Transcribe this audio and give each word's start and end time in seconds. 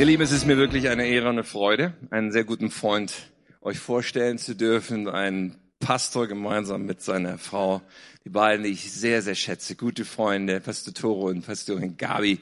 Ihr 0.00 0.06
Lieben, 0.06 0.22
es 0.22 0.32
ist 0.32 0.46
mir 0.46 0.56
wirklich 0.56 0.88
eine 0.88 1.06
Ehre 1.06 1.28
und 1.28 1.34
eine 1.34 1.44
Freude, 1.44 1.92
einen 2.08 2.32
sehr 2.32 2.44
guten 2.44 2.70
Freund 2.70 3.12
euch 3.60 3.78
vorstellen 3.78 4.38
zu 4.38 4.56
dürfen, 4.56 5.10
einen 5.10 5.58
Pastor 5.78 6.26
gemeinsam 6.26 6.86
mit 6.86 7.02
seiner 7.02 7.36
Frau, 7.36 7.82
die 8.24 8.30
beiden, 8.30 8.64
die 8.64 8.70
ich 8.70 8.90
sehr, 8.90 9.20
sehr 9.20 9.34
schätze, 9.34 9.76
gute 9.76 10.06
Freunde, 10.06 10.58
Pastor 10.60 10.94
Toro 10.94 11.28
und 11.28 11.44
Pastorin 11.44 11.98
Gabi 11.98 12.40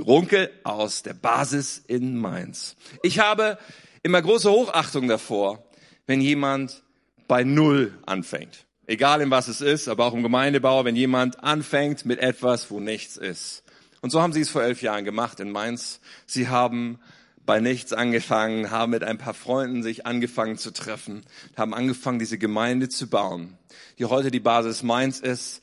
Runkel 0.00 0.50
aus 0.64 1.04
der 1.04 1.14
Basis 1.14 1.78
in 1.86 2.18
Mainz. 2.18 2.74
Ich 3.04 3.20
habe 3.20 3.58
immer 4.02 4.20
große 4.20 4.50
Hochachtung 4.50 5.06
davor, 5.06 5.62
wenn 6.08 6.20
jemand 6.20 6.82
bei 7.28 7.44
Null 7.44 7.96
anfängt. 8.06 8.66
Egal 8.88 9.20
in 9.20 9.30
was 9.30 9.46
es 9.46 9.60
ist, 9.60 9.86
aber 9.86 10.04
auch 10.04 10.14
im 10.14 10.24
Gemeindebau, 10.24 10.84
wenn 10.84 10.96
jemand 10.96 11.44
anfängt 11.44 12.06
mit 12.06 12.18
etwas, 12.18 12.72
wo 12.72 12.80
nichts 12.80 13.16
ist. 13.16 13.62
Und 14.00 14.10
so 14.10 14.22
haben 14.22 14.32
sie 14.32 14.40
es 14.40 14.50
vor 14.50 14.62
elf 14.62 14.82
Jahren 14.82 15.04
gemacht 15.04 15.40
in 15.40 15.50
Mainz. 15.50 16.00
Sie 16.26 16.48
haben 16.48 17.00
bei 17.44 17.60
nichts 17.60 17.92
angefangen, 17.92 18.70
haben 18.70 18.90
mit 18.90 19.02
ein 19.02 19.16
paar 19.16 19.32
Freunden 19.32 19.82
sich 19.82 20.04
angefangen 20.04 20.58
zu 20.58 20.70
treffen, 20.70 21.24
haben 21.56 21.72
angefangen, 21.72 22.18
diese 22.18 22.36
Gemeinde 22.36 22.90
zu 22.90 23.08
bauen, 23.08 23.56
die 23.98 24.04
heute 24.04 24.30
die 24.30 24.38
Basis 24.38 24.82
Mainz 24.82 25.18
ist. 25.20 25.62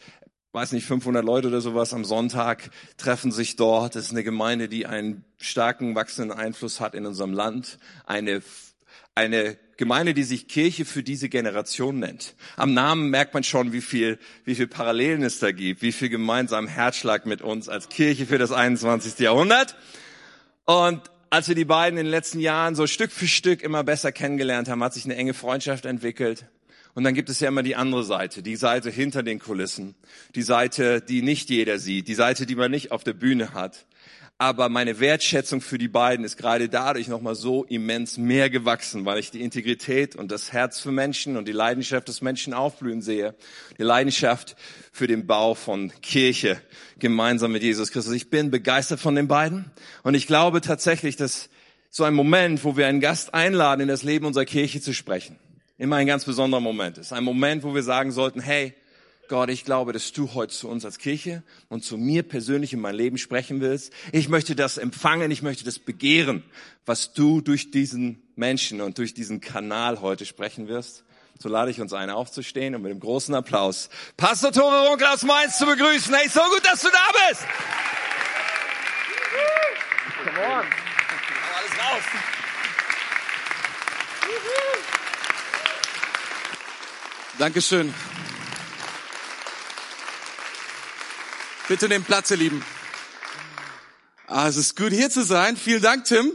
Weiß 0.52 0.72
nicht, 0.72 0.86
500 0.86 1.23
Leute 1.23 1.50
oder 1.50 1.62
sowas 1.62 1.94
am 1.94 2.04
Sonntag 2.04 2.72
treffen 2.98 3.32
sich 3.32 3.56
dort. 3.56 3.95
Das 3.95 4.06
ist 4.06 4.12
eine 4.12 4.23
Gemeinde, 4.23 4.67
die 4.67 4.88
einen 4.88 5.26
starken, 5.38 5.95
wachsenden 5.95 6.36
Einfluss 6.36 6.80
hat 6.80 6.95
in 6.95 7.06
unserem 7.06 7.34
Land. 7.34 7.78
Eine, 8.06 8.42
eine 9.14 9.58
Gemeinde, 9.78 10.14
die 10.14 10.24
sich 10.24 10.48
Kirche 10.48 10.86
für 10.86 11.04
diese 11.04 11.30
Generation 11.30 12.00
nennt. 12.00 12.36
Am 12.56 12.74
Namen 12.74 13.10
merkt 13.10 13.34
man 13.34 13.44
schon, 13.44 13.74
wie 13.74 13.82
viel, 13.82 14.18
wie 14.46 14.56
viel 14.56 14.68
Parallelen 14.68 15.22
es 15.24 15.40
da 15.40 15.52
gibt, 15.52 15.82
wie 15.82 15.92
viel 15.92 16.10
gemeinsamen 16.10 16.68
Herzschlag 16.68 17.26
mit 17.26 17.42
uns 17.42 17.68
als 17.68 17.90
Kirche 17.90 18.26
für 18.26 18.38
das 18.38 18.52
21. 18.52 19.20
Jahrhundert. 19.20 19.76
Und 20.66 21.02
als 21.30 21.48
wir 21.50 21.56
die 21.56 21.66
beiden 21.66 22.00
in 22.00 22.06
den 22.06 22.12
letzten 22.12 22.40
Jahren 22.40 22.76
so 22.76 22.88
Stück 22.88 23.12
für 23.12 23.28
Stück 23.28 23.62
immer 23.62 23.84
besser 23.84 24.12
kennengelernt 24.12 24.70
haben, 24.70 24.84
hat 24.84 24.94
sich 24.94 25.06
eine 25.06 25.16
enge 25.16 25.34
Freundschaft 25.34 25.86
entwickelt. 25.86 26.45
Und 26.94 27.04
dann 27.04 27.14
gibt 27.14 27.30
es 27.30 27.42
ja 27.42 27.50
immer 27.50 27.62
die 27.62 27.76
andere 27.76 28.06
Seite, 28.06 28.42
die 28.42 28.56
Seite 28.56 28.89
hinter 28.89 29.22
den 29.22 29.39
Kulissen, 29.39 29.95
die 30.34 30.42
Seite, 30.42 31.02
die 31.02 31.22
nicht 31.22 31.50
jeder 31.50 31.78
sieht, 31.78 32.08
die 32.08 32.14
Seite, 32.14 32.45
die 32.45 32.56
man 32.56 32.72
nicht 32.72 32.94
auf 32.94 33.04
der 33.04 33.12
Bühne 33.12 33.54
hat. 33.54 33.86
Aber 34.38 34.67
meine 34.67 35.00
Wertschätzung 35.00 35.61
für 35.61 35.78
die 35.78 35.88
beiden 35.88 36.25
ist 36.25 36.36
gerade 36.36 36.67
dadurch 36.67 37.08
nochmal 37.08 37.36
so 37.36 37.64
immens 37.64 38.17
mehr 38.17 38.50
gewachsen, 38.50 39.05
weil 39.05 39.17
ich 39.17 39.31
die 39.31 39.42
Integrität 39.42 40.17
und 40.17 40.30
das 40.30 40.52
Herz 40.52 40.81
für 40.81 40.92
Menschen 40.92 41.38
und 41.38 41.47
die 41.47 41.53
Leidenschaft 41.53 42.09
des 42.09 42.22
Menschen 42.22 42.53
aufblühen 42.53 43.02
sehe. 43.02 43.33
Die 43.77 43.83
Leidenschaft 43.83 44.58
für 44.92 45.08
den 45.08 45.25
Bau 45.25 45.53
von 45.53 45.94
Kirche 46.02 46.61
gemeinsam 47.00 47.53
mit 47.53 47.64
Jesus 47.64 47.92
Christus. 47.92 48.14
Ich 48.14 48.30
bin 48.30 48.52
begeistert 48.52 49.00
von 49.00 49.16
den 49.16 49.30
beiden 49.30 49.72
und 50.03 50.16
ich 50.16 50.27
glaube 50.27 50.59
tatsächlich, 50.59 51.16
dass 51.16 51.49
so 51.89 52.03
ein 52.03 52.14
Moment, 52.14 52.66
wo 52.66 52.75
wir 52.75 52.88
einen 52.88 52.99
Gast 52.99 53.33
einladen, 53.33 53.80
in 53.80 53.88
das 53.88 54.03
Leben 54.03 54.25
unserer 54.25 54.44
Kirche 54.44 54.81
zu 54.81 54.94
sprechen, 54.94 55.39
immer 55.77 55.95
ein 55.95 56.08
ganz 56.08 56.25
besonderer 56.25 56.59
Moment 56.59 56.97
ist. 56.97 57.14
Ein 57.14 57.23
Moment, 57.23 57.64
wo 57.64 57.73
wir 57.73 57.83
sagen 57.83 58.11
sollten, 58.11 58.42
hey, 58.42 58.73
Gott, 59.28 59.50
ich 59.50 59.66
glaube, 59.66 59.92
dass 59.92 60.12
du 60.12 60.34
heute 60.34 60.54
zu 60.54 60.70
uns 60.70 60.86
als 60.86 61.00
Kirche 61.00 61.44
und 61.68 61.84
zu 61.84 61.98
mir 61.98 62.23
persönlich 62.23 62.73
in 62.73 62.80
mein 62.80 62.95
Leben 62.95 63.18
sprechen 63.18 63.59
willst. 63.59 63.92
Ich 64.12 64.30
möchte 64.30 64.56
das 64.56 64.78
empfangen, 64.78 65.32
ich 65.32 65.42
möchte 65.42 65.64
das 65.64 65.80
begehren, 65.80 66.44
was 66.86 67.14
du 67.14 67.42
durch 67.42 67.72
diesen 67.72 68.22
Menschen 68.36 68.82
und 68.82 68.98
durch 68.98 69.14
diesen 69.14 69.42
Kanal 69.42 70.02
heute 70.02 70.26
sprechen 70.26 70.67
wirst. 70.67 71.04
So 71.40 71.50
lade 71.50 71.72
ich 71.72 71.82
uns 71.82 71.92
ein, 71.92 72.09
aufzustehen 72.09 72.76
und 72.76 72.84
mit 72.84 72.92
einem 72.92 73.00
großen 73.00 73.34
Applaus 73.36 73.90
Pastor 74.16 74.52
Tore 74.52 74.88
Runkel 74.88 75.08
aus 75.08 75.23
Mainz 75.23 75.58
zu 75.58 75.66
begrüßen. 75.66 76.14
Hey, 76.14 76.30
so 76.30 76.42
gut, 76.42 76.66
dass 76.66 76.82
du 76.82 76.89
da 76.89 77.30
bist! 77.30 77.42
Come 80.23 80.39
on. 80.39 80.66
Alles 81.56 81.72
raus. 81.80 82.04
Dankeschön. 87.38 87.94
Bitte 91.67 91.89
nehmt 91.89 92.05
Platz, 92.05 92.30
ihr 92.30 92.37
Lieben. 92.37 92.64
Ah, 94.27 94.48
es 94.48 94.55
ist 94.55 94.76
gut 94.76 94.93
hier 94.93 95.09
zu 95.09 95.23
sein. 95.23 95.58
Vielen 95.58 95.81
Dank, 95.81 96.05
Tim. 96.05 96.31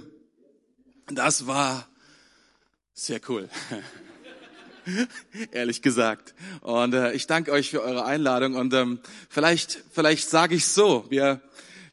Das 1.06 1.46
war 1.46 1.86
sehr 2.94 3.20
cool. 3.28 3.48
Ehrlich 5.52 5.82
gesagt. 5.82 6.34
Und 6.62 6.94
äh, 6.94 7.12
ich 7.12 7.28
danke 7.28 7.52
euch 7.52 7.70
für 7.70 7.80
eure 7.80 8.04
Einladung. 8.04 8.56
Und 8.56 8.74
ähm, 8.74 8.98
vielleicht, 9.28 9.84
vielleicht 9.92 10.28
sage 10.28 10.56
ich 10.56 10.66
so: 10.66 11.06
Wir, 11.10 11.40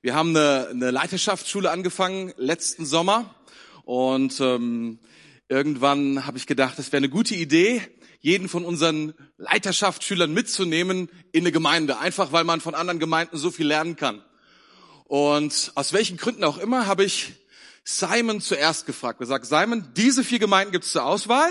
wir 0.01 0.15
haben 0.15 0.35
eine, 0.35 0.69
eine 0.71 0.89
Leiterschaftsschule 0.89 1.69
angefangen 1.69 2.33
letzten 2.37 2.87
Sommer. 2.87 3.35
Und 3.83 4.39
ähm, 4.39 4.97
irgendwann 5.47 6.25
habe 6.25 6.39
ich 6.39 6.47
gedacht, 6.47 6.79
das 6.79 6.87
wäre 6.87 6.97
eine 6.97 7.09
gute 7.09 7.35
Idee, 7.35 7.83
jeden 8.19 8.49
von 8.49 8.65
unseren 8.65 9.13
Leiterschaftsschülern 9.37 10.33
mitzunehmen 10.33 11.09
in 11.31 11.43
eine 11.43 11.51
Gemeinde, 11.51 11.99
einfach 11.99 12.31
weil 12.31 12.43
man 12.43 12.61
von 12.61 12.75
anderen 12.75 12.99
Gemeinden 12.99 13.37
so 13.37 13.51
viel 13.51 13.67
lernen 13.67 13.95
kann. 13.95 14.23
Und 15.05 15.71
aus 15.75 15.93
welchen 15.93 16.17
Gründen 16.17 16.43
auch 16.43 16.57
immer 16.57 16.85
habe 16.87 17.03
ich 17.03 17.33
Simon 17.83 18.41
zuerst 18.41 18.85
gefragt. 18.85 19.19
Wir 19.19 19.27
sagen, 19.27 19.45
Simon, 19.45 19.87
diese 19.95 20.23
vier 20.23 20.39
Gemeinden 20.39 20.73
gibt 20.73 20.83
es 20.83 20.91
zur 20.91 21.05
Auswahl. 21.05 21.49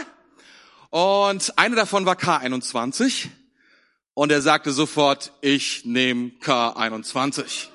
Und 0.90 1.58
eine 1.58 1.76
davon 1.76 2.04
war 2.04 2.16
K21. 2.16 3.28
Und 4.12 4.32
er 4.32 4.42
sagte 4.42 4.72
sofort, 4.72 5.32
ich 5.40 5.84
nehme 5.84 6.32
K21. 6.42 7.44
Ich, 7.44 7.70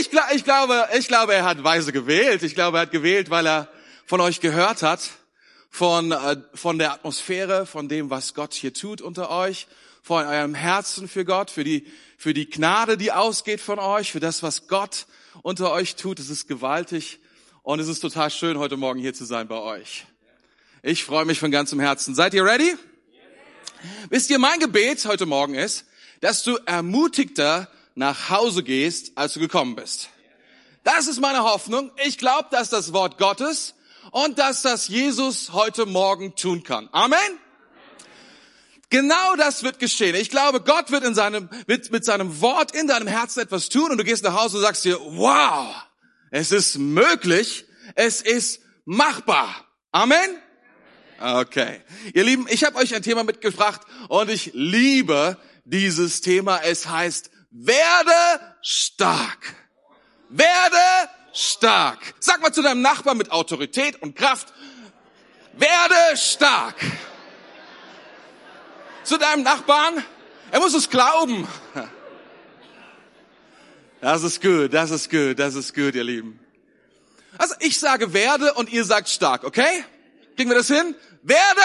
ich, 0.00 0.10
ich, 0.34 0.44
glaube, 0.44 0.88
ich 0.98 1.08
glaube, 1.08 1.34
er 1.34 1.44
hat 1.44 1.64
weise 1.64 1.92
gewählt. 1.92 2.42
Ich 2.42 2.54
glaube, 2.54 2.78
er 2.78 2.82
hat 2.82 2.90
gewählt, 2.90 3.30
weil 3.30 3.46
er 3.46 3.68
von 4.04 4.20
euch 4.20 4.40
gehört 4.40 4.82
hat 4.82 5.10
von, 5.76 6.10
äh, 6.10 6.38
von 6.54 6.78
der 6.78 6.92
Atmosphäre, 6.92 7.66
von 7.66 7.86
dem, 7.86 8.08
was 8.08 8.32
Gott 8.32 8.54
hier 8.54 8.72
tut 8.72 9.02
unter 9.02 9.28
euch, 9.28 9.66
von 10.00 10.24
eurem 10.24 10.54
Herzen 10.54 11.06
für 11.06 11.26
Gott, 11.26 11.50
für 11.50 11.64
die, 11.64 11.86
für 12.16 12.32
die 12.32 12.48
Gnade, 12.48 12.96
die 12.96 13.12
ausgeht 13.12 13.60
von 13.60 13.78
euch, 13.78 14.10
für 14.10 14.18
das, 14.18 14.42
was 14.42 14.68
Gott 14.68 15.06
unter 15.42 15.70
euch 15.72 15.96
tut. 15.96 16.18
Es 16.18 16.30
ist 16.30 16.48
gewaltig 16.48 17.18
und 17.62 17.78
es 17.78 17.88
ist 17.88 18.00
total 18.00 18.30
schön, 18.30 18.56
heute 18.56 18.78
Morgen 18.78 19.00
hier 19.00 19.12
zu 19.12 19.26
sein 19.26 19.48
bei 19.48 19.58
euch. 19.58 20.06
Ich 20.82 21.04
freue 21.04 21.26
mich 21.26 21.38
von 21.38 21.50
ganzem 21.50 21.78
Herzen. 21.78 22.14
Seid 22.14 22.32
ihr 22.32 22.46
ready? 22.46 22.70
Yes. 22.70 22.78
Wisst 24.08 24.30
ihr, 24.30 24.38
mein 24.38 24.58
Gebet 24.60 25.04
heute 25.04 25.26
Morgen 25.26 25.54
ist, 25.54 25.84
dass 26.22 26.42
du 26.42 26.56
ermutigter 26.64 27.70
nach 27.94 28.30
Hause 28.30 28.62
gehst, 28.62 29.12
als 29.16 29.34
du 29.34 29.40
gekommen 29.40 29.76
bist. 29.76 30.08
Das 30.84 31.06
ist 31.06 31.20
meine 31.20 31.42
Hoffnung. 31.42 31.90
Ich 32.02 32.16
glaube, 32.16 32.48
dass 32.50 32.70
das 32.70 32.94
Wort 32.94 33.18
Gottes 33.18 33.74
und 34.12 34.38
dass 34.38 34.62
das 34.62 34.88
Jesus 34.88 35.52
heute 35.52 35.86
Morgen 35.86 36.34
tun 36.36 36.62
kann. 36.62 36.88
Amen. 36.92 37.18
Genau 38.88 39.34
das 39.36 39.62
wird 39.62 39.78
geschehen. 39.78 40.14
Ich 40.14 40.30
glaube, 40.30 40.60
Gott 40.60 40.90
wird 40.90 41.04
in 41.04 41.14
seinem, 41.14 41.48
wird 41.66 41.90
mit 41.90 42.04
seinem 42.04 42.40
Wort 42.40 42.74
in 42.74 42.86
deinem 42.86 43.08
Herzen 43.08 43.40
etwas 43.40 43.68
tun 43.68 43.90
und 43.90 43.98
du 43.98 44.04
gehst 44.04 44.22
nach 44.22 44.40
Hause 44.40 44.58
und 44.58 44.62
sagst 44.62 44.84
dir, 44.84 44.98
wow, 45.00 45.74
es 46.30 46.52
ist 46.52 46.78
möglich, 46.78 47.66
es 47.96 48.22
ist 48.22 48.60
machbar. 48.84 49.66
Amen. 49.90 50.38
Okay. 51.20 51.80
Ihr 52.14 52.24
Lieben, 52.24 52.46
ich 52.48 52.64
habe 52.64 52.76
euch 52.76 52.94
ein 52.94 53.02
Thema 53.02 53.24
mitgebracht 53.24 53.80
und 54.08 54.30
ich 54.30 54.52
liebe 54.54 55.36
dieses 55.64 56.20
Thema. 56.20 56.60
Es 56.62 56.86
heißt, 56.86 57.30
werde 57.50 58.56
stark. 58.62 59.54
Werde 60.28 61.10
stark. 61.32 62.05
Sag 62.26 62.42
mal 62.42 62.50
zu 62.50 62.60
deinem 62.60 62.82
Nachbarn 62.82 63.18
mit 63.18 63.30
Autorität 63.30 64.02
und 64.02 64.16
Kraft, 64.16 64.52
werde 65.52 66.16
stark. 66.16 66.74
Zu 69.04 69.16
deinem 69.16 69.44
Nachbarn, 69.44 70.02
er 70.50 70.58
muss 70.58 70.74
es 70.74 70.90
glauben. 70.90 71.46
Das 74.00 74.24
ist 74.24 74.42
gut, 74.42 74.74
das 74.74 74.90
ist 74.90 75.08
gut, 75.08 75.38
das 75.38 75.54
ist 75.54 75.72
gut, 75.72 75.94
ihr 75.94 76.02
Lieben. 76.02 76.40
Also 77.38 77.54
ich 77.60 77.78
sage 77.78 78.12
werde 78.12 78.54
und 78.54 78.72
ihr 78.72 78.84
sagt 78.84 79.08
stark, 79.08 79.44
okay? 79.44 79.84
Kriegen 80.34 80.50
wir 80.50 80.56
das 80.56 80.66
hin? 80.66 80.96
Werde 81.22 81.60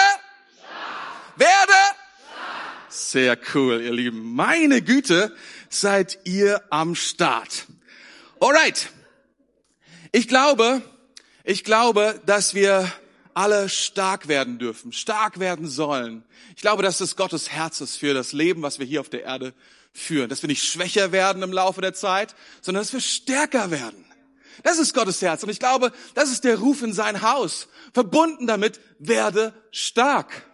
stark. 0.60 1.38
Werde 1.38 1.72
stark. 1.72 2.88
Sehr 2.88 3.36
cool, 3.54 3.80
ihr 3.80 3.92
Lieben. 3.92 4.32
Meine 4.32 4.80
Güte, 4.80 5.36
seid 5.68 6.20
ihr 6.22 6.62
am 6.70 6.94
Start. 6.94 7.66
Alright. 8.38 8.92
Ich 10.14 10.28
glaube, 10.28 10.82
ich 11.42 11.64
glaube, 11.64 12.20
dass 12.26 12.54
wir 12.54 12.92
alle 13.32 13.70
stark 13.70 14.28
werden 14.28 14.58
dürfen, 14.58 14.92
stark 14.92 15.40
werden 15.40 15.66
sollen. 15.66 16.22
Ich 16.54 16.60
glaube, 16.60 16.82
dass 16.82 17.00
es 17.00 17.16
Gottes 17.16 17.50
Herz 17.50 17.80
ist 17.80 17.96
für 17.96 18.12
das 18.12 18.34
Leben, 18.34 18.60
was 18.60 18.78
wir 18.78 18.84
hier 18.84 19.00
auf 19.00 19.08
der 19.08 19.22
Erde 19.22 19.54
führen. 19.94 20.28
Dass 20.28 20.42
wir 20.42 20.48
nicht 20.48 20.64
schwächer 20.64 21.12
werden 21.12 21.42
im 21.42 21.50
Laufe 21.50 21.80
der 21.80 21.94
Zeit, 21.94 22.34
sondern 22.60 22.82
dass 22.82 22.92
wir 22.92 23.00
stärker 23.00 23.70
werden. 23.70 24.04
Das 24.62 24.78
ist 24.78 24.92
Gottes 24.92 25.22
Herz. 25.22 25.42
Und 25.42 25.48
ich 25.48 25.58
glaube, 25.58 25.92
das 26.14 26.30
ist 26.30 26.44
der 26.44 26.58
Ruf 26.58 26.82
in 26.82 26.92
sein 26.92 27.22
Haus. 27.22 27.68
Verbunden 27.94 28.46
damit, 28.46 28.80
werde 28.98 29.54
stark. 29.70 30.44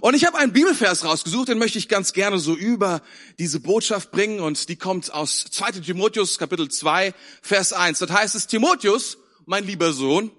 Und 0.00 0.14
ich 0.14 0.24
habe 0.24 0.38
einen 0.38 0.52
Bibelvers 0.52 1.04
rausgesucht, 1.04 1.48
den 1.48 1.58
möchte 1.58 1.78
ich 1.78 1.88
ganz 1.88 2.12
gerne 2.12 2.38
so 2.38 2.56
über 2.56 3.02
diese 3.38 3.60
Botschaft 3.60 4.10
bringen. 4.10 4.40
Und 4.40 4.68
die 4.68 4.76
kommt 4.76 5.12
aus 5.12 5.44
2 5.50 5.72
Timotheus 5.72 6.38
Kapitel 6.38 6.70
2, 6.70 7.14
Vers 7.42 7.72
1. 7.72 7.98
Dort 7.98 8.12
heißt 8.12 8.34
es, 8.34 8.46
Timotheus, 8.46 9.18
mein 9.44 9.66
lieber 9.66 9.92
Sohn, 9.92 10.30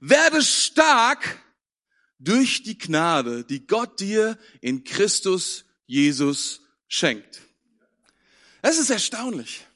werde 0.00 0.42
stark 0.42 1.40
durch 2.18 2.62
die 2.62 2.76
Gnade, 2.76 3.44
die 3.44 3.66
Gott 3.66 3.98
dir 4.00 4.38
in 4.60 4.84
Christus 4.84 5.64
Jesus 5.86 6.60
schenkt. 6.86 7.40
Das 8.62 8.78
ist 8.78 8.90
erstaunlich. 8.90 9.66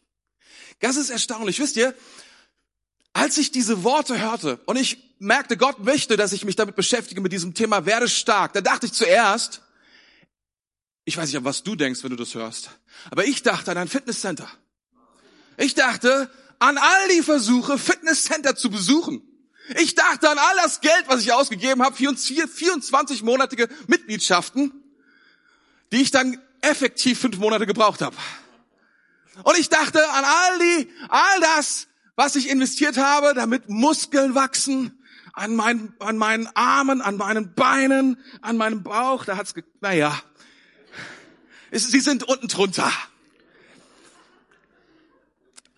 Das 0.80 0.96
ist 0.96 1.08
erstaunlich. 1.08 1.58
Wisst 1.58 1.76
ihr, 1.76 1.94
als 3.14 3.38
ich 3.38 3.50
diese 3.50 3.84
Worte 3.84 4.20
hörte 4.20 4.60
und 4.66 4.76
ich 4.76 5.13
merkte, 5.24 5.56
Gott 5.56 5.80
möchte, 5.80 6.16
dass 6.16 6.32
ich 6.32 6.44
mich 6.44 6.56
damit 6.56 6.76
beschäftige, 6.76 7.20
mit 7.20 7.32
diesem 7.32 7.54
Thema, 7.54 7.86
werde 7.86 8.08
stark, 8.08 8.52
da 8.52 8.60
dachte 8.60 8.86
ich 8.86 8.92
zuerst, 8.92 9.62
ich 11.04 11.16
weiß 11.16 11.32
nicht, 11.32 11.44
was 11.44 11.62
du 11.62 11.74
denkst, 11.74 12.02
wenn 12.02 12.10
du 12.10 12.16
das 12.16 12.34
hörst, 12.34 12.70
aber 13.10 13.24
ich 13.24 13.42
dachte 13.42 13.70
an 13.70 13.78
ein 13.78 13.88
Fitnesscenter. 13.88 14.48
Ich 15.56 15.74
dachte 15.74 16.30
an 16.58 16.78
all 16.78 17.08
die 17.08 17.22
Versuche, 17.22 17.78
Fitnesscenter 17.78 18.56
zu 18.56 18.70
besuchen. 18.70 19.22
Ich 19.76 19.94
dachte 19.94 20.30
an 20.30 20.38
all 20.38 20.56
das 20.62 20.80
Geld, 20.80 21.04
was 21.06 21.22
ich 21.22 21.32
ausgegeben 21.32 21.82
habe, 21.82 21.96
24-monatige 21.96 23.68
Mitgliedschaften, 23.86 24.72
die 25.92 26.02
ich 26.02 26.10
dann 26.10 26.40
effektiv 26.60 27.20
fünf 27.20 27.38
Monate 27.38 27.66
gebraucht 27.66 28.02
habe. 28.02 28.16
Und 29.42 29.58
ich 29.58 29.68
dachte 29.68 30.06
an 30.10 30.24
all 30.24 30.58
die, 30.58 30.90
all 31.08 31.40
das, 31.40 31.86
was 32.14 32.36
ich 32.36 32.48
investiert 32.48 32.96
habe, 32.96 33.34
damit 33.34 33.68
Muskeln 33.68 34.34
wachsen, 34.34 34.98
an 35.34 35.56
meinen, 35.56 35.94
an 35.98 36.16
meinen 36.16 36.48
Armen, 36.54 37.00
an 37.00 37.16
meinen 37.16 37.54
Beinen, 37.54 38.18
an 38.40 38.56
meinem 38.56 38.82
Bauch, 38.82 39.24
da 39.24 39.36
hat's, 39.36 39.54
naja, 39.80 40.18
sie 41.72 42.00
sind 42.00 42.22
unten 42.22 42.48
drunter. 42.48 42.90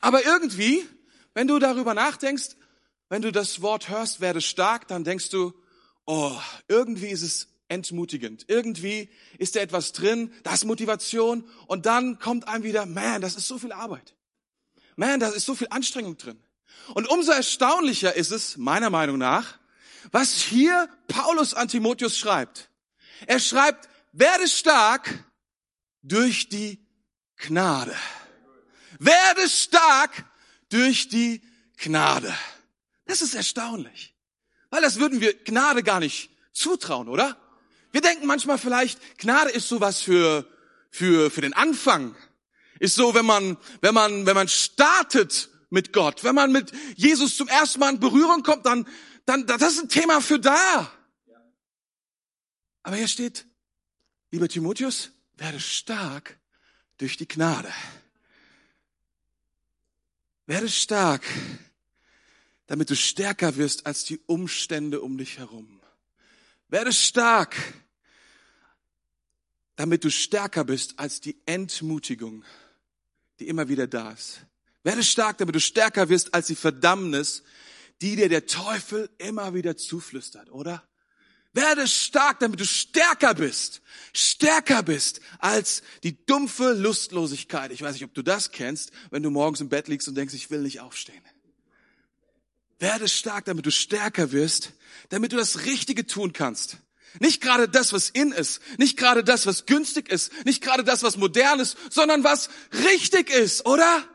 Aber 0.00 0.24
irgendwie, 0.24 0.86
wenn 1.34 1.48
du 1.48 1.58
darüber 1.58 1.94
nachdenkst, 1.94 2.56
wenn 3.08 3.22
du 3.22 3.32
das 3.32 3.62
Wort 3.62 3.88
hörst, 3.88 4.20
werde 4.20 4.40
stark, 4.40 4.88
dann 4.88 5.04
denkst 5.04 5.30
du, 5.30 5.54
oh, 6.04 6.38
irgendwie 6.68 7.08
ist 7.08 7.22
es 7.22 7.48
entmutigend. 7.68 8.44
Irgendwie 8.48 9.08
ist 9.38 9.56
da 9.56 9.60
etwas 9.60 9.92
drin, 9.92 10.32
das 10.42 10.64
Motivation 10.64 11.44
und 11.66 11.86
dann 11.86 12.18
kommt 12.18 12.46
einem 12.46 12.62
wieder, 12.62 12.86
man, 12.86 13.20
das 13.20 13.36
ist 13.36 13.48
so 13.48 13.58
viel 13.58 13.72
Arbeit. 13.72 14.14
Man, 14.96 15.20
da 15.20 15.28
ist 15.28 15.46
so 15.46 15.54
viel 15.54 15.68
Anstrengung 15.70 16.16
drin. 16.16 16.38
Und 16.94 17.08
umso 17.08 17.32
erstaunlicher 17.32 18.14
ist 18.14 18.30
es, 18.30 18.56
meiner 18.56 18.90
Meinung 18.90 19.18
nach, 19.18 19.58
was 20.12 20.34
hier 20.34 20.88
Paulus 21.08 21.54
an 21.54 21.68
Timotheus 21.68 22.16
schreibt. 22.16 22.70
Er 23.26 23.40
schreibt, 23.40 23.88
werde 24.12 24.48
stark 24.48 25.24
durch 26.02 26.48
die 26.48 26.78
Gnade. 27.36 27.94
Werde 28.98 29.48
stark 29.48 30.24
durch 30.70 31.08
die 31.08 31.42
Gnade. 31.76 32.32
Das 33.06 33.22
ist 33.22 33.34
erstaunlich. 33.34 34.14
Weil 34.70 34.82
das 34.82 34.98
würden 34.98 35.20
wir 35.20 35.34
Gnade 35.44 35.82
gar 35.82 36.00
nicht 36.00 36.30
zutrauen, 36.52 37.08
oder? 37.08 37.36
Wir 37.92 38.00
denken 38.00 38.26
manchmal 38.26 38.58
vielleicht, 38.58 39.18
Gnade 39.18 39.50
ist 39.50 39.68
sowas 39.68 40.00
für, 40.00 40.46
für, 40.90 41.30
für 41.30 41.40
den 41.40 41.52
Anfang. 41.52 42.14
Ist 42.78 42.94
so, 42.94 43.14
wenn 43.14 43.26
man, 43.26 43.56
wenn 43.80 43.94
man, 43.94 44.26
wenn 44.26 44.34
man 44.34 44.48
startet 44.48 45.48
mit 45.70 45.92
Gott, 45.92 46.24
wenn 46.24 46.34
man 46.34 46.52
mit 46.52 46.72
Jesus 46.96 47.36
zum 47.36 47.48
ersten 47.48 47.80
Mal 47.80 47.94
in 47.94 48.00
Berührung 48.00 48.42
kommt, 48.42 48.66
dann, 48.66 48.86
dann, 49.24 49.46
das 49.46 49.62
ist 49.62 49.82
ein 49.82 49.88
Thema 49.88 50.20
für 50.20 50.38
da. 50.38 50.92
Aber 52.82 52.96
hier 52.96 53.08
steht, 53.08 53.46
lieber 54.30 54.48
Timotheus, 54.48 55.10
werde 55.34 55.58
stark 55.58 56.38
durch 56.98 57.16
die 57.16 57.26
Gnade. 57.26 57.72
Werde 60.46 60.68
stark, 60.68 61.24
damit 62.66 62.90
du 62.90 62.96
stärker 62.96 63.56
wirst 63.56 63.86
als 63.86 64.04
die 64.04 64.20
Umstände 64.26 65.00
um 65.00 65.18
dich 65.18 65.38
herum. 65.38 65.80
Werde 66.68 66.92
stark, 66.92 67.56
damit 69.74 70.04
du 70.04 70.10
stärker 70.10 70.64
bist 70.64 70.98
als 70.98 71.20
die 71.20 71.36
Entmutigung, 71.46 72.44
die 73.40 73.48
immer 73.48 73.68
wieder 73.68 73.88
da 73.88 74.12
ist. 74.12 74.46
Werde 74.86 75.02
stark, 75.02 75.36
damit 75.38 75.56
du 75.56 75.58
stärker 75.58 76.08
wirst 76.10 76.32
als 76.32 76.46
die 76.46 76.54
Verdammnis, 76.54 77.42
die 78.00 78.14
dir 78.14 78.28
der 78.28 78.46
Teufel 78.46 79.10
immer 79.18 79.52
wieder 79.52 79.76
zuflüstert, 79.76 80.48
oder? 80.52 80.84
Werde 81.52 81.88
stark, 81.88 82.38
damit 82.38 82.60
du 82.60 82.64
stärker 82.64 83.34
bist. 83.34 83.82
Stärker 84.12 84.84
bist 84.84 85.20
als 85.40 85.82
die 86.04 86.24
dumpfe 86.24 86.72
Lustlosigkeit. 86.72 87.72
Ich 87.72 87.82
weiß 87.82 87.94
nicht, 87.94 88.04
ob 88.04 88.14
du 88.14 88.22
das 88.22 88.52
kennst, 88.52 88.92
wenn 89.10 89.24
du 89.24 89.30
morgens 89.30 89.60
im 89.60 89.68
Bett 89.68 89.88
liegst 89.88 90.06
und 90.06 90.14
denkst, 90.14 90.34
ich 90.34 90.50
will 90.50 90.60
nicht 90.60 90.78
aufstehen. 90.78 91.20
Werde 92.78 93.08
stark, 93.08 93.46
damit 93.46 93.66
du 93.66 93.72
stärker 93.72 94.30
wirst, 94.30 94.72
damit 95.08 95.32
du 95.32 95.36
das 95.36 95.64
Richtige 95.64 96.06
tun 96.06 96.32
kannst. 96.32 96.76
Nicht 97.18 97.40
gerade 97.40 97.68
das, 97.68 97.92
was 97.92 98.08
in 98.08 98.30
ist, 98.30 98.60
nicht 98.78 98.96
gerade 98.96 99.24
das, 99.24 99.46
was 99.46 99.66
günstig 99.66 100.08
ist, 100.10 100.30
nicht 100.44 100.62
gerade 100.62 100.84
das, 100.84 101.02
was 101.02 101.16
modern 101.16 101.58
ist, 101.58 101.76
sondern 101.90 102.22
was 102.22 102.50
richtig 102.72 103.30
ist, 103.30 103.66
oder? 103.66 104.08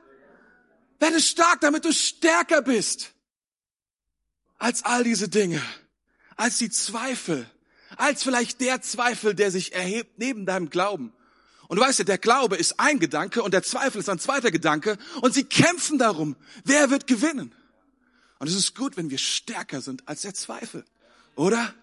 Werde 1.02 1.20
stark, 1.20 1.60
damit 1.60 1.84
du 1.84 1.92
stärker 1.92 2.62
bist 2.62 3.12
als 4.58 4.84
all 4.84 5.04
diese 5.04 5.28
Dinge 5.28 5.62
als 6.42 6.58
die 6.58 6.72
Zweifel, 6.72 7.46
als 7.98 8.24
vielleicht 8.24 8.62
der 8.62 8.82
Zweifel, 8.82 9.36
der 9.36 9.52
sich 9.52 9.74
erhebt 9.74 10.18
neben 10.18 10.48
deinem 10.48 10.72
Glauben. 10.72 11.14
Und 11.68 11.78
du 11.78 11.84
weißt 11.84 12.00
ja, 12.00 12.06
der 12.06 12.18
Glaube 12.18 12.58
ist 12.58 12.80
ein 12.80 13.00
Gedanke 13.00 13.44
und 13.44 13.54
der 13.54 13.62
Zweifel 13.62 14.00
ist 14.00 14.10
ein 14.10 14.18
zweiter 14.18 14.50
Gedanke 14.50 14.98
und 15.22 15.36
sie 15.36 15.44
kämpfen 15.44 16.00
darum, 16.00 16.36
wer 16.66 16.90
wird 16.90 17.06
gewinnen. 17.06 17.54
Und 18.40 18.48
es 18.48 18.56
ist 18.56 18.76
gut, 18.76 18.98
wenn 18.98 19.12
wir 19.12 19.20
stärker 19.20 19.82
sind 19.82 20.08
als 20.08 20.22
der 20.22 20.34
Zweifel, 20.34 20.84
oder? 21.36 21.74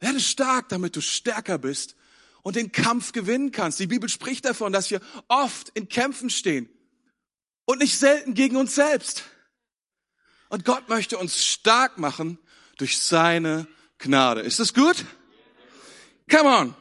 Werde 0.00 0.18
stark, 0.18 0.70
damit 0.70 0.96
du 0.96 1.02
stärker 1.02 1.58
bist 1.58 1.94
und 2.42 2.56
den 2.56 2.72
Kampf 2.72 3.12
gewinnen 3.12 3.52
kannst. 3.52 3.78
Die 3.78 3.86
Bibel 3.86 4.08
spricht 4.08 4.46
davon, 4.46 4.72
dass 4.72 4.90
wir 4.90 5.00
oft 5.28 5.68
in 5.74 5.90
Kämpfen 5.90 6.30
stehen 6.30 6.70
und 7.64 7.78
nicht 7.78 7.98
selten 7.98 8.34
gegen 8.34 8.56
uns 8.56 8.74
selbst. 8.74 9.24
Und 10.48 10.64
Gott 10.64 10.88
möchte 10.88 11.18
uns 11.18 11.44
stark 11.44 11.98
machen 11.98 12.38
durch 12.76 12.98
seine 13.00 13.66
Gnade. 13.98 14.40
Ist 14.40 14.58
das 14.58 14.74
gut? 14.74 15.04
Come 16.30 16.48
on. 16.48 16.74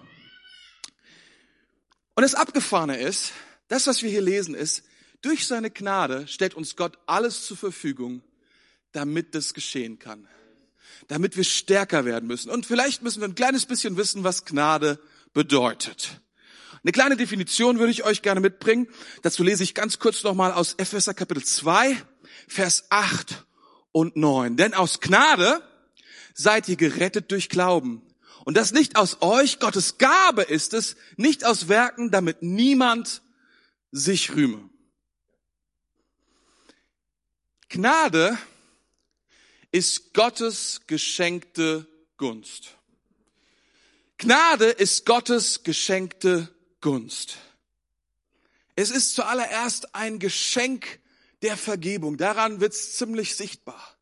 Und 2.16 2.24
das 2.24 2.36
Abgefahrene 2.36 2.98
ist, 3.00 3.32
das, 3.68 3.88
was 3.88 4.04
wir 4.04 4.10
hier 4.10 4.22
lesen, 4.22 4.56
ist, 4.56 4.84
durch 5.22 5.48
seine 5.48 5.72
Gnade 5.72 6.28
stellt 6.28 6.56
uns 6.56 6.76
Gott 6.76 6.98
alles 7.06 7.46
zur 7.46 7.58
Verfügung, 7.58 8.24
damit 8.92 9.36
das 9.36 9.54
geschehen 9.54 10.00
kann. 10.00 10.28
Damit 11.08 11.38
wir 11.38 11.44
stärker 11.44 12.06
werden 12.06 12.28
müssen. 12.28 12.50
Und 12.50 12.66
vielleicht 12.66 13.02
müssen 13.02 13.22
wir 13.22 13.28
ein 13.28 13.36
kleines 13.36 13.66
bisschen 13.66 13.98
wissen, 13.98 14.24
was 14.24 14.46
Gnade 14.46 15.00
bedeutet. 15.34 16.22
Eine 16.84 16.94
kleine 16.94 17.16
Definition 17.16 17.78
würde 17.78 17.92
ich 17.92 18.04
euch 18.06 18.24
gerne 18.24 18.40
mitbringen. 18.40 18.88
Dazu 19.22 19.44
lese 19.44 19.64
ich 19.64 19.76
ganz 19.76 20.00
kurz 20.00 20.24
nochmal 20.24 20.52
aus 20.52 20.74
Epheser 20.74 21.14
Kapitel 21.14 21.44
2, 21.44 21.96
Vers 22.48 22.86
8 22.90 23.46
und 23.92 24.16
9. 24.16 24.58
Denn 24.58 24.74
aus 24.74 25.00
Gnade 25.00 25.62
seid 26.34 26.68
ihr 26.68 26.78
gerettet 26.78 27.30
durch 27.32 27.50
Glauben. 27.50 28.02
Und 28.46 28.58
das 28.58 28.72
nicht 28.72 28.96
aus 28.96 29.22
euch, 29.22 29.60
Gottes 29.60 30.00
Gabe 30.00 30.42
ist 30.42 30.74
es, 30.74 30.96
nicht 31.18 31.46
aus 31.46 31.68
Werken, 31.68 32.10
damit 32.10 32.42
niemand 32.42 33.22
sich 33.92 34.34
rühme. 34.34 34.68
Gnade 37.70 38.40
ist 39.72 40.16
Gottes 40.16 40.82
geschenkte 40.88 41.86
Gunst. 42.18 42.76
Gnade 44.18 44.66
ist 44.66 45.06
Gottes 45.06 45.62
geschenkte 45.64 46.50
Gunst. 46.82 47.38
Es 48.76 48.92
ist 48.92 49.16
zuallererst 49.16 49.96
ein 49.96 50.20
Geschenk 50.20 51.00
der 51.42 51.56
Vergebung. 51.58 52.18
Daran 52.18 52.60
wird's 52.60 52.98
ziemlich 52.98 53.36
sichtbar. 53.36 53.96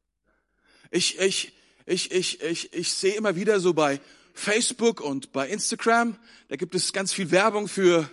Ich, 0.92 1.20
ich, 1.20 1.54
ich, 1.86 2.12
ich, 2.12 2.42
ich, 2.42 2.74
ich 2.74 2.94
sehe 2.94 3.16
immer 3.16 3.36
wieder 3.36 3.60
so 3.60 3.74
bei 3.74 4.00
Facebook 4.34 5.02
und 5.02 5.32
bei 5.34 5.50
Instagram, 5.50 6.18
da 6.48 6.56
gibt 6.56 6.74
es 6.74 6.94
ganz 6.94 7.12
viel 7.14 7.32
Werbung 7.32 7.68
für 7.68 8.10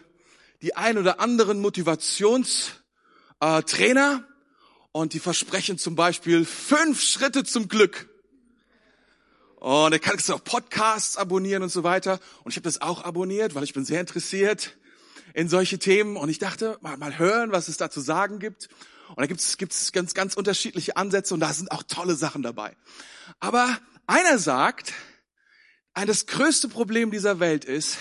die 0.63 0.75
ein 0.75 0.99
oder 0.99 1.21
anderen 1.21 1.61
Motivationstrainer 1.61 2.75
äh, 3.41 4.33
und 4.93 5.13
die 5.13 5.21
versprechen 5.21 5.79
zum 5.79 5.95
Beispiel 5.95 6.45
fünf 6.45 7.01
Schritte 7.01 7.45
zum 7.45 7.69
Glück. 7.69 8.09
Und 9.57 9.91
da 9.91 9.99
kannst 9.99 10.29
du 10.29 10.35
auch 10.35 10.45
Podcasts 10.45 11.17
abonnieren 11.17 11.63
und 11.63 11.71
so 11.71 11.83
weiter. 11.83 12.21
Und 12.45 12.53
ich 12.53 12.57
habe 12.57 12.65
das 12.65 12.81
auch 12.81 13.05
abonniert, 13.05 13.55
weil 13.55 13.65
ich 13.65 13.73
bin 13.73 13.85
sehr 13.85 14.01
interessiert 14.01 14.77
in 15.35 15.49
solche 15.49 15.79
Themen. 15.79 16.17
Und 16.17 16.29
ich 16.29 16.39
dachte, 16.39 16.79
mal, 16.83 16.97
mal 16.97 17.19
hören, 17.19 17.53
was 17.53 17.69
es 17.69 17.77
da 17.77 17.91
zu 17.91 18.01
sagen 18.01 18.39
gibt. 18.39 18.69
Und 19.09 19.21
da 19.21 19.27
gibt 19.27 19.41
es 19.41 19.57
gibt's 19.57 19.93
ganz, 19.93 20.15
ganz 20.15 20.35
unterschiedliche 20.35 20.97
Ansätze 20.97 21.33
und 21.35 21.41
da 21.41 21.53
sind 21.53 21.71
auch 21.71 21.83
tolle 21.83 22.17
Sachen 22.17 22.43
dabei. 22.43 22.77
Aber 23.41 23.79
einer 24.07 24.39
sagt, 24.39 24.93
das 25.95 26.27
größte 26.27 26.69
Problem 26.69 27.11
dieser 27.11 27.41
Welt 27.41 27.65
ist 27.65 27.99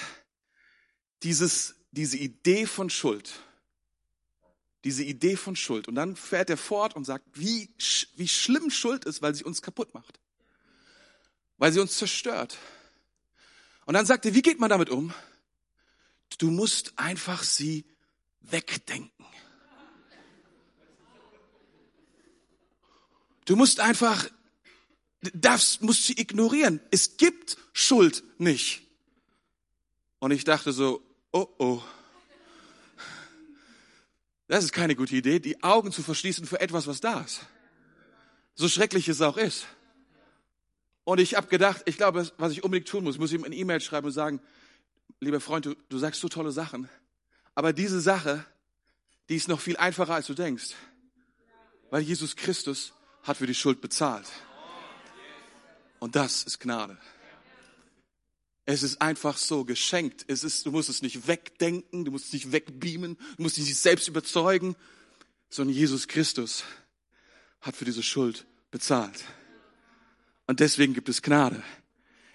dieses, 1.23 1.75
diese 1.91 2.17
Idee 2.17 2.65
von 2.65 2.89
Schuld. 2.89 3.31
diese 4.85 5.03
Idee 5.03 5.35
von 5.35 5.55
Schuld. 5.55 5.87
Und 5.87 5.95
dann 5.95 6.15
fährt 6.15 6.49
er 6.49 6.57
fort 6.57 6.95
und 6.95 7.05
sagt, 7.05 7.25
wie, 7.33 7.73
wie 8.15 8.27
schlimm 8.27 8.69
Schuld 8.69 9.05
ist, 9.05 9.21
weil 9.21 9.33
sie 9.33 9.43
uns 9.43 9.61
kaputt 9.61 9.93
macht. 9.93 10.19
Weil 11.57 11.71
sie 11.71 11.79
uns 11.79 11.97
zerstört. 11.97 12.57
Und 13.85 13.93
dann 13.93 14.05
sagt 14.05 14.25
er, 14.25 14.33
wie 14.33 14.41
geht 14.41 14.59
man 14.59 14.69
damit 14.69 14.89
um? 14.89 15.13
Du 16.37 16.49
musst 16.51 16.97
einfach 16.97 17.43
sie 17.43 17.85
wegdenken. 18.41 19.25
Du 23.45 23.55
musst 23.55 23.79
einfach, 23.79 24.27
darfst, 25.33 25.81
musst 25.81 26.05
sie 26.05 26.19
ignorieren. 26.19 26.81
Es 26.91 27.17
gibt 27.17 27.57
Schuld 27.73 28.23
nicht. 28.39 28.81
Und 30.19 30.31
ich 30.31 30.43
dachte 30.43 30.73
so, 30.73 31.03
oh 31.31 31.47
oh. 31.59 31.81
Das 34.47 34.63
ist 34.63 34.73
keine 34.73 34.95
gute 34.95 35.15
Idee, 35.15 35.39
die 35.39 35.63
Augen 35.63 35.91
zu 35.91 36.03
verschließen 36.03 36.45
für 36.45 36.59
etwas, 36.59 36.87
was 36.87 37.01
da 37.01 37.21
ist. 37.21 37.41
So 38.55 38.69
schrecklich 38.69 39.07
es 39.07 39.21
auch 39.21 39.37
ist. 39.37 39.65
Und 41.05 41.19
ich 41.19 41.35
habe 41.35 41.47
gedacht, 41.47 41.83
ich 41.85 41.97
glaube, 41.97 42.29
was 42.37 42.51
ich 42.51 42.63
unbedingt 42.63 42.89
tun 42.89 43.03
muss, 43.03 43.17
muss 43.17 43.31
ihm 43.31 43.43
eine 43.43 43.55
E-Mail 43.55 43.79
schreiben 43.79 44.07
und 44.07 44.13
sagen, 44.13 44.41
lieber 45.19 45.39
Freund, 45.39 45.67
du, 45.67 45.75
du 45.87 45.97
sagst 45.97 46.19
so 46.19 46.27
tolle 46.27 46.51
Sachen, 46.51 46.89
aber 47.53 47.71
diese 47.71 48.01
Sache, 48.01 48.43
die 49.29 49.35
ist 49.35 49.47
noch 49.47 49.61
viel 49.61 49.77
einfacher, 49.77 50.15
als 50.15 50.27
du 50.27 50.33
denkst. 50.33 50.73
Weil 51.89 52.01
Jesus 52.01 52.35
Christus 52.35 52.91
hat 53.23 53.37
für 53.37 53.47
die 53.47 53.53
Schuld 53.53 53.81
bezahlt. 53.81 54.27
Und 55.99 56.15
das 56.15 56.43
ist 56.43 56.59
Gnade. 56.59 56.97
Es 58.65 58.81
ist 58.81 58.99
einfach 58.99 59.37
so 59.37 59.63
geschenkt. 59.63 60.25
Es 60.27 60.43
ist, 60.43 60.65
du 60.65 60.71
musst 60.71 60.89
es 60.89 61.03
nicht 61.03 61.27
wegdenken, 61.27 62.03
du 62.03 62.11
musst 62.11 62.25
es 62.25 62.33
nicht 62.33 62.51
wegbeamen, 62.51 63.17
du 63.37 63.43
musst 63.43 63.57
dich 63.57 63.77
selbst 63.77 64.07
überzeugen, 64.07 64.75
sondern 65.49 65.75
Jesus 65.75 66.07
Christus 66.07 66.63
hat 67.61 67.75
für 67.75 67.85
diese 67.85 68.03
Schuld 68.03 68.45
bezahlt. 68.71 69.23
Und 70.47 70.59
deswegen 70.59 70.93
gibt 70.93 71.09
es 71.09 71.21
Gnade. 71.21 71.63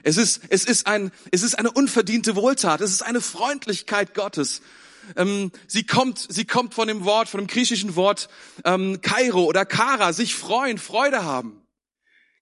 Es 0.02 0.17
ist, 0.17 0.43
es 0.49 0.64
ist 0.64 0.87
ein, 0.87 1.12
es 1.31 1.43
ist 1.43 1.59
eine 1.59 1.71
unverdiente 1.71 2.35
Wohltat. 2.35 2.81
Es 2.81 2.90
ist 2.90 3.02
eine 3.02 3.21
Freundlichkeit 3.21 4.14
Gottes. 4.14 4.62
Ähm, 5.17 5.52
sie 5.67 5.85
kommt, 5.85 6.26
sie 6.29 6.45
kommt 6.45 6.75
von 6.75 6.88
dem 6.88 7.05
Wort, 7.05 7.29
von 7.29 7.40
dem 7.40 7.47
griechischen 7.47 7.97
Wort 7.97 8.29
ähm, 8.64 9.00
Kairo 9.00 9.45
oder 9.45 9.64
Kara, 9.64 10.12
sich 10.12 10.35
freuen, 10.35 10.79
Freude 10.79 11.25
haben. 11.25 11.62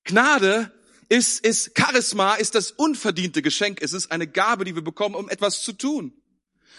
Gnade 0.04 0.72
ist, 1.08 1.44
ist 1.44 1.72
Charisma, 1.76 2.34
ist 2.34 2.54
das 2.54 2.70
unverdiente 2.72 3.42
Geschenk. 3.42 3.80
Es 3.82 3.92
ist 3.92 4.12
eine 4.12 4.26
Gabe, 4.26 4.64
die 4.64 4.74
wir 4.74 4.82
bekommen, 4.82 5.14
um 5.14 5.28
etwas 5.28 5.62
zu 5.62 5.72
tun. 5.72 6.12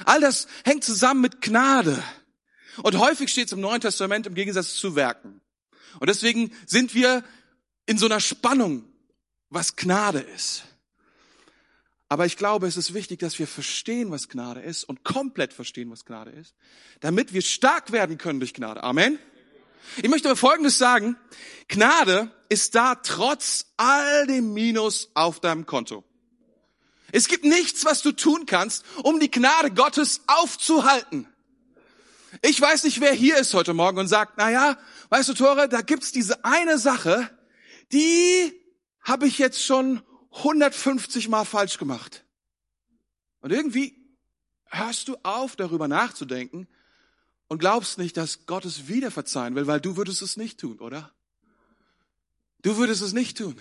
All 0.06 0.22
das 0.22 0.48
hängt 0.64 0.84
zusammen 0.84 1.22
mit 1.22 1.42
Gnade. 1.42 2.02
Und 2.84 2.98
häufig 2.98 3.30
steht 3.30 3.48
es 3.48 3.54
im 3.54 3.62
Neuen 3.62 3.82
Testament 3.82 4.28
im 4.28 4.36
Gegensatz 4.36 4.76
zu 4.76 4.96
Werken. 4.96 5.42
Und 6.00 6.08
deswegen 6.08 6.52
sind 6.66 6.94
wir 6.94 7.24
in 7.90 7.98
so 7.98 8.06
einer 8.06 8.20
Spannung, 8.20 8.86
was 9.50 9.76
Gnade 9.76 10.20
ist. 10.20 10.64
Aber 12.08 12.28
ich 12.28 12.38
glaube, 12.38 12.68
es 12.68 12.78
ist 12.78 12.94
wichtig, 12.94 13.18
dass 13.18 13.40
wir 13.40 13.48
verstehen, 13.48 14.12
was 14.12 14.30
Gnade 14.30 14.62
ist 14.62 14.84
und 14.84 15.04
komplett 15.04 15.54
verstehen, 15.54 15.90
was 15.90 16.06
Gnade 16.06 16.30
ist, 16.30 16.54
damit 17.00 17.34
wir 17.34 17.42
stark 17.42 17.92
werden 17.92 18.20
können 18.20 18.40
durch 18.40 18.54
Gnade. 18.54 18.84
Amen. 18.84 19.18
Ich 19.98 20.08
möchte 20.08 20.30
aber 20.30 20.38
Folgendes 20.38 20.78
sagen. 20.78 21.18
Gnade 21.68 22.32
ist 22.48 22.76
da 22.76 22.94
trotz 22.94 23.66
all 23.78 24.28
dem 24.28 24.54
Minus 24.54 25.10
auf 25.16 25.40
deinem 25.40 25.66
Konto. 25.66 26.04
Es 27.12 27.28
gibt 27.28 27.44
nichts, 27.44 27.86
was 27.86 28.04
du 28.04 28.12
tun 28.12 28.46
kannst, 28.46 28.86
um 29.02 29.20
die 29.20 29.32
Gnade 29.32 29.72
Gottes 29.72 30.22
aufzuhalten. 30.28 31.28
Ich 32.44 32.62
weiß 32.62 32.84
nicht, 32.84 33.02
wer 33.02 33.14
hier 33.14 33.38
ist 33.38 33.56
heute 33.56 33.74
Morgen 33.74 33.98
und 33.98 34.08
sagt, 34.08 34.34
na 34.38 34.52
ja, 34.52 34.78
weißt 35.10 35.30
du, 35.30 35.34
Tore, 35.34 35.68
da 35.68 35.82
gibt's 35.82 36.12
diese 36.12 36.46
eine 36.46 36.78
Sache, 36.78 37.32
die 37.92 38.54
habe 39.02 39.28
ich 39.28 39.38
jetzt 39.40 39.64
schon 39.64 40.02
150 40.32 41.30
Mal 41.30 41.46
falsch 41.46 41.78
gemacht. 41.78 42.24
Und 43.42 43.52
irgendwie 43.52 43.96
hörst 44.66 45.08
du 45.08 45.18
auf, 45.24 45.56
darüber 45.56 45.88
nachzudenken 45.88 46.68
und 47.48 47.60
glaubst 47.60 47.98
nicht, 47.98 48.18
dass 48.18 48.46
Gott 48.46 48.66
es 48.66 48.88
wieder 48.88 49.12
verzeihen 49.12 49.56
will, 49.56 49.68
weil 49.68 49.82
du 49.82 49.98
würdest 49.98 50.22
es 50.22 50.38
nicht 50.38 50.60
tun, 50.60 50.80
oder? 50.80 51.12
Du 52.62 52.78
würdest 52.78 53.02
es 53.02 53.14
nicht 53.14 53.38
tun. 53.38 53.56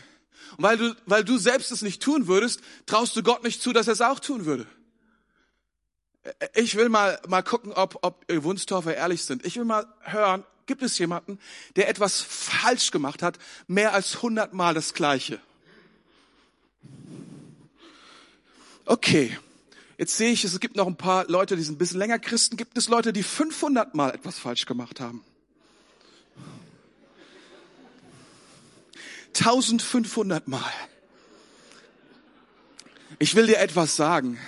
Und 0.57 0.63
weil 0.63 0.77
du, 0.77 0.95
weil 1.07 1.25
du 1.25 1.39
selbst 1.39 1.73
es 1.73 1.83
nicht 1.83 2.03
tun 2.03 2.27
würdest, 2.27 2.61
traust 2.87 3.17
du 3.17 3.23
Gott 3.23 3.43
nicht 3.43 3.63
zu, 3.63 3.73
dass 3.73 3.87
er 3.87 3.95
es 3.95 4.01
auch 4.01 4.21
tun 4.21 4.45
würde. 4.45 4.67
Ich 6.55 6.75
will 6.77 6.89
mal, 6.89 7.21
mal 7.29 7.43
gucken, 7.43 7.73
ob, 7.73 7.99
ob 8.03 8.25
Wunstorfer 8.29 8.95
ehrlich 8.95 9.25
sind. 9.25 9.47
Ich 9.47 9.57
will 9.57 9.65
mal 9.65 9.87
hören, 10.01 10.45
gibt 10.69 10.83
es 10.83 10.97
jemanden, 10.99 11.41
der 11.75 11.89
etwas 11.89 12.21
falsch 12.21 12.93
gemacht 12.93 13.23
hat, 13.23 13.39
mehr 13.67 13.93
als 13.93 14.23
hundertmal 14.23 14.75
das 14.75 14.95
Gleiche? 14.95 15.41
Okay. 18.85 19.37
Jetzt 19.99 20.17
sehe 20.17 20.31
ich, 20.31 20.45
es 20.45 20.61
gibt 20.61 20.77
noch 20.77 20.87
ein 20.87 20.97
paar 20.97 21.27
Leute, 21.27 21.57
die 21.57 21.63
sind 21.63 21.75
ein 21.75 21.79
bisschen 21.79 21.99
länger 21.99 22.21
Christen. 22.21 22.57
Gibt 22.57 22.79
es 22.79 22.89
Leute, 22.89 23.13
die 23.13 23.25
500 23.25 23.97
Mal 23.97 24.11
etwas 24.11 24.39
falsch 24.39 24.65
gemacht 24.65 25.01
haben? 25.01 25.25
1500 29.35 30.47
Mal. 30.47 30.73
Ich 33.19 33.35
will 33.35 33.49
dir 33.49 33.59
etwas 33.59 33.97
sagen 33.97 34.39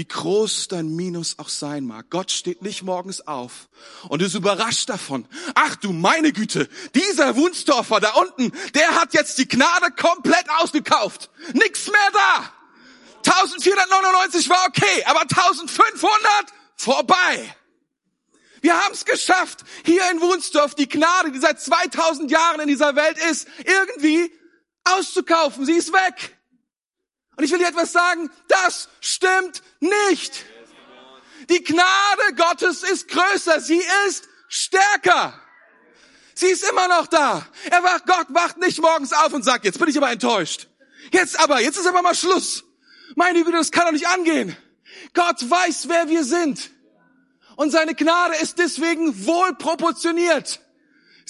wie 0.00 0.08
groß 0.08 0.68
dein 0.68 0.96
Minus 0.96 1.38
auch 1.38 1.50
sein 1.50 1.84
mag. 1.84 2.08
Gott 2.08 2.30
steht 2.30 2.62
nicht 2.62 2.82
morgens 2.82 3.26
auf 3.26 3.68
und 4.08 4.22
ist 4.22 4.32
überrascht 4.32 4.88
davon. 4.88 5.28
Ach 5.54 5.76
du 5.76 5.92
meine 5.92 6.32
Güte, 6.32 6.70
dieser 6.94 7.36
Wunstorfer 7.36 8.00
da 8.00 8.12
unten, 8.12 8.50
der 8.72 8.94
hat 8.94 9.12
jetzt 9.12 9.36
die 9.36 9.46
Gnade 9.46 9.90
komplett 9.90 10.48
ausgekauft. 10.58 11.28
Nix 11.52 11.88
mehr 11.88 12.10
da. 12.14 12.50
1499 13.30 14.48
war 14.48 14.64
okay, 14.68 15.04
aber 15.04 15.20
1500 15.20 16.10
vorbei. 16.76 17.54
Wir 18.62 18.82
haben 18.82 18.94
es 18.94 19.04
geschafft, 19.04 19.64
hier 19.84 20.10
in 20.12 20.22
Wunsdorf 20.22 20.74
die 20.74 20.88
Gnade, 20.88 21.30
die 21.30 21.40
seit 21.40 21.60
2000 21.60 22.30
Jahren 22.30 22.60
in 22.60 22.68
dieser 22.68 22.96
Welt 22.96 23.18
ist, 23.30 23.46
irgendwie 23.66 24.32
auszukaufen. 24.84 25.66
Sie 25.66 25.74
ist 25.74 25.92
weg. 25.92 26.39
Und 27.40 27.44
ich 27.44 27.52
will 27.52 27.58
dir 27.58 27.68
etwas 27.68 27.92
sagen, 27.92 28.30
das 28.48 28.90
stimmt 29.00 29.62
nicht. 29.80 30.44
Die 31.48 31.64
Gnade 31.64 32.34
Gottes 32.36 32.82
ist 32.82 33.08
größer, 33.08 33.62
sie 33.62 33.82
ist 34.06 34.28
stärker. 34.48 35.40
Sie 36.34 36.48
ist 36.48 36.62
immer 36.68 36.86
noch 36.88 37.06
da. 37.06 37.46
Er 37.70 37.82
wacht, 37.82 38.04
Gott 38.04 38.26
wacht 38.28 38.58
nicht 38.58 38.82
morgens 38.82 39.14
auf 39.14 39.32
und 39.32 39.42
sagt, 39.42 39.64
jetzt 39.64 39.78
bin 39.78 39.88
ich 39.88 39.96
aber 39.96 40.10
enttäuscht. 40.10 40.68
Jetzt 41.12 41.40
aber, 41.40 41.62
jetzt 41.62 41.78
ist 41.78 41.86
aber 41.86 42.02
mal 42.02 42.14
Schluss. 42.14 42.62
Meine 43.14 43.42
Güte, 43.42 43.56
das 43.56 43.70
kann 43.70 43.86
doch 43.86 43.92
nicht 43.92 44.08
angehen. 44.08 44.54
Gott 45.14 45.40
weiß, 45.40 45.88
wer 45.88 46.10
wir 46.10 46.24
sind. 46.24 46.70
Und 47.56 47.70
seine 47.70 47.94
Gnade 47.94 48.36
ist 48.36 48.58
deswegen 48.58 49.24
wohl 49.24 49.54
proportioniert. 49.54 50.60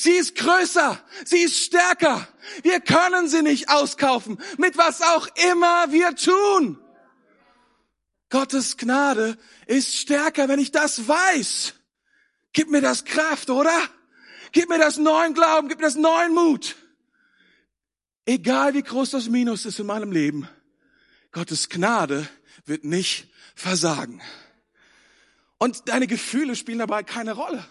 Sie 0.02 0.12
ist 0.12 0.35
größer, 0.35 0.99
sie 1.26 1.42
ist 1.42 1.59
stärker. 1.59 2.26
Wir 2.62 2.80
können 2.80 3.28
sie 3.28 3.42
nicht 3.42 3.69
auskaufen, 3.69 4.40
mit 4.57 4.78
was 4.78 5.02
auch 5.02 5.28
immer 5.50 5.92
wir 5.92 6.16
tun. 6.16 6.78
Gottes 8.30 8.78
Gnade 8.78 9.37
ist 9.66 9.95
stärker, 9.95 10.49
wenn 10.49 10.59
ich 10.59 10.73
das 10.73 11.07
weiß. 11.07 11.75
Gib 12.54 12.71
mir 12.71 12.80
das 12.80 13.04
Kraft, 13.04 13.50
oder? 13.50 13.78
Gib 14.52 14.71
mir 14.71 14.78
das 14.78 14.97
neuen 14.97 15.35
Glauben, 15.35 15.69
gib 15.69 15.80
mir 15.80 15.85
das 15.85 15.97
neuen 15.97 16.33
Mut. 16.33 16.76
Egal 18.25 18.73
wie 18.73 18.83
groß 18.83 19.11
das 19.11 19.28
Minus 19.28 19.66
ist 19.66 19.80
in 19.80 19.87
meinem 19.87 20.12
Leben, 20.12 20.49
Gottes 21.30 21.69
Gnade 21.69 22.26
wird 22.64 22.85
nicht 22.85 23.28
versagen. 23.54 24.23
Und 25.59 25.90
deine 25.90 26.07
Gefühle 26.07 26.57
spielen 26.57 26.78
dabei 26.78 27.02
keine 27.02 27.33
Rolle. 27.33 27.66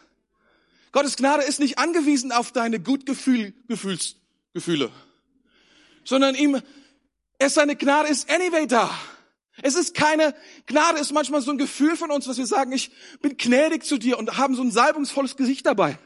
Gottes 0.91 1.15
Gnade 1.15 1.43
ist 1.43 1.59
nicht 1.59 1.77
angewiesen 1.77 2.31
auf 2.31 2.51
deine 2.51 2.79
Gutgefühl, 2.79 3.53
Gefühls, 3.67 4.15
sondern 6.03 6.35
ihm, 6.35 6.61
es 7.37 7.53
seine 7.53 7.75
Gnade 7.75 8.09
ist 8.09 8.29
anyway 8.29 8.65
da. 8.67 8.89
Es 9.61 9.75
ist 9.75 9.93
keine, 9.93 10.33
Gnade 10.65 10.99
ist 10.99 11.11
manchmal 11.11 11.41
so 11.41 11.51
ein 11.51 11.57
Gefühl 11.57 11.95
von 11.97 12.11
uns, 12.11 12.27
was 12.27 12.37
wir 12.37 12.47
sagen, 12.47 12.71
ich 12.71 12.91
bin 13.21 13.37
gnädig 13.37 13.83
zu 13.83 13.97
dir 13.97 14.17
und 14.17 14.37
haben 14.37 14.55
so 14.55 14.61
ein 14.61 14.71
salbungsvolles 14.71 15.35
Gesicht 15.35 15.65
dabei. 15.65 15.99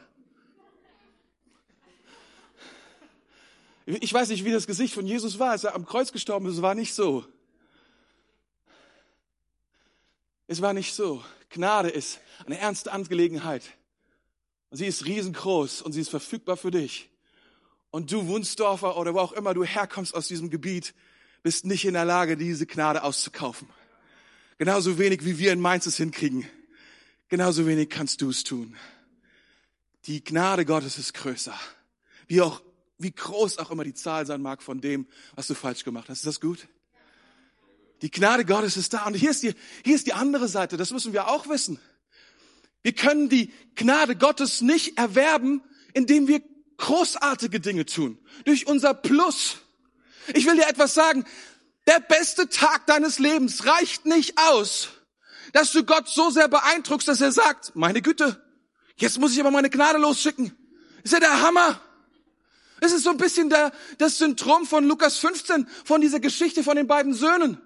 Ich 3.86 4.12
weiß 4.12 4.30
nicht, 4.30 4.44
wie 4.44 4.50
das 4.50 4.66
Gesicht 4.66 4.94
von 4.94 5.06
Jesus 5.06 5.38
war, 5.38 5.50
als 5.50 5.64
er 5.64 5.74
am 5.74 5.84
Kreuz 5.84 6.10
gestorben 6.10 6.46
ist. 6.46 6.54
Es 6.54 6.62
war 6.62 6.74
nicht 6.74 6.94
so. 6.94 7.24
Es 10.46 10.62
war 10.62 10.72
nicht 10.72 10.94
so. 10.94 11.24
Gnade 11.50 11.90
ist 11.90 12.20
eine 12.46 12.58
ernste 12.58 12.92
Angelegenheit. 12.92 13.62
Sie 14.76 14.86
ist 14.86 15.06
riesengroß 15.06 15.82
und 15.82 15.92
sie 15.92 16.00
ist 16.00 16.10
verfügbar 16.10 16.56
für 16.56 16.72
dich. 16.72 17.08
Und 17.92 18.10
du 18.10 18.26
Wunsdorfer 18.26 18.96
oder 18.96 19.14
wo 19.14 19.20
auch 19.20 19.32
immer 19.32 19.54
du 19.54 19.62
herkommst 19.62 20.16
aus 20.16 20.26
diesem 20.26 20.50
Gebiet, 20.50 20.94
bist 21.44 21.64
nicht 21.64 21.84
in 21.84 21.94
der 21.94 22.04
Lage, 22.04 22.36
diese 22.36 22.66
Gnade 22.66 23.04
auszukaufen. 23.04 23.68
Genauso 24.58 24.98
wenig 24.98 25.24
wie 25.24 25.38
wir 25.38 25.52
in 25.52 25.60
Mainz 25.60 25.86
es 25.86 25.96
hinkriegen. 25.96 26.48
Genauso 27.28 27.68
wenig 27.68 27.88
kannst 27.88 28.20
du 28.20 28.30
es 28.30 28.42
tun. 28.42 28.76
Die 30.06 30.24
Gnade 30.24 30.64
Gottes 30.64 30.98
ist 30.98 31.14
größer. 31.14 31.54
Wie 32.26 32.40
auch, 32.40 32.60
wie 32.98 33.12
groß 33.12 33.58
auch 33.58 33.70
immer 33.70 33.84
die 33.84 33.94
Zahl 33.94 34.26
sein 34.26 34.42
mag 34.42 34.60
von 34.60 34.80
dem, 34.80 35.06
was 35.36 35.46
du 35.46 35.54
falsch 35.54 35.84
gemacht 35.84 36.08
hast. 36.08 36.18
Ist 36.18 36.26
das 36.26 36.40
gut? 36.40 36.66
Die 38.02 38.10
Gnade 38.10 38.44
Gottes 38.44 38.76
ist 38.76 38.92
da. 38.92 39.06
Und 39.06 39.14
hier 39.14 39.30
ist 39.30 39.44
die, 39.44 39.54
hier 39.84 39.94
ist 39.94 40.08
die 40.08 40.14
andere 40.14 40.48
Seite. 40.48 40.76
Das 40.76 40.90
müssen 40.90 41.12
wir 41.12 41.28
auch 41.28 41.48
wissen. 41.48 41.78
Wir 42.84 42.92
können 42.92 43.30
die 43.30 43.50
Gnade 43.76 44.14
Gottes 44.14 44.60
nicht 44.60 44.98
erwerben, 44.98 45.62
indem 45.94 46.28
wir 46.28 46.42
großartige 46.76 47.58
Dinge 47.58 47.86
tun. 47.86 48.18
Durch 48.44 48.66
unser 48.66 48.92
Plus. 48.92 49.56
Ich 50.34 50.46
will 50.46 50.56
dir 50.56 50.68
etwas 50.68 50.92
sagen. 50.92 51.24
Der 51.86 51.98
beste 52.00 52.48
Tag 52.48 52.86
deines 52.86 53.18
Lebens 53.18 53.66
reicht 53.66 54.04
nicht 54.04 54.38
aus, 54.38 54.88
dass 55.52 55.72
du 55.72 55.84
Gott 55.84 56.08
so 56.08 56.30
sehr 56.30 56.48
beeindruckst, 56.48 57.08
dass 57.08 57.20
er 57.20 57.32
sagt, 57.32 57.74
meine 57.74 58.02
Güte, 58.02 58.42
jetzt 58.96 59.18
muss 59.18 59.32
ich 59.32 59.40
aber 59.40 59.50
meine 59.50 59.70
Gnade 59.70 59.98
losschicken. 59.98 60.52
Ist 61.02 61.12
ja 61.12 61.20
der 61.20 61.40
Hammer. 61.40 61.80
Es 62.80 62.92
ist 62.92 63.04
so 63.04 63.10
ein 63.10 63.16
bisschen 63.16 63.48
der, 63.48 63.72
das 63.96 64.18
Syndrom 64.18 64.66
von 64.66 64.84
Lukas 64.86 65.18
15, 65.18 65.66
von 65.84 66.02
dieser 66.02 66.20
Geschichte 66.20 66.62
von 66.62 66.76
den 66.76 66.86
beiden 66.86 67.14
Söhnen. 67.14 67.58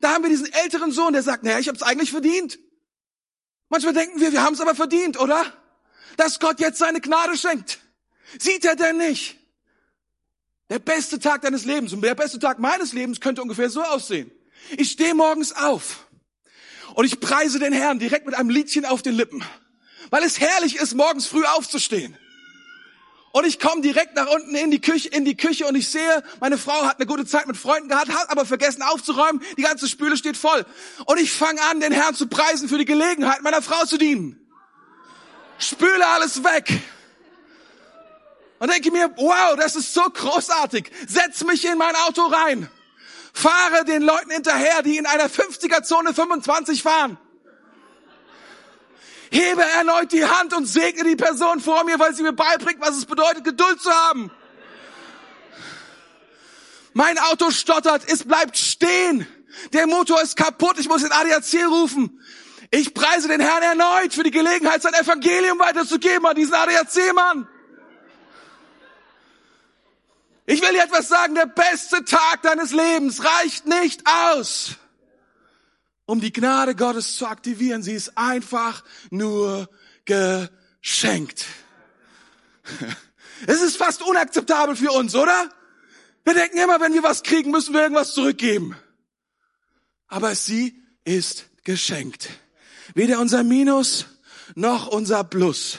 Da 0.00 0.14
haben 0.14 0.22
wir 0.22 0.30
diesen 0.30 0.50
älteren 0.50 0.92
Sohn, 0.92 1.12
der 1.12 1.22
sagt, 1.22 1.44
naja, 1.44 1.58
ich 1.58 1.68
habe 1.68 1.76
es 1.76 1.82
eigentlich 1.82 2.10
verdient. 2.10 2.58
Manchmal 3.72 3.94
denken 3.94 4.20
wir, 4.20 4.32
wir 4.32 4.42
haben 4.42 4.52
es 4.52 4.60
aber 4.60 4.74
verdient, 4.74 5.18
oder? 5.18 5.50
Dass 6.18 6.38
Gott 6.38 6.60
jetzt 6.60 6.76
seine 6.76 7.00
Gnade 7.00 7.38
schenkt. 7.38 7.78
Sieht 8.38 8.66
er 8.66 8.76
denn 8.76 8.98
nicht? 8.98 9.38
Der 10.68 10.78
beste 10.78 11.18
Tag 11.18 11.40
deines 11.40 11.64
Lebens 11.64 11.94
und 11.94 12.02
der 12.02 12.14
beste 12.14 12.38
Tag 12.38 12.58
meines 12.58 12.92
Lebens 12.92 13.18
könnte 13.18 13.40
ungefähr 13.40 13.70
so 13.70 13.82
aussehen. 13.82 14.30
Ich 14.76 14.90
stehe 14.90 15.14
morgens 15.14 15.52
auf 15.52 16.06
und 16.96 17.06
ich 17.06 17.18
preise 17.18 17.58
den 17.60 17.72
Herrn 17.72 17.98
direkt 17.98 18.26
mit 18.26 18.34
einem 18.34 18.50
Liedchen 18.50 18.84
auf 18.84 19.00
den 19.00 19.14
Lippen, 19.14 19.42
weil 20.10 20.22
es 20.22 20.38
herrlich 20.38 20.76
ist, 20.76 20.92
morgens 20.92 21.26
früh 21.26 21.46
aufzustehen. 21.46 22.14
Und 23.32 23.46
ich 23.46 23.58
komme 23.58 23.80
direkt 23.80 24.14
nach 24.14 24.26
unten 24.26 24.54
in 24.54 24.70
die 24.70 24.80
Küche, 24.80 25.08
in 25.08 25.24
die 25.24 25.36
Küche 25.36 25.66
und 25.66 25.74
ich 25.74 25.88
sehe, 25.88 26.22
meine 26.40 26.58
Frau 26.58 26.84
hat 26.84 26.98
eine 26.98 27.06
gute 27.06 27.24
Zeit 27.24 27.46
mit 27.46 27.56
Freunden 27.56 27.88
gehabt, 27.88 28.10
hat 28.10 28.28
aber 28.30 28.44
vergessen 28.44 28.82
aufzuräumen. 28.82 29.42
Die 29.56 29.62
ganze 29.62 29.88
Spüle 29.88 30.18
steht 30.18 30.36
voll. 30.36 30.66
Und 31.06 31.18
ich 31.18 31.32
fange 31.32 31.62
an, 31.62 31.80
den 31.80 31.92
Herrn 31.92 32.14
zu 32.14 32.26
preisen 32.26 32.68
für 32.68 32.76
die 32.76 32.84
Gelegenheit, 32.84 33.40
meiner 33.40 33.62
Frau 33.62 33.86
zu 33.86 33.96
dienen. 33.96 34.38
Spüle 35.58 36.06
alles 36.06 36.44
weg. 36.44 36.78
Und 38.58 38.70
denke 38.70 38.90
mir, 38.90 39.10
wow, 39.16 39.56
das 39.56 39.76
ist 39.76 39.94
so 39.94 40.02
großartig. 40.02 40.90
Setz 41.08 41.42
mich 41.44 41.64
in 41.64 41.78
mein 41.78 41.96
Auto 42.06 42.22
rein. 42.26 42.70
Fahre 43.32 43.86
den 43.86 44.02
Leuten 44.02 44.30
hinterher, 44.30 44.82
die 44.82 44.98
in 44.98 45.06
einer 45.06 45.30
50er-Zone 45.30 46.12
25 46.12 46.82
fahren 46.82 47.16
hebe 49.32 49.62
erneut 49.62 50.12
die 50.12 50.24
Hand 50.24 50.54
und 50.54 50.66
segne 50.66 51.04
die 51.04 51.16
Person 51.16 51.60
vor 51.60 51.84
mir, 51.84 51.98
weil 51.98 52.14
sie 52.14 52.22
mir 52.22 52.32
beibringt, 52.32 52.80
was 52.80 52.96
es 52.96 53.06
bedeutet, 53.06 53.44
Geduld 53.44 53.80
zu 53.80 53.90
haben. 53.90 54.30
Mein 56.92 57.18
Auto 57.18 57.50
stottert, 57.50 58.02
es 58.06 58.24
bleibt 58.24 58.56
stehen. 58.58 59.26
Der 59.72 59.86
Motor 59.86 60.20
ist 60.22 60.36
kaputt, 60.36 60.78
ich 60.78 60.88
muss 60.88 61.02
den 61.02 61.12
ADAC 61.12 61.66
rufen. 61.66 62.20
Ich 62.70 62.94
preise 62.94 63.28
den 63.28 63.40
Herrn 63.40 63.62
erneut 63.62 64.14
für 64.14 64.22
die 64.22 64.30
Gelegenheit, 64.30 64.82
sein 64.82 64.94
Evangelium 64.94 65.58
weiterzugeben 65.58 66.26
an 66.26 66.36
diesen 66.36 66.54
ADAC-Mann. 66.54 67.48
Ich 70.44 70.60
will 70.60 70.72
dir 70.72 70.82
etwas 70.82 71.08
sagen, 71.08 71.34
der 71.34 71.46
beste 71.46 72.04
Tag 72.04 72.42
deines 72.42 72.72
Lebens 72.72 73.22
reicht 73.24 73.66
nicht 73.66 74.02
aus 74.06 74.76
um 76.12 76.20
die 76.20 76.30
Gnade 76.30 76.74
Gottes 76.74 77.16
zu 77.16 77.26
aktivieren. 77.26 77.82
Sie 77.82 77.94
ist 77.94 78.18
einfach 78.18 78.84
nur 79.10 79.70
geschenkt. 80.04 81.46
Es 83.44 83.60
ist 83.60 83.76
fast 83.76 84.02
unakzeptabel 84.02 84.76
für 84.76 84.92
uns, 84.92 85.16
oder? 85.16 85.48
Wir 86.22 86.34
denken 86.34 86.58
immer, 86.58 86.80
wenn 86.80 86.94
wir 86.94 87.02
was 87.02 87.24
kriegen, 87.24 87.50
müssen 87.50 87.74
wir 87.74 87.82
irgendwas 87.82 88.14
zurückgeben. 88.14 88.76
Aber 90.06 90.36
sie 90.36 90.80
ist 91.02 91.46
geschenkt. 91.64 92.28
Weder 92.94 93.18
unser 93.18 93.42
Minus 93.42 94.06
noch 94.54 94.86
unser 94.86 95.24
Plus 95.24 95.78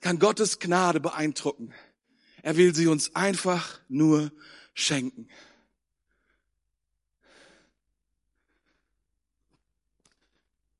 kann 0.00 0.18
Gottes 0.18 0.58
Gnade 0.58 0.98
beeindrucken. 0.98 1.72
Er 2.42 2.56
will 2.56 2.74
sie 2.74 2.88
uns 2.88 3.14
einfach 3.14 3.78
nur 3.88 4.32
schenken. 4.74 5.28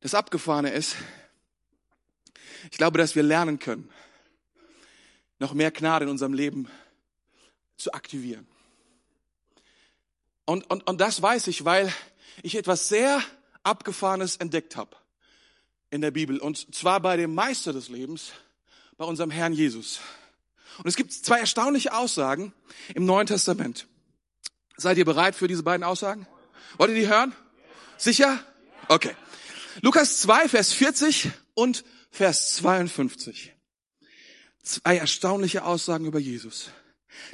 Das 0.00 0.14
Abgefahrene 0.14 0.70
ist, 0.70 0.96
ich 2.70 2.78
glaube, 2.78 2.98
dass 2.98 3.14
wir 3.14 3.22
lernen 3.22 3.58
können, 3.58 3.90
noch 5.38 5.52
mehr 5.52 5.70
Gnade 5.70 6.04
in 6.04 6.10
unserem 6.10 6.32
Leben 6.32 6.68
zu 7.76 7.92
aktivieren. 7.92 8.46
Und, 10.46 10.68
und, 10.70 10.86
und 10.88 11.00
das 11.00 11.20
weiß 11.20 11.46
ich, 11.48 11.64
weil 11.64 11.92
ich 12.42 12.56
etwas 12.56 12.88
sehr 12.88 13.22
Abgefahrenes 13.62 14.36
entdeckt 14.36 14.76
habe 14.76 14.96
in 15.90 16.00
der 16.00 16.10
Bibel. 16.10 16.38
Und 16.38 16.74
zwar 16.74 17.00
bei 17.00 17.16
dem 17.16 17.34
Meister 17.34 17.72
des 17.72 17.88
Lebens, 17.88 18.32
bei 18.96 19.04
unserem 19.04 19.30
Herrn 19.30 19.52
Jesus. 19.52 20.00
Und 20.78 20.86
es 20.86 20.96
gibt 20.96 21.12
zwei 21.12 21.40
erstaunliche 21.40 21.94
Aussagen 21.94 22.54
im 22.94 23.04
Neuen 23.04 23.26
Testament. 23.26 23.86
Seid 24.76 24.96
ihr 24.96 25.04
bereit 25.04 25.34
für 25.34 25.46
diese 25.46 25.62
beiden 25.62 25.84
Aussagen? 25.84 26.26
Wollt 26.78 26.90
ihr 26.90 26.96
die 26.96 27.08
hören? 27.08 27.34
Sicher? 27.98 28.42
Okay. 28.88 29.14
Lukas 29.82 30.20
2, 30.20 30.48
Vers 30.48 30.72
40 30.72 31.30
und 31.54 31.84
Vers 32.10 32.56
52. 32.56 33.54
Zwei 34.62 34.98
erstaunliche 34.98 35.64
Aussagen 35.64 36.04
über 36.04 36.18
Jesus. 36.18 36.70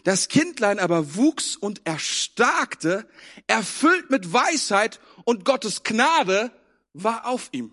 Das 0.04 0.28
Kindlein 0.28 0.78
aber 0.78 1.16
wuchs 1.16 1.56
und 1.56 1.84
erstarkte, 1.86 3.08
erfüllt 3.46 4.10
mit 4.10 4.32
Weisheit 4.32 5.00
und 5.24 5.44
Gottes 5.44 5.82
Gnade 5.82 6.52
war 6.92 7.26
auf 7.26 7.48
ihm. 7.52 7.72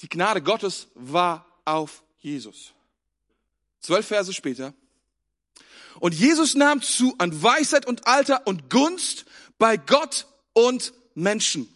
Die 0.00 0.08
Gnade 0.08 0.40
Gottes 0.40 0.88
war 0.94 1.46
auf 1.64 2.04
Jesus. 2.18 2.72
Zwölf 3.80 4.06
Verse 4.06 4.32
später. 4.32 4.72
Und 5.98 6.14
Jesus 6.14 6.54
nahm 6.54 6.80
zu 6.80 7.16
an 7.18 7.42
Weisheit 7.42 7.86
und 7.86 8.06
Alter 8.06 8.46
und 8.46 8.70
Gunst 8.70 9.24
bei 9.58 9.76
Gott 9.76 10.28
und 10.52 10.92
Menschen. 11.14 11.68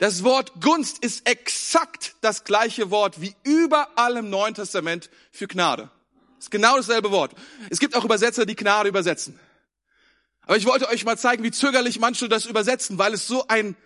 Das 0.00 0.24
Wort 0.24 0.62
Gunst 0.62 1.04
ist 1.04 1.28
exakt 1.28 2.14
das 2.22 2.44
gleiche 2.44 2.90
Wort 2.90 3.20
wie 3.20 3.34
überall 3.42 4.16
im 4.16 4.30
Neuen 4.30 4.54
Testament 4.54 5.10
für 5.30 5.46
Gnade. 5.46 5.90
ist 6.38 6.50
genau 6.50 6.78
dasselbe 6.78 7.10
Wort. 7.10 7.34
Es 7.68 7.80
gibt 7.80 7.94
auch 7.94 8.02
Übersetzer, 8.02 8.46
die 8.46 8.56
Gnade 8.56 8.88
übersetzen. 8.88 9.38
Aber 10.46 10.56
ich 10.56 10.64
wollte 10.64 10.88
euch 10.88 11.04
mal 11.04 11.18
zeigen, 11.18 11.44
wie 11.44 11.50
zögerlich 11.50 12.00
manche 12.00 12.30
das 12.30 12.46
übersetzen, 12.46 12.96
weil 12.96 13.12
es 13.12 13.26
so 13.26 13.46
ein, 13.48 13.76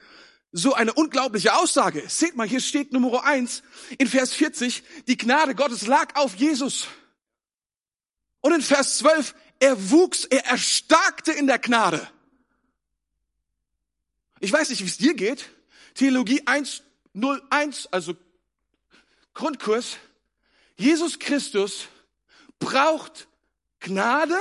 so 0.53 0.73
eine 0.73 0.93
unglaubliche 0.93 1.57
Aussage 1.57 1.99
ist. 1.99 2.21
Seht 2.21 2.37
mal, 2.37 2.47
hier 2.47 2.61
steht 2.61 2.93
Nummer 2.93 3.25
eins 3.25 3.65
in 3.99 4.07
Vers 4.07 4.33
40, 4.35 4.85
die 5.09 5.17
Gnade 5.17 5.57
Gottes 5.57 5.85
lag 5.89 6.15
auf 6.15 6.37
Jesus. 6.37 6.87
Und 8.41 8.53
in 8.55 8.63
Vers 8.63 8.99
12, 8.99 9.35
er 9.59 9.91
wuchs, 9.91 10.27
er 10.27 10.47
erstarkte 10.47 11.33
in 11.33 11.49
der 11.49 11.59
Gnade. 11.59 12.09
Ich 14.39 14.53
weiß 14.53 14.71
nicht, 14.71 14.81
wie 14.81 14.89
es 14.89 14.99
dir 14.99 15.15
geht. 15.15 15.51
Theologie 15.95 16.43
101, 16.47 17.89
also 17.91 18.15
Grundkurs. 19.33 19.97
Jesus 20.77 21.19
Christus 21.19 21.87
braucht 22.59 23.29
Gnade. 23.81 24.39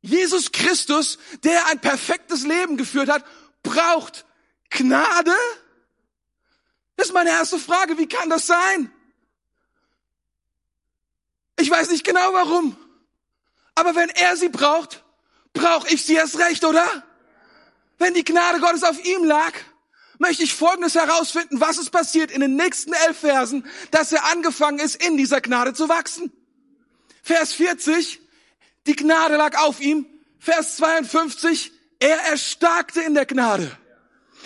Jesus 0.00 0.52
Christus, 0.52 1.18
der 1.42 1.66
ein 1.66 1.80
perfektes 1.80 2.44
Leben 2.44 2.76
geführt 2.76 3.08
hat, 3.08 3.24
braucht 3.62 4.24
Gnade? 4.70 5.34
Das 6.96 7.08
ist 7.08 7.12
meine 7.12 7.30
erste 7.30 7.58
Frage. 7.58 7.98
Wie 7.98 8.08
kann 8.08 8.30
das 8.30 8.46
sein? 8.46 8.92
Ich 11.58 11.70
weiß 11.70 11.90
nicht 11.90 12.04
genau 12.04 12.32
warum. 12.32 12.76
Aber 13.74 13.94
wenn 13.94 14.08
er 14.10 14.36
sie 14.36 14.48
braucht, 14.48 15.04
brauche 15.52 15.88
ich 15.88 16.04
sie 16.04 16.14
erst 16.14 16.38
recht, 16.38 16.64
oder? 16.64 17.04
Wenn 17.98 18.14
die 18.14 18.24
Gnade 18.24 18.60
Gottes 18.60 18.84
auf 18.84 19.04
ihm 19.04 19.24
lag, 19.24 19.52
möchte 20.18 20.42
ich 20.42 20.54
Folgendes 20.54 20.94
herausfinden, 20.94 21.60
was 21.60 21.78
ist 21.78 21.90
passiert 21.90 22.30
in 22.30 22.40
den 22.40 22.56
nächsten 22.56 22.92
elf 22.92 23.18
Versen, 23.18 23.66
dass 23.90 24.12
er 24.12 24.24
angefangen 24.26 24.78
ist, 24.78 25.02
in 25.02 25.16
dieser 25.16 25.40
Gnade 25.40 25.74
zu 25.74 25.88
wachsen. 25.88 26.32
Vers 27.22 27.52
40, 27.54 28.20
die 28.86 28.96
Gnade 28.96 29.36
lag 29.36 29.58
auf 29.58 29.80
ihm. 29.80 30.06
Vers 30.38 30.76
52, 30.76 31.72
er 31.98 32.18
erstarkte 32.30 33.00
in 33.00 33.14
der 33.14 33.26
Gnade. 33.26 33.76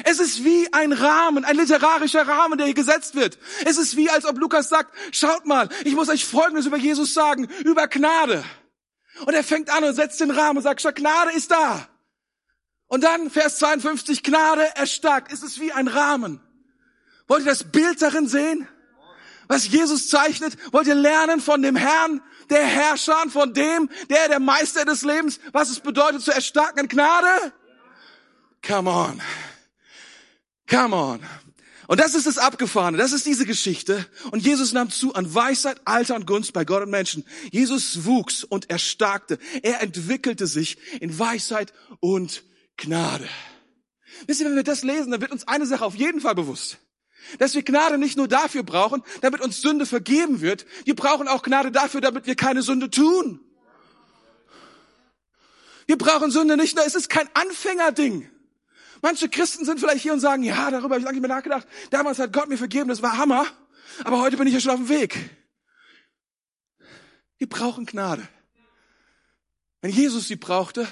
Es 0.05 0.21
ist 0.21 0.43
wie 0.43 0.73
ein 0.73 0.93
Rahmen, 0.93 1.45
ein 1.45 1.57
literarischer 1.57 2.27
Rahmen, 2.27 2.57
der 2.57 2.67
hier 2.67 2.75
gesetzt 2.75 3.15
wird. 3.15 3.39
Es 3.67 3.77
ist 3.77 3.97
wie, 3.97 4.09
als 4.09 4.25
ob 4.25 4.39
Lukas 4.39 4.71
sagt, 4.71 4.95
schaut 5.15 5.45
mal, 5.45 5.69
ich 5.85 5.95
muss 5.95 6.09
euch 6.09 6.25
Folgendes 6.25 6.65
über 6.65 6.79
Jesus 6.79 7.13
sagen, 7.13 7.49
über 7.65 7.89
Gnade. 7.89 8.43
Und 9.27 9.35
er 9.35 9.45
fängt 9.45 9.69
an 9.69 9.85
und 9.85 9.95
setzt 9.95 10.19
den 10.21 10.31
Rahmen 10.31 10.57
und 10.57 10.63
sagt, 10.63 10.81
schau, 10.81 10.93
Gnade 10.93 11.33
ist 11.33 11.51
da. 11.51 11.87
Und 12.93 13.05
dann 13.05 13.31
Vers 13.31 13.57
52, 13.57 14.23
Gnade 14.23 14.77
erstarkt. 14.77 15.33
Es 15.33 15.43
ist 15.43 15.59
wie 15.59 15.73
ein 15.73 15.89
Rahmen. 15.89 16.41
Wollt 17.27 17.47
ihr 17.47 17.51
das 17.51 17.65
Bild 17.65 18.03
darin 18.03 18.29
sehen? 18.29 18.69
was 19.49 19.67
Jesus 19.67 20.09
zeichnet? 20.09 20.59
Wollt 20.73 20.87
ihr 20.87 20.95
lernen 20.95 21.41
von 21.41 21.63
dem 21.63 21.75
Herrn, 21.75 22.21
der 22.51 22.67
Herrscher, 22.67 23.17
von 23.31 23.55
dem, 23.55 23.89
der 24.11 24.29
der 24.29 24.41
Meister 24.41 24.85
des 24.85 25.03
Lebens, 25.05 25.41
was 25.53 25.71
es 25.71 25.81
bedeutet 25.81 26.21
zu 26.21 26.33
erstarken 26.33 26.81
in 26.81 26.89
Gnade? 26.89 27.55
Come 28.67 28.91
on. 28.91 29.23
Come 30.69 30.95
on. 30.95 31.21
Und 31.87 31.99
das 31.99 32.15
ist 32.15 32.27
das 32.27 32.37
Abgefahrene, 32.37 32.99
das 32.99 33.13
ist 33.13 33.25
diese 33.25 33.47
Geschichte. 33.47 34.07
Und 34.33 34.45
Jesus 34.45 34.75
nahm 34.75 34.91
zu 34.91 35.15
an 35.15 35.35
Weisheit, 35.35 35.81
Alter 35.87 36.15
und 36.15 36.27
Gunst 36.27 36.53
bei 36.53 36.67
Gott 36.67 36.83
und 36.83 36.91
Menschen. 36.91 37.25
Jesus 37.51 38.05
wuchs 38.05 38.45
und 38.45 38.69
erstarkte. 38.69 39.39
Er 39.63 39.81
entwickelte 39.81 40.47
sich 40.47 40.77
in 41.01 41.19
Weisheit 41.19 41.73
und 42.01 42.45
Gnade. 42.77 43.29
Wisst 44.27 44.41
ihr, 44.41 44.47
wenn 44.47 44.57
wir 44.57 44.63
das 44.63 44.83
lesen, 44.83 45.11
dann 45.11 45.21
wird 45.21 45.33
uns 45.33 45.47
eine 45.49 45.67
Sache 45.67 45.85
auf 45.85 45.95
jeden 45.95 46.21
Fall 46.21 46.35
bewusst. 46.35 46.79
Dass 47.39 47.55
wir 47.55 47.63
Gnade 47.63 47.99
nicht 47.99 48.17
nur 48.17 48.29
dafür 48.29 48.63
brauchen, 48.63 49.03
damit 49.21 49.41
uns 49.41 49.61
Sünde 49.61 49.87
vergeben 49.87 50.41
wird. 50.41 50.67
Wir 50.85 50.97
brauchen 50.97 51.29
auch 51.29 51.43
Gnade 51.43 51.71
dafür, 51.71 52.01
damit 52.01 52.27
wir 52.27 52.35
keine 52.35 52.63
Sünde 52.63 52.91
tun. 52.91 53.41
Wir 55.87 55.99
brauchen 55.99 56.31
Sünde 56.31 56.57
nicht 56.57 56.77
nur, 56.77 56.87
es 56.87 56.95
ist 56.95 57.09
kein 57.09 57.29
Anfängerding. 57.35 58.29
Manche 59.03 59.29
Christen 59.29 59.65
sind 59.65 59.81
vielleicht 59.81 60.03
hier 60.03 60.13
und 60.13 60.21
sagen, 60.21 60.45
ja, 60.45 60.71
darüber 60.71 60.95
habe 60.95 60.99
ich 60.99 61.05
lange 61.05 61.19
nicht 61.19 61.27
mehr 61.27 61.37
nachgedacht. 61.37 61.67
Damals 61.91 62.19
hat 62.19 62.33
Gott 62.33 62.49
mir 62.49 62.57
vergeben, 62.57 62.89
das 62.89 63.03
war 63.03 63.19
Hammer. 63.19 63.47
Aber 64.05 64.21
heute 64.21 64.37
bin 64.37 64.47
ich 64.47 64.55
ja 64.55 64.61
schon 64.61 64.71
auf 64.73 64.79
dem 64.79 64.89
Weg. 64.89 65.19
Wir 67.39 67.49
brauchen 67.49 67.87
Gnade. 67.87 68.27
Wenn 69.81 69.91
Jesus 69.91 70.29
sie 70.29 70.37
brauchte, 70.37 70.87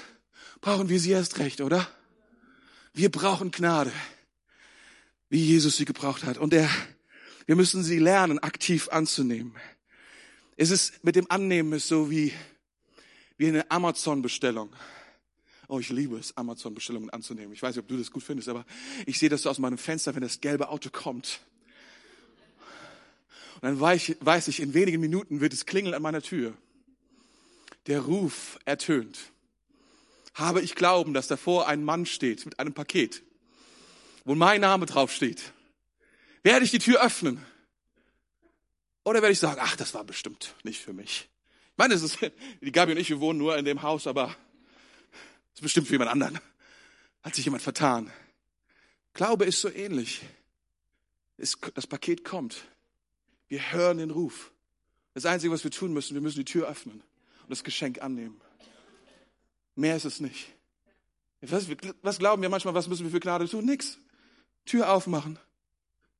brauchen 0.61 0.89
wir 0.89 0.99
sie 0.99 1.11
erst 1.11 1.39
recht, 1.39 1.59
oder? 1.59 1.87
Wir 2.93 3.09
brauchen 3.09 3.51
Gnade, 3.51 3.91
wie 5.29 5.43
Jesus 5.43 5.77
sie 5.77 5.85
gebraucht 5.85 6.23
hat. 6.23 6.37
Und 6.37 6.53
er, 6.53 6.69
wir 7.47 7.55
müssen 7.55 7.83
sie 7.83 7.99
lernen, 7.99 8.39
aktiv 8.39 8.89
anzunehmen. 8.89 9.55
Es 10.57 10.69
ist 10.69 11.03
mit 11.03 11.15
dem 11.15 11.29
Annehmen 11.29 11.73
ist 11.73 11.87
so 11.87 12.11
wie, 12.11 12.33
wie 13.37 13.47
eine 13.47 13.69
Amazon-Bestellung. 13.71 14.71
Oh, 15.67 15.79
ich 15.79 15.89
liebe 15.89 16.17
es, 16.17 16.35
Amazon-Bestellungen 16.37 17.09
anzunehmen. 17.09 17.53
Ich 17.53 17.61
weiß 17.61 17.75
nicht, 17.75 17.83
ob 17.83 17.87
du 17.87 17.97
das 17.97 18.11
gut 18.11 18.23
findest, 18.23 18.49
aber 18.49 18.65
ich 19.05 19.17
sehe 19.17 19.29
das 19.29 19.43
so 19.43 19.49
aus 19.49 19.57
meinem 19.57 19.77
Fenster, 19.77 20.13
wenn 20.13 20.21
das 20.21 20.41
gelbe 20.41 20.69
Auto 20.69 20.89
kommt. 20.91 21.39
Und 23.55 23.63
dann 23.63 23.79
weiß 23.79 24.09
ich, 24.09 24.17
weiß 24.19 24.49
ich, 24.49 24.59
in 24.59 24.73
wenigen 24.73 24.99
Minuten 24.99 25.39
wird 25.39 25.53
es 25.53 25.65
klingeln 25.65 25.95
an 25.95 26.01
meiner 26.01 26.21
Tür. 26.21 26.53
Der 27.87 28.01
Ruf 28.01 28.59
ertönt. 28.65 29.17
Habe 30.33 30.61
ich 30.61 30.75
Glauben, 30.75 31.13
dass 31.13 31.27
davor 31.27 31.67
ein 31.67 31.83
Mann 31.83 32.05
steht 32.05 32.45
mit 32.45 32.59
einem 32.59 32.73
Paket, 32.73 33.23
wo 34.23 34.35
mein 34.35 34.61
Name 34.61 34.85
draufsteht? 34.85 35.53
Werde 36.43 36.65
ich 36.65 36.71
die 36.71 36.79
Tür 36.79 37.03
öffnen? 37.03 37.45
Oder 39.03 39.21
werde 39.21 39.33
ich 39.33 39.39
sagen, 39.39 39.59
ach, 39.61 39.75
das 39.75 39.93
war 39.93 40.03
bestimmt 40.03 40.55
nicht 40.63 40.81
für 40.81 40.93
mich? 40.93 41.29
Ich 41.71 41.77
meine, 41.77 41.93
es 41.93 42.01
ist, 42.01 42.19
die 42.61 42.71
Gabi 42.71 42.93
und 42.93 42.97
ich, 42.97 43.09
wir 43.09 43.19
wohnen 43.19 43.39
nur 43.39 43.57
in 43.57 43.65
dem 43.65 43.81
Haus, 43.81 44.07
aber 44.07 44.27
das 44.27 44.35
ist 45.55 45.61
bestimmt 45.61 45.87
für 45.87 45.93
jemand 45.93 46.11
anderen. 46.11 46.39
Hat 47.23 47.35
sich 47.35 47.45
jemand 47.45 47.63
vertan. 47.63 48.11
Glaube 49.13 49.45
ist 49.45 49.61
so 49.61 49.69
ähnlich. 49.69 50.21
Das 51.37 51.87
Paket 51.87 52.23
kommt. 52.23 52.63
Wir 53.47 53.71
hören 53.71 53.97
den 53.97 54.11
Ruf. 54.11 54.51
Das 55.13 55.25
Einzige, 55.25 55.51
was 55.51 55.63
wir 55.63 55.71
tun 55.71 55.91
müssen, 55.91 56.13
wir 56.13 56.21
müssen 56.21 56.39
die 56.39 56.45
Tür 56.45 56.67
öffnen 56.67 57.01
und 57.43 57.49
das 57.49 57.63
Geschenk 57.63 58.01
annehmen. 58.01 58.39
Mehr 59.75 59.95
ist 59.95 60.05
es 60.05 60.19
nicht. 60.19 60.47
Was, 61.41 61.67
was 62.01 62.19
glauben 62.19 62.41
wir 62.41 62.49
manchmal, 62.49 62.73
was 62.73 62.87
müssen 62.87 63.03
wir 63.03 63.11
für 63.11 63.19
Gnade 63.19 63.47
tun? 63.47 63.65
Nix. 63.65 63.97
Tür 64.65 64.91
aufmachen. 64.91 65.39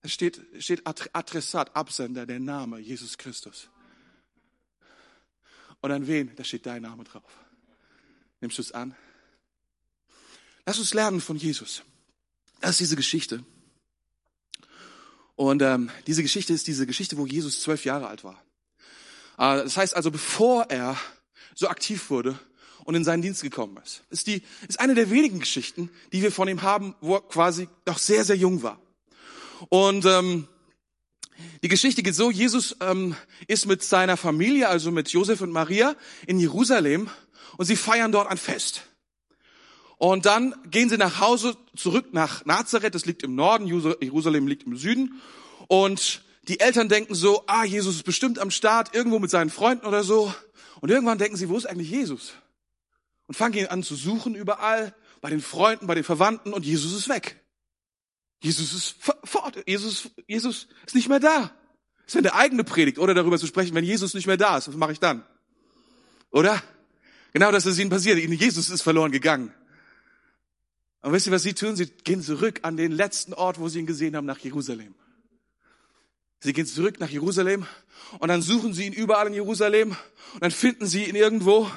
Es 0.02 0.12
steht, 0.12 0.42
steht 0.60 0.82
Adressat, 0.88 1.76
Absender, 1.76 2.26
der 2.26 2.40
Name, 2.40 2.80
Jesus 2.80 3.18
Christus. 3.18 3.70
Und 5.80 5.92
an 5.92 6.08
wen? 6.08 6.36
Da 6.36 6.44
steht 6.44 6.66
dein 6.66 6.82
Name 6.82 7.04
drauf. 7.04 7.32
Nimmst 8.40 8.58
du 8.58 8.64
es 8.64 8.72
an? 8.72 8.96
Lass 10.66 10.80
uns 10.80 10.94
lernen 10.94 11.22
von 11.22 11.38
Jesus. 11.38 11.84
Das 12.60 12.72
ist 12.72 12.80
diese 12.80 12.96
Geschichte. 12.96 13.44
Und 15.36 15.62
ähm, 15.62 15.92
diese 16.08 16.24
Geschichte 16.24 16.54
ist 16.54 16.68
diese 16.68 16.86
Geschichte, 16.86 17.18
wo 17.18 17.26
Jesus 17.26 17.62
zwölf 17.62 17.86
Jahre 17.86 18.08
alt 18.08 18.24
war. 18.24 18.44
Äh, 19.38 19.64
das 19.64 19.78
heißt 19.78 19.96
also, 19.96 20.12
bevor 20.12 20.66
er 20.70 20.98
so 21.56 21.68
aktiv 21.68 22.10
wurde 22.10 22.40
und 22.86 22.96
in 22.96 23.04
seinen 23.04 23.22
Dienst 23.22 23.42
gekommen 23.42 23.78
ist. 23.84 24.04
Ist, 24.10 24.28
die, 24.28 24.42
ist 24.68 24.80
eine 24.80 24.96
der 24.96 25.10
wenigen 25.10 25.40
Geschichten, 25.40 25.90
die 26.12 26.22
wir 26.22 26.32
von 26.32 26.48
ihm 26.48 26.62
haben, 26.62 26.96
wo 27.02 27.16
er 27.16 27.22
quasi 27.22 27.68
noch 27.86 27.98
sehr, 27.98 28.24
sehr 28.24 28.38
jung 28.38 28.64
war. 28.64 28.80
Und 29.70 30.06
ähm, 30.06 30.48
die 31.64 31.68
Geschichte 31.68 32.04
geht 32.04 32.16
so, 32.16 32.32
Jesus 32.32 32.76
ähm, 32.82 33.16
ist 33.48 33.66
mit 33.66 33.84
seiner 33.84 34.18
Familie, 34.18 34.68
also 34.68 34.92
mit 34.92 35.10
Josef 35.10 35.42
und 35.42 35.52
Maria, 35.52 35.96
in 36.28 36.40
Jerusalem 36.40 37.10
und 37.58 37.66
sie 37.66 37.76
feiern 37.76 38.12
dort 38.12 38.30
ein 38.30 38.38
Fest. 38.38 38.84
Und 39.98 40.26
dann 40.26 40.56
gehen 40.66 40.90
sie 40.90 40.98
nach 40.98 41.20
Hause 41.20 41.56
zurück 41.76 42.08
nach 42.12 42.44
Nazareth, 42.46 42.96
das 42.96 43.06
liegt 43.06 43.22
im 43.22 43.36
Norden, 43.36 43.68
Jerusalem 43.68 44.48
liegt 44.48 44.64
im 44.64 44.76
Süden. 44.76 45.22
Und 45.68 46.24
die 46.48 46.60
Eltern 46.60 46.90
denken 46.90 47.14
so, 47.14 47.44
ah, 47.46 47.66
Jesus 47.66 47.98
ist 47.98 48.04
bestimmt 48.04 48.40
am 48.40 48.50
Start, 48.50 48.96
irgendwo 48.96 49.20
mit 49.20 49.30
seinen 49.30 49.52
Freunden 49.52 49.86
oder 49.86 50.04
so. 50.04 50.34
Und 50.80 50.90
irgendwann 50.90 51.20
denken 51.20 51.38
sie, 51.38 51.50
wo 51.50 51.58
ist 51.58 51.68
eigentlich 51.68 51.92
Jesus? 51.92 52.34
Und 53.32 53.36
fangen 53.36 53.54
ihn 53.54 53.68
an 53.68 53.82
zu 53.82 53.96
suchen 53.96 54.36
überall, 54.36 54.94
bei 55.22 55.30
den 55.30 55.40
Freunden, 55.40 55.88
bei 55.88 55.96
den 55.96 56.04
Verwandten 56.04 56.52
und 56.52 56.66
Jesus 56.66 56.92
ist 56.92 57.08
weg. 57.08 57.40
Jesus 58.42 58.74
ist 58.74 58.96
fort. 59.24 59.64
Jesus, 59.66 60.10
Jesus 60.28 60.68
ist 60.86 60.96
nicht 60.96 61.08
mehr 61.08 61.22
da. 61.22 61.50
Das 62.06 62.14
ist 62.14 62.18
eine 62.18 62.34
eigene 62.34 62.66
Predigt, 62.66 63.00
oder 63.00 63.14
darüber 63.14 63.40
zu 63.40 63.48
sprechen, 63.48 63.74
wenn 63.74 63.86
Jesus 63.86 64.14
nicht 64.16 64.28
mehr 64.28 64.36
da 64.36 64.58
ist. 64.58 64.68
Was 64.68 64.76
mache 64.76 64.92
ich 64.92 65.00
dann? 65.00 65.24
Oder? 66.32 66.62
Genau 67.32 67.54
das 67.54 67.66
ist 67.66 67.80
ihnen 67.80 67.90
passiert. 67.90 68.20
Jesus 68.20 68.70
ist 68.70 68.82
verloren 68.82 69.14
gegangen. 69.14 69.54
Und 71.02 71.14
wisst 71.14 71.28
ihr, 71.28 71.32
was 71.32 71.44
sie 71.44 71.54
tun? 71.54 71.78
Sie 71.78 71.86
gehen 71.86 72.22
zurück 72.22 72.60
an 72.64 72.76
den 72.76 72.92
letzten 72.92 73.34
Ort, 73.34 73.62
wo 73.62 73.70
sie 73.70 73.80
ihn 73.80 73.86
gesehen 73.86 74.18
haben, 74.18 74.26
nach 74.26 74.40
Jerusalem. 74.40 74.94
Sie 76.44 76.54
gehen 76.54 76.66
zurück 76.66 77.00
nach 77.00 77.10
Jerusalem 77.10 77.68
und 78.18 78.28
dann 78.30 78.42
suchen 78.42 78.74
sie 78.74 78.88
ihn 78.88 78.94
überall 78.94 79.28
in 79.28 79.34
Jerusalem 79.34 79.96
und 80.34 80.42
dann 80.42 80.50
finden 80.50 80.88
sie 80.88 81.06
ihn 81.06 81.16
irgendwo 81.16 81.70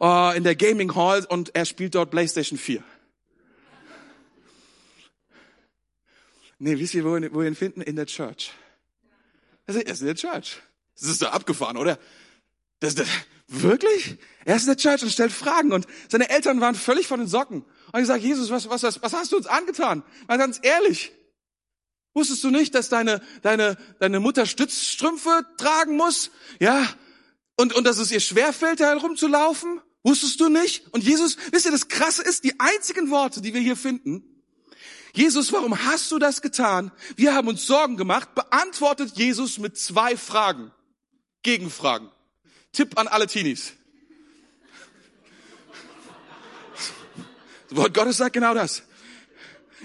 uh, 0.00 0.32
in 0.36 0.44
der 0.44 0.54
Gaming 0.54 0.94
Hall 0.94 1.24
und 1.24 1.54
er 1.54 1.64
spielt 1.64 1.94
dort 1.94 2.10
PlayStation 2.10 2.58
4. 2.58 2.84
Nee, 6.58 6.78
wisst 6.78 6.92
ihr, 6.92 7.04
wo, 7.04 7.14
wir 7.14 7.48
ihn 7.48 7.54
finden? 7.54 7.80
In 7.80 7.96
der 7.96 8.04
Church. 8.04 8.52
Er 9.66 9.76
ist 9.76 10.00
in 10.02 10.06
der 10.06 10.14
Church. 10.14 10.60
Das 11.00 11.08
ist 11.08 11.22
doch 11.22 11.32
abgefahren, 11.32 11.78
oder? 11.78 11.98
Das, 12.80 12.94
das, 12.94 13.08
wirklich? 13.48 14.18
Er 14.44 14.56
ist 14.56 14.64
in 14.64 14.68
der 14.68 14.76
Church 14.76 15.02
und 15.02 15.10
stellt 15.10 15.32
Fragen 15.32 15.72
und 15.72 15.86
seine 16.08 16.28
Eltern 16.28 16.60
waren 16.60 16.74
völlig 16.74 17.06
von 17.06 17.18
den 17.18 17.28
Socken. 17.28 17.64
Und 17.92 18.00
ich 18.00 18.06
sage, 18.06 18.22
Jesus, 18.22 18.50
was, 18.50 18.68
was, 18.68 18.82
was, 18.82 19.02
was 19.02 19.12
hast 19.14 19.32
du 19.32 19.38
uns 19.38 19.46
angetan? 19.46 20.02
Mal 20.28 20.36
ganz 20.36 20.60
ehrlich. 20.62 21.12
Wusstest 22.14 22.44
du 22.44 22.50
nicht, 22.50 22.74
dass 22.74 22.88
deine, 22.88 23.22
deine, 23.40 23.76
deine 23.98 24.20
Mutter 24.20 24.44
Stützstrümpfe 24.46 25.46
tragen 25.56 25.96
muss? 25.96 26.30
Ja? 26.60 26.86
Und, 27.56 27.74
und 27.74 27.84
dass 27.84 27.98
es 27.98 28.10
ihr 28.10 28.20
schwerfällt, 28.20 28.80
da 28.80 28.90
herumzulaufen? 28.90 29.80
Wusstest 30.02 30.40
du 30.40 30.48
nicht? 30.48 30.92
Und 30.92 31.04
Jesus, 31.04 31.36
wisst 31.52 31.64
ihr, 31.64 31.72
das 31.72 31.88
Krasse 31.88 32.22
ist, 32.22 32.44
die 32.44 32.58
einzigen 32.60 33.10
Worte, 33.10 33.40
die 33.40 33.54
wir 33.54 33.60
hier 33.60 33.76
finden, 33.76 34.24
Jesus, 35.14 35.52
warum 35.52 35.84
hast 35.84 36.10
du 36.10 36.18
das 36.18 36.40
getan? 36.40 36.90
Wir 37.16 37.34
haben 37.34 37.46
uns 37.46 37.66
Sorgen 37.66 37.98
gemacht, 37.98 38.34
beantwortet 38.34 39.12
Jesus 39.14 39.58
mit 39.58 39.76
zwei 39.76 40.16
Fragen. 40.16 40.72
Gegenfragen. 41.42 42.10
Tipp 42.72 42.98
an 42.98 43.08
alle 43.08 43.26
Teenies. 43.26 43.74
Das 47.68 47.78
Wort 47.78 47.94
Gottes 47.94 48.16
sagt 48.16 48.32
genau 48.34 48.54
das. 48.54 48.82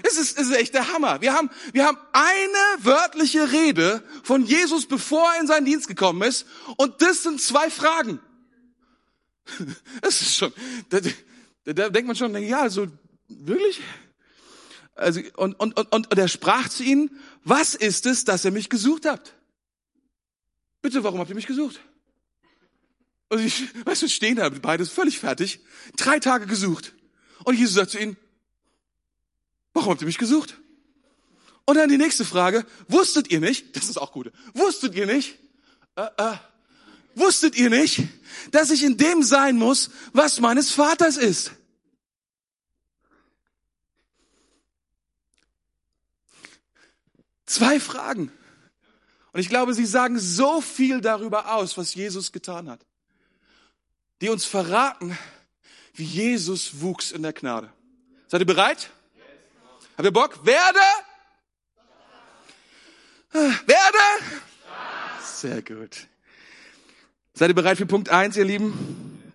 Es 0.02 0.16
ist, 0.16 0.38
es 0.38 0.48
ist 0.48 0.56
echt 0.56 0.74
der 0.74 0.92
Hammer. 0.92 1.20
Wir 1.20 1.32
haben, 1.32 1.50
wir 1.72 1.84
haben 1.84 1.98
eine 2.12 2.84
wörtliche 2.84 3.50
Rede 3.50 4.02
von 4.22 4.44
Jesus, 4.44 4.86
bevor 4.86 5.32
er 5.32 5.40
in 5.40 5.46
seinen 5.46 5.64
Dienst 5.64 5.88
gekommen 5.88 6.22
ist. 6.22 6.46
Und 6.76 7.02
das 7.02 7.22
sind 7.22 7.40
zwei 7.40 7.70
Fragen. 7.70 8.20
Das 10.02 10.20
ist 10.20 10.36
schon, 10.36 10.52
da, 10.90 11.00
da, 11.00 11.72
da 11.72 11.88
denkt 11.88 12.06
man 12.06 12.16
schon, 12.16 12.36
ja, 12.36 12.60
also, 12.60 12.86
wirklich? 13.28 13.80
Also, 14.94 15.20
und, 15.36 15.54
und, 15.54 15.76
und, 15.76 15.92
und 15.92 16.18
er 16.18 16.28
sprach 16.28 16.68
zu 16.68 16.82
ihnen, 16.82 17.18
was 17.44 17.74
ist 17.74 18.04
es, 18.04 18.24
dass 18.24 18.44
ihr 18.44 18.50
mich 18.50 18.68
gesucht 18.68 19.06
habt? 19.06 19.34
Bitte, 20.82 21.02
warum 21.02 21.18
habt 21.18 21.30
ihr 21.30 21.34
mich 21.34 21.46
gesucht? 21.46 21.80
Und 23.28 23.40
ich, 23.40 23.68
weißt 23.86 24.02
du, 24.02 24.08
stehen 24.08 24.36
da 24.36 24.48
beides 24.48 24.90
völlig 24.90 25.18
fertig, 25.18 25.60
drei 25.96 26.18
Tage 26.18 26.46
gesucht. 26.46 26.94
Und 27.44 27.58
Jesus 27.58 27.74
sagt 27.74 27.90
zu 27.90 27.98
ihnen, 27.98 28.16
warum 29.78 29.92
habt 29.92 30.02
ihr 30.02 30.06
mich 30.06 30.18
gesucht? 30.18 30.58
Und 31.64 31.76
dann 31.76 31.88
die 31.88 31.98
nächste 31.98 32.24
Frage, 32.24 32.66
wusstet 32.88 33.30
ihr 33.30 33.40
nicht, 33.40 33.76
das 33.76 33.88
ist 33.88 33.98
auch 33.98 34.12
gut, 34.12 34.32
wusstet 34.54 34.94
ihr 34.94 35.06
nicht, 35.06 35.38
äh, 35.96 36.08
äh, 36.16 36.36
wusstet 37.14 37.56
ihr 37.56 37.70
nicht, 37.70 38.02
dass 38.50 38.70
ich 38.70 38.82
in 38.82 38.96
dem 38.96 39.22
sein 39.22 39.56
muss, 39.56 39.90
was 40.12 40.40
meines 40.40 40.70
Vaters 40.70 41.16
ist? 41.16 41.52
Zwei 47.46 47.80
Fragen. 47.80 48.32
Und 49.32 49.40
ich 49.40 49.48
glaube, 49.48 49.74
sie 49.74 49.86
sagen 49.86 50.18
so 50.18 50.60
viel 50.60 51.00
darüber 51.00 51.54
aus, 51.54 51.76
was 51.76 51.94
Jesus 51.94 52.32
getan 52.32 52.68
hat, 52.68 52.80
die 54.20 54.28
uns 54.28 54.44
verraten, 54.44 55.16
wie 55.94 56.04
Jesus 56.04 56.80
wuchs 56.80 57.12
in 57.12 57.22
der 57.22 57.32
Gnade. 57.32 57.72
Seid 58.26 58.40
ihr 58.40 58.46
bereit? 58.46 58.90
Habt 59.98 60.06
ihr 60.06 60.12
Bock? 60.12 60.46
Werde! 60.46 60.78
Werde! 63.32 64.24
Sehr 65.24 65.60
gut. 65.60 66.06
Seid 67.34 67.48
ihr 67.48 67.54
bereit 67.56 67.78
für 67.78 67.86
Punkt 67.86 68.08
eins, 68.08 68.36
ihr 68.36 68.44
Lieben? 68.44 69.32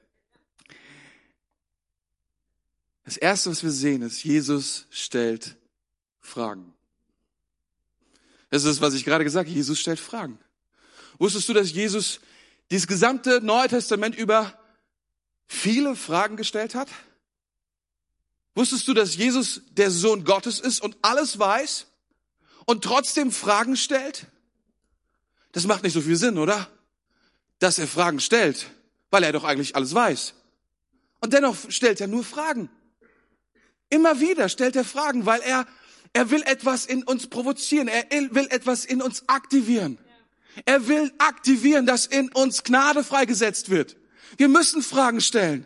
Das 3.04 3.17
erste, 3.17 3.49
was 3.49 3.62
wir 3.62 3.71
sehen, 3.71 4.04
ist, 4.04 4.23
Jesus 4.23 4.88
stellt 4.89 5.58
Fragen. 6.21 6.73
Das 8.49 8.63
ist, 8.63 8.80
was 8.80 8.93
ich 8.93 9.04
gerade 9.04 9.26
gesagt 9.26 9.49
habe. 9.49 9.56
Jesus 9.56 9.82
stellt 9.82 9.99
Fragen. 9.99 10.39
Wusstest 11.17 11.49
du, 11.49 11.54
dass 11.54 11.73
Jesus 11.73 12.21
dieses 12.71 12.88
gesamte 12.88 13.41
Neue 13.41 13.67
Testament 13.67 14.15
über 14.15 14.58
viele 15.45 15.97
Fragen 15.97 16.38
gestellt 16.38 16.73
hat? 16.73 16.88
Wusstest 18.55 18.87
du, 18.87 18.93
dass 18.93 19.15
Jesus 19.15 19.61
der 19.71 19.89
Sohn 19.89 20.25
Gottes 20.25 20.59
ist 20.59 20.81
und 20.81 20.95
alles 21.01 21.39
weiß 21.39 21.87
und 22.65 22.83
trotzdem 22.83 23.31
Fragen 23.31 23.75
stellt? 23.75 24.27
Das 25.53 25.65
macht 25.65 25.83
nicht 25.83 25.93
so 25.93 26.01
viel 26.01 26.15
Sinn, 26.15 26.37
oder? 26.37 26.67
Dass 27.59 27.79
er 27.79 27.87
Fragen 27.87 28.19
stellt, 28.19 28.69
weil 29.09 29.23
er 29.23 29.31
doch 29.31 29.43
eigentlich 29.43 29.75
alles 29.75 29.93
weiß. 29.93 30.33
Und 31.21 31.33
dennoch 31.33 31.55
stellt 31.69 32.01
er 32.01 32.07
nur 32.07 32.23
Fragen. 32.23 32.69
Immer 33.89 34.19
wieder 34.19 34.49
stellt 34.49 34.75
er 34.75 34.83
Fragen, 34.83 35.25
weil 35.25 35.41
er, 35.41 35.65
er 36.11 36.29
will 36.29 36.41
etwas 36.43 36.85
in 36.85 37.03
uns 37.03 37.27
provozieren. 37.27 37.87
Er 37.87 38.05
will 38.09 38.47
etwas 38.49 38.85
in 38.85 39.01
uns 39.01 39.27
aktivieren. 39.27 39.97
Er 40.65 40.87
will 40.87 41.11
aktivieren, 41.17 41.85
dass 41.85 42.05
in 42.05 42.31
uns 42.31 42.63
Gnade 42.63 43.03
freigesetzt 43.03 43.69
wird. 43.69 43.95
Wir 44.37 44.47
müssen 44.47 44.81
Fragen 44.81 45.21
stellen. 45.21 45.65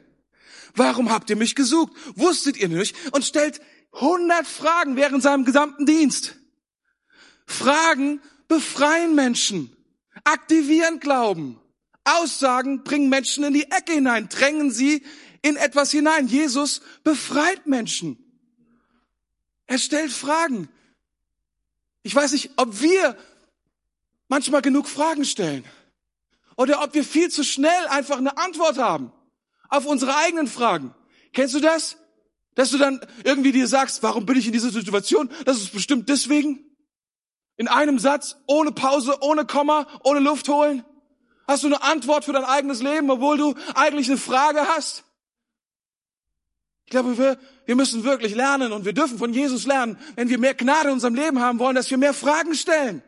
Warum 0.78 1.10
habt 1.10 1.30
ihr 1.32 1.36
mich 1.36 1.56
gesucht? 1.56 1.92
Wusstet 2.16 2.56
ihr 2.56 2.70
nicht? 2.70 2.96
Und 3.12 3.26
stellt 3.26 3.60
hundert 3.92 4.46
Fragen 4.46 4.96
während 4.96 5.24
seinem 5.24 5.44
gesamten 5.44 5.88
Dienst. 5.88 6.36
Fragen 7.48 8.22
befreien 8.48 9.16
Menschen, 9.16 9.76
aktivieren 10.24 11.00
Glauben. 11.00 11.60
Aussagen 12.04 12.84
bringen 12.84 13.10
Menschen 13.10 13.44
in 13.44 13.54
die 13.54 13.70
Ecke 13.72 13.94
hinein, 13.94 14.30
drängen 14.30 14.72
sie 14.72 15.04
in 15.42 15.56
etwas 15.56 15.92
hinein. 15.92 16.28
Jesus 16.28 16.82
befreit 17.04 17.66
Menschen. 17.66 18.18
Er 19.66 19.80
stellt 19.80 20.12
Fragen. 20.12 20.70
Ich 22.04 22.14
weiß 22.14 22.34
nicht, 22.34 22.52
ob 22.56 22.82
wir 22.82 23.18
manchmal 24.28 24.62
genug 24.62 24.88
Fragen 24.88 25.26
stellen 25.26 25.66
oder 26.56 26.84
ob 26.84 26.94
wir 26.94 27.04
viel 27.04 27.30
zu 27.30 27.44
schnell 27.44 27.88
einfach 27.88 28.18
eine 28.18 28.38
Antwort 28.38 28.78
haben 28.78 29.12
auf 29.70 29.86
unsere 29.86 30.16
eigenen 30.16 30.48
Fragen. 30.48 30.94
Kennst 31.34 31.54
du 31.54 31.60
das? 31.60 31.98
Dass 32.56 32.72
du 32.72 32.78
dann 32.78 33.00
irgendwie 33.24 33.52
dir 33.52 33.68
sagst, 33.68 34.02
warum 34.02 34.26
bin 34.26 34.38
ich 34.38 34.48
in 34.48 34.54
dieser 34.54 34.72
Situation? 34.72 35.30
Das 35.46 35.58
ist 35.58 35.72
bestimmt 35.72 36.10
deswegen. 36.10 36.66
In 37.56 37.68
einem 37.68 38.00
Satz, 38.00 38.38
ohne 38.48 38.72
Pause, 38.72 39.18
ohne 39.22 39.46
Komma, 39.46 39.88
ohne 40.04 40.20
Luft 40.20 40.48
holen. 40.48 40.84
Hast 41.48 41.64
du 41.64 41.68
eine 41.68 41.82
Antwort 41.82 42.26
für 42.26 42.34
dein 42.34 42.44
eigenes 42.44 42.82
Leben, 42.82 43.10
obwohl 43.10 43.38
du 43.38 43.56
eigentlich 43.76 44.08
eine 44.08 44.18
Frage 44.18 44.68
hast? 44.68 45.04
Ich 46.86 46.92
glaube, 46.92 47.18
wir, 47.18 47.38
wir 47.66 47.76
müssen 47.76 48.04
wirklich 48.04 48.34
lernen 48.34 48.72
und 48.72 48.86
wir 48.86 48.94
dürfen 48.94 49.18
von 49.18 49.34
Jesus 49.34 49.66
lernen, 49.66 50.00
wenn 50.16 50.30
wir 50.30 50.40
mehr 50.40 50.54
Gnade 50.54 50.88
in 50.88 50.94
unserem 50.94 51.16
Leben 51.16 51.42
haben 51.42 51.60
wollen, 51.60 51.76
dass 51.76 51.90
wir 51.90 51.98
mehr 51.98 52.14
Fragen 52.14 52.56
stellen. 52.56 53.04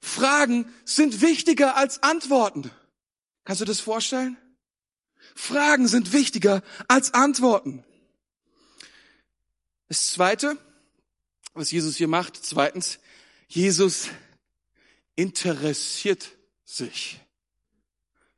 Fragen 0.00 0.72
sind 0.84 1.20
wichtiger 1.20 1.76
als 1.76 2.02
Antworten. 2.02 2.70
Kannst 3.44 3.60
du 3.60 3.64
das 3.64 3.80
vorstellen? 3.80 4.36
Fragen 5.34 5.88
sind 5.88 6.12
wichtiger 6.12 6.62
als 6.88 7.14
Antworten. 7.14 7.84
Das 9.88 10.06
zweite, 10.06 10.56
was 11.54 11.70
Jesus 11.70 11.96
hier 11.96 12.08
macht, 12.08 12.36
zweitens, 12.36 12.98
Jesus 13.48 14.08
interessiert 15.16 16.30
sich. 16.64 17.20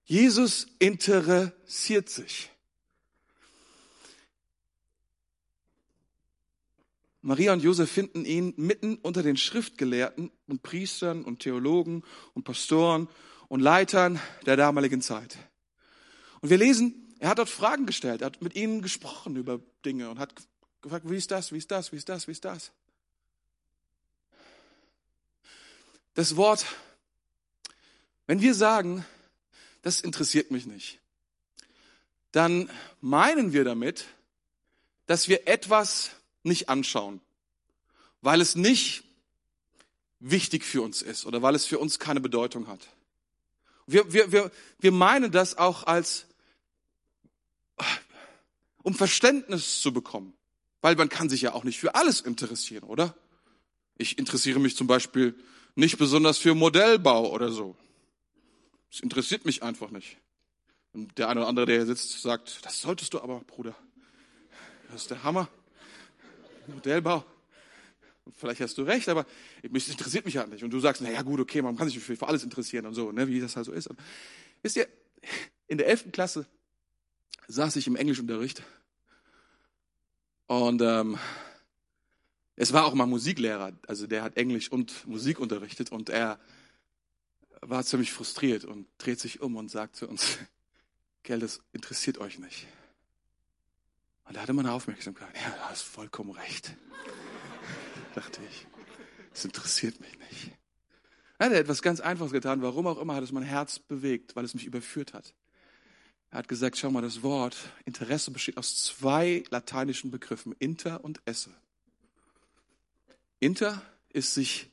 Jesus 0.05 0.67
interessiert 0.79 2.09
sich. 2.09 2.52
Maria 7.25 7.53
und 7.53 7.63
Josef 7.63 7.91
finden 7.91 8.25
ihn 8.25 8.53
mitten 8.57 8.97
unter 8.97 9.23
den 9.23 9.37
Schriftgelehrten 9.37 10.33
und 10.49 10.63
Priestern 10.65 11.23
und 11.23 11.39
Theologen 11.39 12.03
und 12.35 12.43
Pastoren 12.43 13.09
und 13.47 13.61
Leitern 13.61 14.21
der 14.45 14.57
damaligen 14.57 15.01
Zeit. 15.01 15.39
Und 16.41 16.51
wir 16.51 16.59
lesen, 16.59 17.15
er 17.21 17.29
hat 17.29 17.39
dort 17.39 17.49
Fragen 17.49 17.87
gestellt, 17.87 18.23
er 18.23 18.27
hat 18.27 18.43
mit 18.43 18.57
ihnen 18.57 18.83
gesprochen 18.83 19.37
über 19.37 19.61
Dinge 19.85 20.11
und 20.11 20.19
hat 20.19 20.35
gefragt, 20.83 21.09
wie 21.09 21.17
ist 21.17 21.31
das, 21.31 21.53
wie 21.53 21.59
ist 21.59 21.71
das, 21.71 21.93
wie 21.93 21.97
ist 21.97 22.09
das, 22.09 22.27
wie 22.27 22.33
ist 22.33 22.45
das. 22.45 22.73
Das 26.15 26.37
Wort, 26.37 26.67
wenn 28.27 28.41
wir 28.41 28.55
sagen, 28.55 29.05
das 29.83 30.01
interessiert 30.01 30.51
mich 30.51 30.67
nicht, 30.67 30.99
dann 32.33 32.69
meinen 33.01 33.53
wir 33.53 33.63
damit, 33.63 34.07
dass 35.07 35.29
wir 35.29 35.47
etwas 35.47 36.11
nicht 36.43 36.69
anschauen, 36.69 37.21
weil 38.21 38.41
es 38.41 38.55
nicht 38.55 39.05
wichtig 40.21 40.65
für 40.65 40.83
uns 40.83 41.03
ist 41.03 41.27
oder 41.27 41.43
weil 41.43 41.55
es 41.55 41.67
für 41.67 41.79
uns 41.79 41.99
keine 41.99 42.21
Bedeutung 42.21 42.69
hat. 42.69 42.81
Wir, 43.87 44.13
wir, 44.13 44.31
wir, 44.31 44.51
wir 44.79 44.93
meinen 44.93 45.33
das 45.33 45.59
auch 45.59 45.85
als, 45.85 46.27
um 48.83 48.95
Verständnis 48.95 49.81
zu 49.81 49.93
bekommen, 49.93 50.33
weil 50.81 50.95
man 50.95 51.09
kann 51.09 51.29
sich 51.29 51.43
ja 51.43 51.53
auch 51.53 51.65
nicht 51.65 51.79
für 51.79 51.95
alles 51.95 52.21
interessieren, 52.21 52.85
oder? 52.85 53.15
Ich 53.99 54.19
interessiere 54.19 54.61
mich 54.61 54.77
zum 54.77 54.87
Beispiel 54.87 55.35
nicht 55.75 55.99
besonders 55.99 56.39
für 56.39 56.55
Modellbau 56.55 57.31
oder 57.31 57.51
so. 57.51 57.77
Es 58.91 59.01
interessiert 59.01 59.45
mich 59.45 59.63
einfach 59.63 59.91
nicht. 59.91 60.19
Und 60.93 61.17
der 61.19 61.29
eine 61.29 61.41
oder 61.41 61.49
andere, 61.49 61.67
der 61.67 61.77
hier 61.77 61.87
sitzt, 61.87 62.21
sagt, 62.21 62.65
das 62.65 62.81
solltest 62.81 63.15
du 63.15 63.21
aber, 63.21 63.41
Bruder. 63.41 63.75
Das 64.91 65.03
ist 65.03 65.11
der 65.11 65.23
Hammer. 65.23 65.49
Modellbau. 66.73 67.25
Vielleicht 68.37 68.61
hast 68.61 68.79
du 68.79 68.83
recht, 68.83 69.09
aber 69.09 69.27
es 69.63 69.89
interessiert 69.89 70.25
mich 70.25 70.37
halt 70.37 70.51
nicht. 70.51 70.63
Und 70.63 70.71
du 70.71 70.79
sagst, 70.79 71.03
naja 71.03 71.23
gut, 71.23 71.41
okay, 71.41 71.61
man 71.61 71.77
kann 71.77 71.89
sich 71.89 71.99
für 71.99 72.27
alles 72.27 72.45
interessieren 72.45 72.87
und 72.87 72.95
so, 72.95 73.11
ne, 73.11 73.27
wie 73.27 73.41
das 73.41 73.57
halt 73.57 73.67
so 73.67 73.73
ist. 73.73 73.89
Und 73.89 73.99
wisst 74.63 74.77
ihr, 74.77 74.87
in 75.67 75.79
der 75.79 75.89
elften 75.89 76.13
Klasse 76.13 76.47
saß 77.49 77.77
ich 77.77 77.87
im 77.87 77.97
Englischunterricht 77.97 78.63
und 80.47 80.83
ähm, 80.83 81.19
es 82.57 82.73
war 82.73 82.85
auch 82.85 82.95
mal 82.95 83.07
Musiklehrer, 83.07 83.73
also 83.89 84.07
der 84.07 84.23
hat 84.23 84.37
Englisch 84.37 84.71
und 84.71 85.07
Musik 85.07 85.41
unterrichtet 85.41 85.91
und 85.91 86.11
er 86.11 86.39
war 87.61 87.85
ziemlich 87.85 88.13
frustriert 88.13 88.65
und 88.65 88.87
dreht 88.99 89.19
sich 89.19 89.41
um 89.41 89.57
und 89.57 89.71
sagt 89.71 89.97
zu 89.97 90.09
uns, 90.09 90.39
Gell, 91.25 91.39
das 91.39 91.61
interessiert 91.73 92.19
euch 92.19 92.39
nicht. 92.39 92.67
Und 94.33 94.37
er 94.37 94.43
hatte 94.45 94.55
meine 94.55 94.73
Aufmerksamkeit. 94.73 95.29
Ja, 95.35 95.51
du 95.51 95.61
hast 95.65 95.83
vollkommen 95.83 96.31
recht. 96.31 96.75
Dachte 98.15 98.41
ich. 98.49 98.67
Das 99.31 99.45
interessiert 99.45 100.01
mich 100.01 100.19
nicht. 100.19 100.53
Er 101.37 101.51
hat 101.51 101.53
etwas 101.53 101.83
ganz 101.83 102.01
Einfaches 102.01 102.33
getan. 102.33 102.63
Warum 102.63 102.87
auch 102.87 102.99
immer 102.99 103.15
hat 103.15 103.25
es 103.25 103.31
mein 103.31 103.43
Herz 103.43 103.79
bewegt, 103.79 104.35
weil 104.35 104.47
es 104.47 104.55
mich 104.55 104.65
überführt 104.65 105.13
hat. 105.13 105.35
Er 106.31 106.39
hat 106.39 106.49
gesagt, 106.49 106.79
schau 106.79 106.91
mal, 106.91 107.03
das 107.03 107.23
Wort 107.23 107.59
Interesse 107.85 108.31
besteht 108.31 108.57
aus 108.57 108.83
zwei 108.83 109.45
lateinischen 109.51 110.11
Begriffen, 110.11 110.55
inter 110.59 111.05
und 111.05 111.21
esse. 111.27 111.51
Inter 113.39 113.83
ist 114.15 114.33
sich 114.33 114.71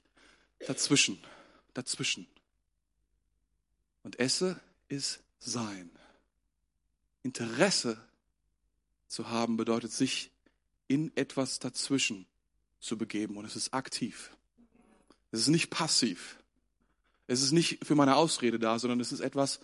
dazwischen, 0.67 1.21
dazwischen. 1.73 2.27
Und 4.03 4.21
esse 4.21 4.57
ist 4.87 5.19
sein. 5.37 5.91
Interesse 7.23 8.01
zu 9.09 9.29
haben 9.29 9.57
bedeutet, 9.57 9.91
sich 9.91 10.31
in 10.87 11.11
etwas 11.17 11.59
dazwischen 11.59 12.25
zu 12.79 12.97
begeben. 12.97 13.35
Und 13.35 13.43
es 13.43 13.55
ist 13.55 13.73
aktiv. 13.73 14.31
Es 15.31 15.41
ist 15.41 15.47
nicht 15.49 15.69
passiv. 15.69 16.37
Es 17.27 17.41
ist 17.41 17.51
nicht 17.51 17.85
für 17.85 17.95
meine 17.95 18.15
Ausrede 18.15 18.57
da, 18.57 18.79
sondern 18.79 18.99
es 18.99 19.11
ist 19.11 19.19
etwas, 19.19 19.59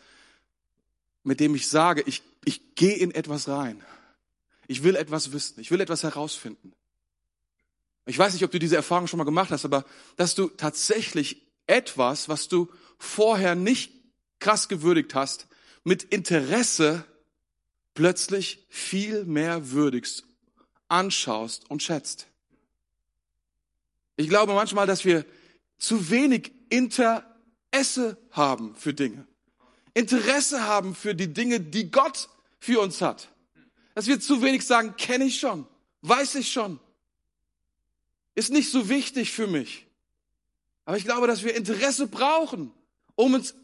mit 1.23 1.39
dem 1.39 1.55
ich 1.55 1.67
sage, 1.67 2.03
ich, 2.05 2.21
ich 2.43 2.75
gehe 2.75 2.95
in 2.95 3.11
etwas 3.11 3.47
rein. 3.47 3.83
Ich 4.67 4.83
will 4.83 4.95
etwas 4.95 5.31
wissen. 5.31 5.59
Ich 5.59 5.71
will 5.71 5.81
etwas 5.81 6.03
herausfinden. 6.03 6.73
Ich 8.05 8.17
weiß 8.17 8.33
nicht, 8.33 8.43
ob 8.43 8.51
du 8.51 8.59
diese 8.59 8.75
Erfahrung 8.75 9.07
schon 9.07 9.17
mal 9.17 9.23
gemacht 9.23 9.49
hast, 9.49 9.65
aber 9.65 9.85
dass 10.15 10.35
du 10.35 10.47
tatsächlich 10.49 11.41
etwas, 11.65 12.29
was 12.29 12.47
du 12.47 12.69
vorher 12.99 13.55
nicht 13.55 13.91
krass 14.39 14.67
gewürdigt 14.67 15.15
hast, 15.15 15.47
mit 15.83 16.03
Interesse 16.03 17.05
plötzlich 17.95 18.63
viel 18.69 19.25
mehr 19.25 19.71
würdigst, 19.71 20.25
anschaust 20.87 21.67
und 21.69 21.81
schätzt. 21.81 22.27
Ich 24.17 24.29
glaube 24.29 24.53
manchmal, 24.53 24.85
dass 24.85 25.03
wir 25.03 25.25
zu 25.79 26.09
wenig 26.11 26.51
Interesse 26.69 28.17
haben 28.31 28.75
für 28.75 28.93
Dinge. 28.93 29.25
Interesse 29.93 30.63
haben 30.63 30.93
für 30.93 31.15
die 31.15 31.33
Dinge, 31.33 31.59
die 31.59 31.89
Gott 31.89 32.29
für 32.59 32.81
uns 32.81 33.01
hat. 33.01 33.29
Dass 33.95 34.07
wir 34.07 34.19
zu 34.19 34.41
wenig 34.41 34.65
sagen, 34.65 34.95
kenne 34.97 35.25
ich 35.25 35.39
schon, 35.39 35.65
weiß 36.01 36.35
ich 36.35 36.51
schon. 36.51 36.79
Ist 38.35 38.51
nicht 38.51 38.69
so 38.69 38.89
wichtig 38.89 39.31
für 39.31 39.47
mich. 39.47 39.87
Aber 40.83 40.97
ich 40.97 41.05
glaube, 41.05 41.27
dass 41.27 41.43
wir 41.43 41.55
Interesse 41.55 42.07
brauchen, 42.07 42.71
um 43.15 43.33
uns 43.33 43.55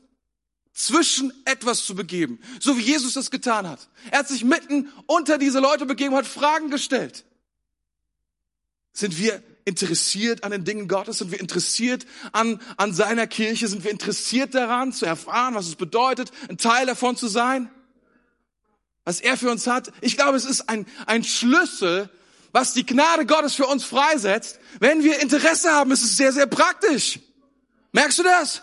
zwischen 0.73 1.34
etwas 1.45 1.84
zu 1.84 1.95
begeben. 1.95 2.39
So 2.60 2.77
wie 2.77 2.81
Jesus 2.81 3.13
das 3.13 3.31
getan 3.31 3.67
hat. 3.67 3.89
Er 4.10 4.19
hat 4.19 4.27
sich 4.27 4.43
mitten 4.43 4.91
unter 5.05 5.38
diese 5.38 5.60
Leute 5.60 5.86
begeben 5.86 6.15
hat 6.15 6.25
Fragen 6.25 6.69
gestellt. 6.69 7.25
Sind 8.93 9.17
wir 9.17 9.41
interessiert 9.65 10.43
an 10.43 10.51
den 10.51 10.63
Dingen 10.63 10.88
Gottes? 10.88 11.19
Sind 11.19 11.31
wir 11.31 11.39
interessiert 11.39 12.05
an, 12.31 12.60
an 12.77 12.93
seiner 12.93 13.27
Kirche? 13.27 13.67
Sind 13.67 13.84
wir 13.84 13.91
interessiert 13.91 14.55
daran, 14.55 14.91
zu 14.91 15.05
erfahren, 15.05 15.55
was 15.55 15.67
es 15.67 15.75
bedeutet, 15.75 16.31
ein 16.49 16.57
Teil 16.57 16.86
davon 16.86 17.15
zu 17.15 17.27
sein? 17.27 17.69
Was 19.03 19.19
er 19.19 19.38
für 19.38 19.49
uns 19.49 19.67
hat? 19.67 19.91
Ich 20.01 20.15
glaube, 20.15 20.38
es 20.38 20.45
ist 20.45 20.69
ein, 20.69 20.86
ein 21.05 21.23
Schlüssel, 21.23 22.10
was 22.51 22.73
die 22.73 22.86
Gnade 22.86 23.25
Gottes 23.25 23.55
für 23.55 23.65
uns 23.65 23.84
freisetzt. 23.84 24.60
Wenn 24.79 25.03
wir 25.03 25.19
Interesse 25.21 25.71
haben, 25.71 25.91
ist 25.91 26.03
es 26.03 26.17
sehr, 26.17 26.34
sehr 26.34 26.47
praktisch. 26.47 27.19
Merkst 27.93 28.19
du 28.19 28.23
das? 28.23 28.62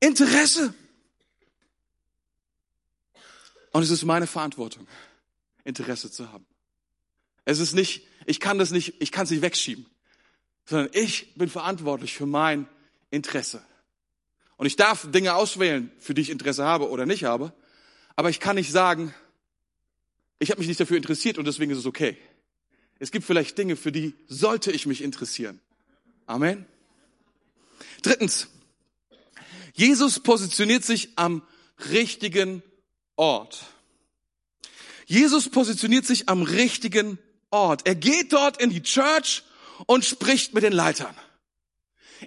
Interesse. 0.00 0.74
Und 3.72 3.82
es 3.82 3.90
ist 3.90 4.04
meine 4.04 4.26
Verantwortung, 4.26 4.86
Interesse 5.64 6.10
zu 6.10 6.32
haben. 6.32 6.46
Es 7.44 7.58
ist 7.58 7.74
nicht, 7.74 8.06
ich 8.24 8.40
kann 8.40 8.58
das 8.58 8.70
nicht, 8.70 9.00
ich 9.00 9.12
kann 9.12 9.24
es 9.24 9.30
nicht 9.30 9.42
wegschieben, 9.42 9.86
sondern 10.64 10.88
ich 10.92 11.34
bin 11.34 11.48
verantwortlich 11.48 12.14
für 12.14 12.26
mein 12.26 12.68
Interesse. 13.10 13.64
Und 14.56 14.66
ich 14.66 14.76
darf 14.76 15.10
Dinge 15.10 15.34
auswählen, 15.34 15.92
für 15.98 16.14
die 16.14 16.22
ich 16.22 16.30
Interesse 16.30 16.64
habe 16.64 16.88
oder 16.88 17.06
nicht 17.06 17.24
habe, 17.24 17.52
aber 18.16 18.30
ich 18.30 18.40
kann 18.40 18.56
nicht 18.56 18.72
sagen, 18.72 19.14
ich 20.38 20.50
habe 20.50 20.58
mich 20.58 20.68
nicht 20.68 20.80
dafür 20.80 20.96
interessiert 20.96 21.38
und 21.38 21.46
deswegen 21.46 21.70
ist 21.70 21.78
es 21.78 21.86
okay. 21.86 22.16
Es 22.98 23.10
gibt 23.10 23.26
vielleicht 23.26 23.58
Dinge, 23.58 23.76
für 23.76 23.92
die 23.92 24.14
sollte 24.26 24.72
ich 24.72 24.86
mich 24.86 25.02
interessieren. 25.02 25.60
Amen. 26.26 26.64
Drittens, 28.02 28.48
Jesus 29.76 30.18
positioniert 30.20 30.84
sich 30.84 31.10
am 31.16 31.42
richtigen 31.90 32.62
Ort. 33.14 33.64
Jesus 35.04 35.50
positioniert 35.50 36.06
sich 36.06 36.28
am 36.30 36.42
richtigen 36.42 37.18
Ort. 37.50 37.86
Er 37.86 37.94
geht 37.94 38.32
dort 38.32 38.60
in 38.60 38.70
die 38.70 38.82
Church 38.82 39.44
und 39.84 40.04
spricht 40.04 40.54
mit 40.54 40.64
den 40.64 40.72
Leitern. 40.72 41.14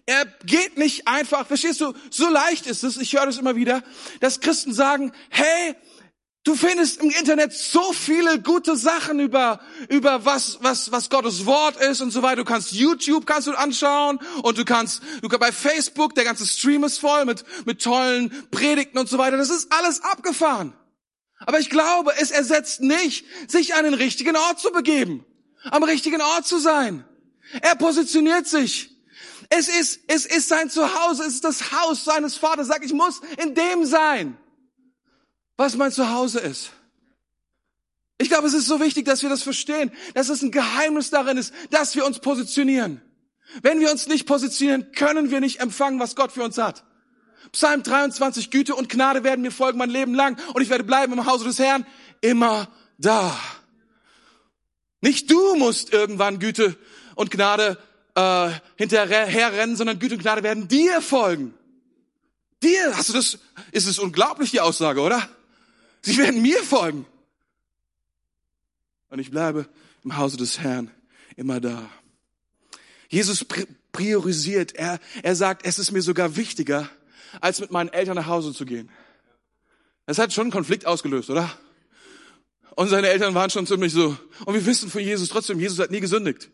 Er 0.06 0.26
geht 0.46 0.78
nicht 0.78 1.08
einfach, 1.08 1.48
verstehst 1.48 1.82
du, 1.82 1.94
so 2.12 2.30
leicht 2.30 2.68
ist 2.68 2.84
es, 2.84 2.98
ich 2.98 3.14
höre 3.14 3.26
das 3.26 3.40
immer 3.40 3.56
wieder, 3.56 3.84
dass 4.20 4.40
Christen 4.40 4.72
sagen, 4.72 5.12
hey, 5.30 5.76
Du 6.46 6.56
findest 6.56 7.02
im 7.02 7.10
Internet 7.10 7.52
so 7.52 7.92
viele 7.92 8.42
gute 8.42 8.78
Sachen 8.78 9.20
über, 9.20 9.60
über 9.90 10.24
was, 10.24 10.58
was, 10.62 10.90
was 10.92 11.10
Gottes 11.10 11.46
Wort 11.46 11.76
ist 11.78 12.00
und 12.00 12.12
so 12.12 12.22
weiter. 12.22 12.38
Du 12.38 12.46
kannst 12.46 12.72
YouTube 12.72 13.26
kannst 13.26 13.48
du 13.48 13.52
anschauen 13.52 14.20
und 14.42 14.58
du 14.58 14.64
kannst, 14.64 15.02
du 15.22 15.28
kannst 15.28 15.40
bei 15.42 15.52
Facebook, 15.52 16.16
der 16.16 16.24
ganze 16.24 16.48
Stream 16.48 16.86
ist 16.86 17.00
voll 17.00 17.26
mit, 17.26 17.44
mit 17.66 17.84
tollen 17.84 18.48
Predigten 18.52 18.98
und 18.98 19.10
so 19.10 19.18
weiter. 19.18 19.36
Das 19.36 19.50
ist 19.50 19.72
alles 19.72 20.02
abgefahren. 20.02 20.74
Aber 21.46 21.60
ich 21.60 21.70
glaube, 21.70 22.14
es 22.20 22.32
ersetzt 22.32 22.82
nicht, 22.82 23.26
sich 23.48 23.76
an 23.76 23.84
den 23.84 23.94
richtigen 23.94 24.36
Ort 24.36 24.60
zu 24.60 24.72
begeben, 24.72 25.26
am 25.64 25.84
richtigen 25.84 26.22
Ort 26.22 26.48
zu 26.48 26.58
sein. 26.58 27.04
Er 27.62 27.76
positioniert 27.76 28.48
sich. 28.48 28.96
Es 29.50 29.68
ist, 29.68 30.02
es 30.08 30.26
ist 30.26 30.48
sein 30.48 30.70
Zuhause, 30.70 31.24
es 31.24 31.36
ist 31.36 31.44
das 31.44 31.72
Haus 31.72 32.06
seines 32.06 32.38
Vaters. 32.38 32.68
Sag, 32.68 32.86
ich 32.86 32.94
muss 32.94 33.22
in 33.44 33.56
dem 33.56 33.86
sein 33.86 34.38
was 35.60 35.76
mein 35.76 35.92
Zuhause 35.92 36.40
ist. 36.40 36.72
Ich 38.18 38.30
glaube, 38.30 38.48
es 38.48 38.54
ist 38.54 38.66
so 38.66 38.80
wichtig, 38.80 39.04
dass 39.06 39.24
wir 39.24 39.30
das 39.30 39.44
verstehen, 39.44 39.92
dass 40.14 40.30
es 40.30 40.42
ein 40.42 40.52
Geheimnis 40.52 41.10
darin 41.10 41.38
ist, 41.38 41.54
dass 41.70 41.96
wir 41.96 42.06
uns 42.06 42.20
positionieren. 42.20 43.02
Wenn 43.62 43.82
wir 43.82 43.92
uns 43.92 44.08
nicht 44.08 44.26
positionieren, 44.26 44.94
können 44.94 45.32
wir 45.32 45.42
nicht 45.42 45.60
empfangen, 45.60 46.00
was 46.00 46.16
Gott 46.16 46.32
für 46.32 46.44
uns 46.44 46.58
hat. 46.58 46.86
Psalm 47.52 47.84
23, 47.84 48.52
Güte 48.52 48.74
und 48.74 48.88
Gnade 48.88 49.26
werden 49.26 49.42
mir 49.42 49.52
folgen 49.52 49.78
mein 49.78 49.90
Leben 49.90 50.14
lang 50.14 50.40
und 50.54 50.62
ich 50.62 50.70
werde 50.70 50.86
bleiben 50.86 51.12
im 51.12 51.26
Hause 51.26 51.44
des 51.44 51.60
Herrn 51.60 51.86
immer 52.22 52.70
da. 52.98 53.38
Nicht 55.02 55.30
du 55.30 55.56
musst 55.56 55.92
irgendwann 55.92 56.40
Güte 56.40 56.78
und 57.16 57.32
Gnade 57.32 57.78
äh, 58.16 58.50
hinterherrennen, 58.78 59.76
sondern 59.76 60.00
Güte 60.00 60.16
und 60.16 60.22
Gnade 60.22 60.44
werden 60.44 60.70
dir 60.70 61.02
folgen. 61.02 61.54
Dir, 62.64 62.96
hast 62.96 63.10
du 63.10 63.14
das? 63.14 63.40
Ist 63.74 63.88
es 63.88 64.00
unglaublich 64.00 64.52
die 64.52 64.62
Aussage, 64.62 65.02
oder? 65.02 65.28
Sie 66.02 66.18
werden 66.18 66.42
mir 66.42 66.64
folgen. 66.64 67.06
Und 69.10 69.20
ich 69.20 69.32
bleibe 69.32 69.68
im 70.04 70.18
Hause 70.18 70.38
des 70.38 70.60
Herrn 70.60 70.92
immer 71.36 71.60
da. 71.60 71.90
Jesus 73.10 73.46
priorisiert. 73.92 74.76
Er, 74.76 75.00
er 75.24 75.36
sagt, 75.36 75.66
es 75.66 75.80
ist 75.80 75.92
mir 75.92 76.02
sogar 76.02 76.36
wichtiger, 76.36 76.90
als 77.42 77.60
mit 77.60 77.72
meinen 77.72 77.90
Eltern 77.90 78.16
nach 78.16 78.28
Hause 78.28 78.54
zu 78.54 78.66
gehen. 78.66 78.90
Das 80.06 80.20
hat 80.20 80.34
schon 80.34 80.44
einen 80.44 80.52
Konflikt 80.52 80.86
ausgelöst, 80.86 81.30
oder? 81.30 81.52
Und 82.76 82.88
seine 82.90 83.10
Eltern 83.10 83.34
waren 83.34 83.50
schon 83.50 83.68
ziemlich 83.68 83.94
so. 83.94 84.18
Und 84.46 84.54
wir 84.54 84.66
wissen 84.66 84.90
von 84.90 85.02
Jesus 85.02 85.30
trotzdem, 85.30 85.60
Jesus 85.60 85.80
hat 85.80 85.92
nie 85.92 86.00
gesündigt. 86.00 86.50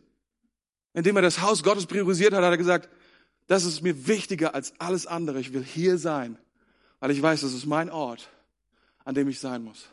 Indem 0.93 1.17
er 1.17 1.21
das 1.21 1.41
Haus 1.41 1.61
Gottes 1.61 1.85
priorisiert 1.85 2.33
hat, 2.33 2.43
hat 2.43 2.51
er 2.51 2.57
gesagt, 2.57 2.89
das 3.47 3.63
ist 3.63 3.81
mir 3.81 4.07
wichtiger 4.07 4.55
als 4.55 4.73
alles 4.79 5.07
andere. 5.07 5.39
Ich 5.39 5.53
will 5.53 5.63
hier 5.63 5.97
sein, 5.97 6.37
weil 6.99 7.11
ich 7.11 7.21
weiß, 7.21 7.41
das 7.41 7.53
ist 7.53 7.65
mein 7.65 7.89
Ort 7.89 8.29
an 9.05 9.15
dem 9.15 9.29
ich 9.29 9.39
sein 9.39 9.63
muss. 9.63 9.87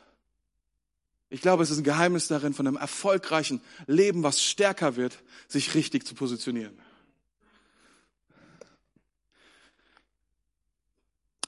Ich 1.30 1.40
glaube, 1.40 1.62
es 1.62 1.70
ist 1.70 1.78
ein 1.78 1.84
Geheimnis 1.84 2.26
darin, 2.26 2.52
von 2.52 2.66
einem 2.66 2.76
erfolgreichen 2.76 3.62
Leben, 3.86 4.22
was 4.22 4.42
stärker 4.42 4.96
wird, 4.96 5.18
sich 5.48 5.74
richtig 5.74 6.04
zu 6.06 6.14
positionieren. 6.14 6.78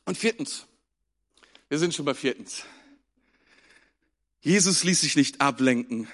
Und 0.06 0.16
viertens, 0.16 0.66
wir 1.68 1.78
sind 1.78 1.94
schon 1.94 2.04
bei 2.04 2.14
viertens. 2.14 2.62
Jesus 4.40 4.84
ließ 4.84 5.00
sich 5.00 5.16
nicht 5.16 5.40
ablenken. 5.40 6.08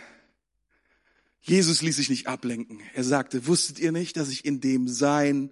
Jesus 1.41 1.83
ließ 1.83 1.97
sich 1.97 2.11
nicht 2.11 2.27
ablenken. 2.27 2.81
Er 2.95 3.05
sagte, 3.05 3.47
wusstet 3.47 3.79
ihr 3.79 3.93
nicht, 3.93 4.17
dass 4.17 4.29
ich 4.29 4.45
in 4.45 4.61
dem 4.61 4.89
sein 4.89 5.51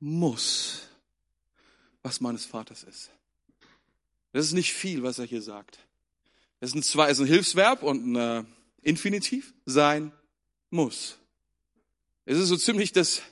muss, 0.00 0.82
was 2.02 2.20
meines 2.20 2.44
Vaters 2.44 2.82
ist? 2.82 3.10
Das 4.32 4.46
ist 4.46 4.52
nicht 4.52 4.72
viel, 4.72 5.02
was 5.02 5.18
er 5.18 5.26
hier 5.26 5.42
sagt. 5.42 5.78
Es 6.60 6.70
ist 6.70 6.76
ein, 6.76 6.82
zwei, 6.82 7.10
ist 7.10 7.20
ein 7.20 7.26
Hilfsverb 7.26 7.82
und 7.82 8.12
ein 8.12 8.16
äh, 8.16 8.44
Infinitiv. 8.82 9.52
Sein 9.64 10.12
muss. 10.70 11.18
Es 12.24 12.38
ist 12.38 12.48
so 12.48 12.56
ziemlich 12.56 12.92
das 12.92 13.22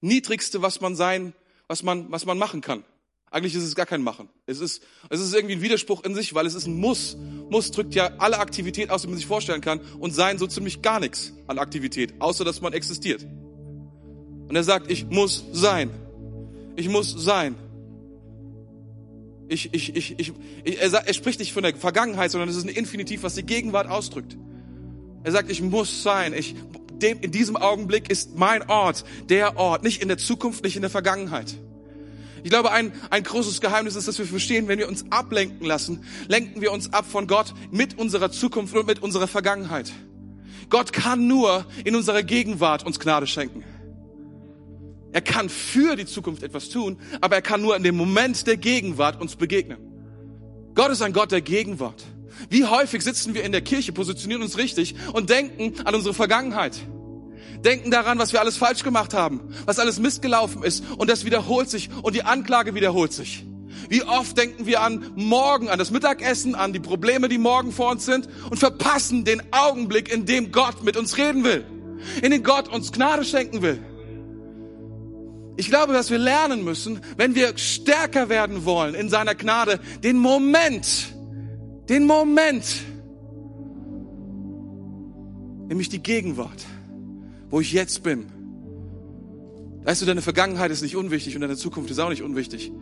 Niedrigste, 0.00 0.62
was 0.62 0.80
man 0.80 0.96
sein, 0.96 1.34
was 1.66 1.82
man, 1.82 2.10
was 2.10 2.24
man 2.24 2.38
machen 2.38 2.60
kann. 2.60 2.84
Eigentlich 3.30 3.54
ist 3.54 3.64
es 3.64 3.74
gar 3.74 3.86
kein 3.86 4.02
Machen. 4.02 4.28
Es 4.46 4.60
ist, 4.60 4.82
es 5.10 5.20
ist 5.20 5.34
irgendwie 5.34 5.56
ein 5.56 5.62
Widerspruch 5.62 6.04
in 6.04 6.14
sich, 6.14 6.34
weil 6.34 6.46
es 6.46 6.54
ist 6.54 6.66
ein 6.66 6.78
Muss. 6.78 7.16
Muss 7.50 7.72
drückt 7.72 7.94
ja 7.94 8.12
alle 8.18 8.38
Aktivität 8.38 8.90
aus, 8.90 9.02
die 9.02 9.08
man 9.08 9.16
sich 9.16 9.26
vorstellen 9.26 9.60
kann 9.60 9.80
und 9.98 10.12
sein 10.12 10.38
so 10.38 10.46
ziemlich 10.46 10.82
gar 10.82 11.00
nichts 11.00 11.32
an 11.48 11.58
Aktivität, 11.58 12.14
außer 12.20 12.44
dass 12.44 12.60
man 12.60 12.72
existiert. 12.72 13.24
Und 13.24 14.54
er 14.54 14.62
sagt, 14.62 14.90
ich 14.90 15.06
muss 15.06 15.44
sein. 15.52 15.90
Ich 16.76 16.88
muss 16.88 17.10
sein. 17.10 17.56
Ich, 19.48 19.72
ich, 19.72 19.94
ich, 19.94 20.18
ich, 20.18 20.32
er, 20.80 20.90
sagt, 20.90 21.06
er 21.06 21.14
spricht 21.14 21.38
nicht 21.38 21.52
von 21.52 21.62
der 21.62 21.74
Vergangenheit, 21.76 22.30
sondern 22.30 22.48
es 22.48 22.56
ist 22.56 22.64
ein 22.64 22.74
Infinitiv, 22.74 23.22
was 23.22 23.34
die 23.34 23.44
Gegenwart 23.44 23.88
ausdrückt. 23.88 24.36
Er 25.22 25.32
sagt, 25.32 25.50
ich 25.50 25.60
muss 25.60 26.02
sein. 26.02 26.32
Ich, 26.32 26.54
dem, 27.02 27.20
in 27.20 27.30
diesem 27.30 27.56
Augenblick 27.56 28.10
ist 28.10 28.36
mein 28.36 28.68
Ort 28.68 29.04
der 29.28 29.56
Ort, 29.56 29.82
nicht 29.82 30.02
in 30.02 30.08
der 30.08 30.18
Zukunft, 30.18 30.64
nicht 30.64 30.76
in 30.76 30.82
der 30.82 30.90
Vergangenheit. 30.90 31.54
Ich 32.42 32.50
glaube, 32.50 32.70
ein, 32.70 32.92
ein 33.08 33.22
großes 33.22 33.62
Geheimnis 33.62 33.96
ist, 33.96 34.06
dass 34.06 34.18
wir 34.18 34.26
verstehen, 34.26 34.68
wenn 34.68 34.78
wir 34.78 34.88
uns 34.88 35.06
ablenken 35.10 35.66
lassen, 35.66 36.04
lenken 36.28 36.60
wir 36.60 36.72
uns 36.72 36.92
ab 36.92 37.06
von 37.10 37.26
Gott 37.26 37.54
mit 37.70 37.98
unserer 37.98 38.30
Zukunft 38.30 38.76
und 38.76 38.86
mit 38.86 39.02
unserer 39.02 39.26
Vergangenheit. 39.26 39.90
Gott 40.68 40.92
kann 40.92 41.26
nur 41.26 41.64
in 41.84 41.96
unserer 41.96 42.22
Gegenwart 42.22 42.84
uns 42.84 43.00
Gnade 43.00 43.26
schenken. 43.26 43.64
Er 45.14 45.20
kann 45.20 45.48
für 45.48 45.94
die 45.94 46.06
Zukunft 46.06 46.42
etwas 46.42 46.70
tun, 46.70 46.98
aber 47.20 47.36
er 47.36 47.42
kann 47.42 47.62
nur 47.62 47.76
in 47.76 47.84
dem 47.84 47.96
Moment 47.96 48.48
der 48.48 48.56
Gegenwart 48.56 49.20
uns 49.20 49.36
begegnen. 49.36 49.78
Gott 50.74 50.90
ist 50.90 51.02
ein 51.02 51.12
Gott 51.12 51.30
der 51.30 51.40
Gegenwart. 51.40 52.04
Wie 52.50 52.64
häufig 52.64 53.02
sitzen 53.02 53.32
wir 53.32 53.44
in 53.44 53.52
der 53.52 53.60
Kirche, 53.60 53.92
positionieren 53.92 54.42
uns 54.42 54.58
richtig 54.58 54.96
und 55.12 55.30
denken 55.30 55.86
an 55.86 55.94
unsere 55.94 56.14
Vergangenheit. 56.14 56.76
Denken 57.64 57.92
daran, 57.92 58.18
was 58.18 58.32
wir 58.32 58.40
alles 58.40 58.56
falsch 58.56 58.82
gemacht 58.82 59.14
haben, 59.14 59.54
was 59.66 59.78
alles 59.78 60.00
missgelaufen 60.00 60.64
ist 60.64 60.82
und 60.98 61.08
das 61.08 61.24
wiederholt 61.24 61.70
sich 61.70 61.90
und 62.02 62.16
die 62.16 62.24
Anklage 62.24 62.74
wiederholt 62.74 63.12
sich. 63.12 63.46
Wie 63.88 64.02
oft 64.02 64.36
denken 64.36 64.66
wir 64.66 64.82
an 64.82 65.12
morgen, 65.14 65.68
an 65.68 65.78
das 65.78 65.92
Mittagessen, 65.92 66.56
an 66.56 66.72
die 66.72 66.80
Probleme, 66.80 67.28
die 67.28 67.38
morgen 67.38 67.70
vor 67.70 67.92
uns 67.92 68.04
sind 68.04 68.28
und 68.50 68.58
verpassen 68.58 69.24
den 69.24 69.42
Augenblick, 69.52 70.12
in 70.12 70.26
dem 70.26 70.50
Gott 70.50 70.82
mit 70.82 70.96
uns 70.96 71.16
reden 71.18 71.44
will. 71.44 71.64
in 72.22 72.30
denen 72.30 72.42
Gott 72.42 72.68
uns 72.68 72.92
Gnade 72.92 73.24
schenken 73.24 73.62
will. 73.62 73.78
Ich 75.56 75.68
glaube, 75.68 75.92
dass 75.92 76.10
wir 76.10 76.18
lernen 76.18 76.64
müssen, 76.64 77.00
wenn 77.16 77.34
wir 77.34 77.56
stärker 77.56 78.28
werden 78.28 78.64
wollen 78.64 78.94
in 78.94 79.08
seiner 79.08 79.34
Gnade, 79.34 79.78
den 80.02 80.18
Moment, 80.18 81.14
den 81.88 82.06
Moment, 82.06 82.64
nämlich 85.68 85.88
die 85.88 86.02
Gegenwart, 86.02 86.64
wo 87.50 87.60
ich 87.60 87.72
jetzt 87.72 88.02
bin. 88.02 88.26
Weißt 89.84 90.02
du, 90.02 90.06
deine 90.06 90.22
Vergangenheit 90.22 90.70
ist 90.70 90.82
nicht 90.82 90.96
unwichtig 90.96 91.34
und 91.36 91.42
deine 91.42 91.56
Zukunft 91.56 91.90
ist 91.90 91.98
auch 91.98 92.08
nicht 92.08 92.22
unwichtig. 92.22 92.72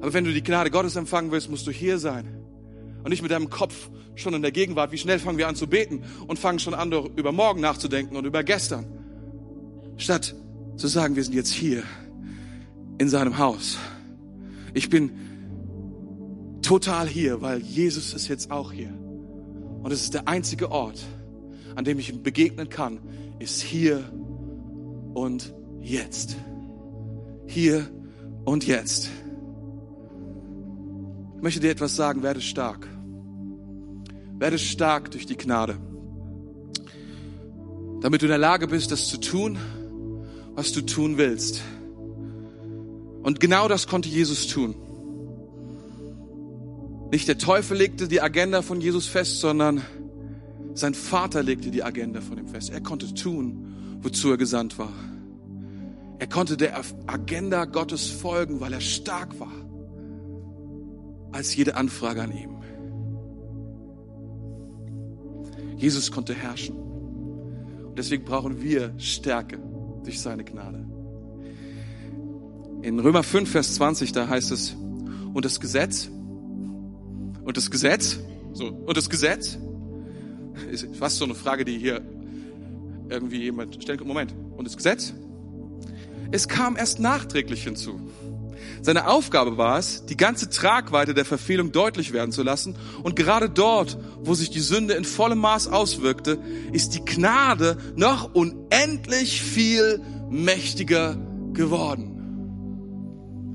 Aber 0.00 0.12
wenn 0.12 0.24
du 0.24 0.32
die 0.32 0.42
Gnade 0.42 0.70
Gottes 0.70 0.96
empfangen 0.96 1.30
willst, 1.30 1.50
musst 1.50 1.66
du 1.66 1.70
hier 1.70 1.98
sein. 1.98 2.26
Und 3.04 3.10
nicht 3.10 3.22
mit 3.22 3.30
deinem 3.30 3.50
Kopf 3.50 3.90
schon 4.14 4.34
in 4.34 4.42
der 4.42 4.50
Gegenwart. 4.50 4.90
Wie 4.92 4.98
schnell 4.98 5.18
fangen 5.18 5.38
wir 5.38 5.48
an 5.48 5.54
zu 5.54 5.66
beten 5.66 6.02
und 6.26 6.38
fangen 6.38 6.58
schon 6.58 6.74
an, 6.74 6.90
über 7.16 7.32
morgen 7.32 7.60
nachzudenken 7.60 8.16
und 8.16 8.24
über 8.24 8.42
gestern. 8.42 8.86
Statt 9.96 10.34
zu 10.80 10.88
sagen, 10.88 11.14
wir 11.14 11.22
sind 11.22 11.34
jetzt 11.34 11.52
hier 11.52 11.82
in 12.96 13.10
seinem 13.10 13.36
Haus. 13.36 13.76
Ich 14.72 14.88
bin 14.88 15.10
total 16.62 17.06
hier, 17.06 17.42
weil 17.42 17.58
Jesus 17.58 18.14
ist 18.14 18.28
jetzt 18.28 18.50
auch 18.50 18.72
hier. 18.72 18.88
Und 19.82 19.92
es 19.92 20.00
ist 20.00 20.14
der 20.14 20.26
einzige 20.26 20.70
Ort, 20.70 21.04
an 21.76 21.84
dem 21.84 21.98
ich 21.98 22.08
ihm 22.08 22.22
begegnen 22.22 22.70
kann, 22.70 22.98
ist 23.38 23.60
hier 23.60 24.10
und 25.12 25.54
jetzt. 25.82 26.36
Hier 27.46 27.86
und 28.46 28.66
jetzt. 28.66 29.10
Ich 31.36 31.42
möchte 31.42 31.60
dir 31.60 31.72
etwas 31.72 31.94
sagen, 31.94 32.22
werde 32.22 32.40
stark. 32.40 32.88
Werde 34.38 34.58
stark 34.58 35.10
durch 35.10 35.26
die 35.26 35.36
Gnade. 35.36 35.76
Damit 38.00 38.22
du 38.22 38.26
in 38.26 38.30
der 38.30 38.38
Lage 38.38 38.66
bist, 38.66 38.92
das 38.92 39.08
zu 39.08 39.18
tun, 39.18 39.58
was 40.54 40.72
du 40.72 40.82
tun 40.82 41.18
willst. 41.18 41.62
Und 43.22 43.40
genau 43.40 43.68
das 43.68 43.86
konnte 43.86 44.08
Jesus 44.08 44.46
tun. 44.46 44.74
Nicht 47.10 47.28
der 47.28 47.38
Teufel 47.38 47.76
legte 47.76 48.08
die 48.08 48.20
Agenda 48.20 48.62
von 48.62 48.80
Jesus 48.80 49.06
fest, 49.06 49.40
sondern 49.40 49.82
sein 50.74 50.94
Vater 50.94 51.42
legte 51.42 51.70
die 51.70 51.82
Agenda 51.82 52.20
von 52.20 52.38
ihm 52.38 52.46
fest. 52.46 52.70
Er 52.70 52.80
konnte 52.80 53.12
tun, 53.12 53.98
wozu 54.00 54.30
er 54.30 54.36
gesandt 54.36 54.78
war. 54.78 54.92
Er 56.18 56.26
konnte 56.28 56.56
der 56.56 56.80
Agenda 57.06 57.64
Gottes 57.64 58.08
folgen, 58.08 58.60
weil 58.60 58.72
er 58.72 58.80
stark 58.80 59.40
war, 59.40 59.52
als 61.32 61.56
jede 61.56 61.76
Anfrage 61.76 62.22
an 62.22 62.32
ihm. 62.32 62.50
Jesus 65.76 66.12
konnte 66.12 66.34
herrschen. 66.34 66.76
Und 66.76 67.98
deswegen 67.98 68.24
brauchen 68.24 68.62
wir 68.62 68.92
Stärke 68.98 69.58
durch 70.04 70.20
seine 70.20 70.44
Gnade. 70.44 70.84
In 72.82 72.98
Römer 72.98 73.22
5, 73.22 73.50
Vers 73.50 73.74
20, 73.74 74.12
da 74.12 74.28
heißt 74.28 74.50
es, 74.52 74.76
und 75.34 75.44
das 75.44 75.60
Gesetz, 75.60 76.10
und 77.44 77.56
das 77.56 77.70
Gesetz, 77.70 78.18
so, 78.52 78.68
und 78.68 78.96
das 78.96 79.10
Gesetz, 79.10 79.58
ist 80.70 80.94
fast 80.96 81.16
so 81.16 81.24
eine 81.24 81.34
Frage, 81.34 81.64
die 81.64 81.78
hier 81.78 82.00
irgendwie 83.08 83.42
jemand 83.42 83.86
kann. 83.86 84.06
Moment, 84.06 84.34
und 84.56 84.64
das 84.66 84.76
Gesetz? 84.76 85.12
Es 86.30 86.48
kam 86.48 86.76
erst 86.76 87.00
nachträglich 87.00 87.64
hinzu. 87.64 88.00
Seine 88.82 89.08
Aufgabe 89.08 89.56
war 89.56 89.78
es, 89.78 90.04
die 90.06 90.16
ganze 90.16 90.50
Tragweite 90.50 91.14
der 91.14 91.24
Verfehlung 91.24 91.72
deutlich 91.72 92.12
werden 92.12 92.32
zu 92.32 92.42
lassen. 92.42 92.76
Und 93.02 93.16
gerade 93.16 93.50
dort, 93.50 93.98
wo 94.22 94.34
sich 94.34 94.50
die 94.50 94.60
Sünde 94.60 94.94
in 94.94 95.04
vollem 95.04 95.38
Maß 95.38 95.68
auswirkte, 95.68 96.38
ist 96.72 96.94
die 96.94 97.04
Gnade 97.04 97.76
noch 97.96 98.34
unendlich 98.34 99.42
viel 99.42 100.00
mächtiger 100.30 101.16
geworden. 101.52 102.16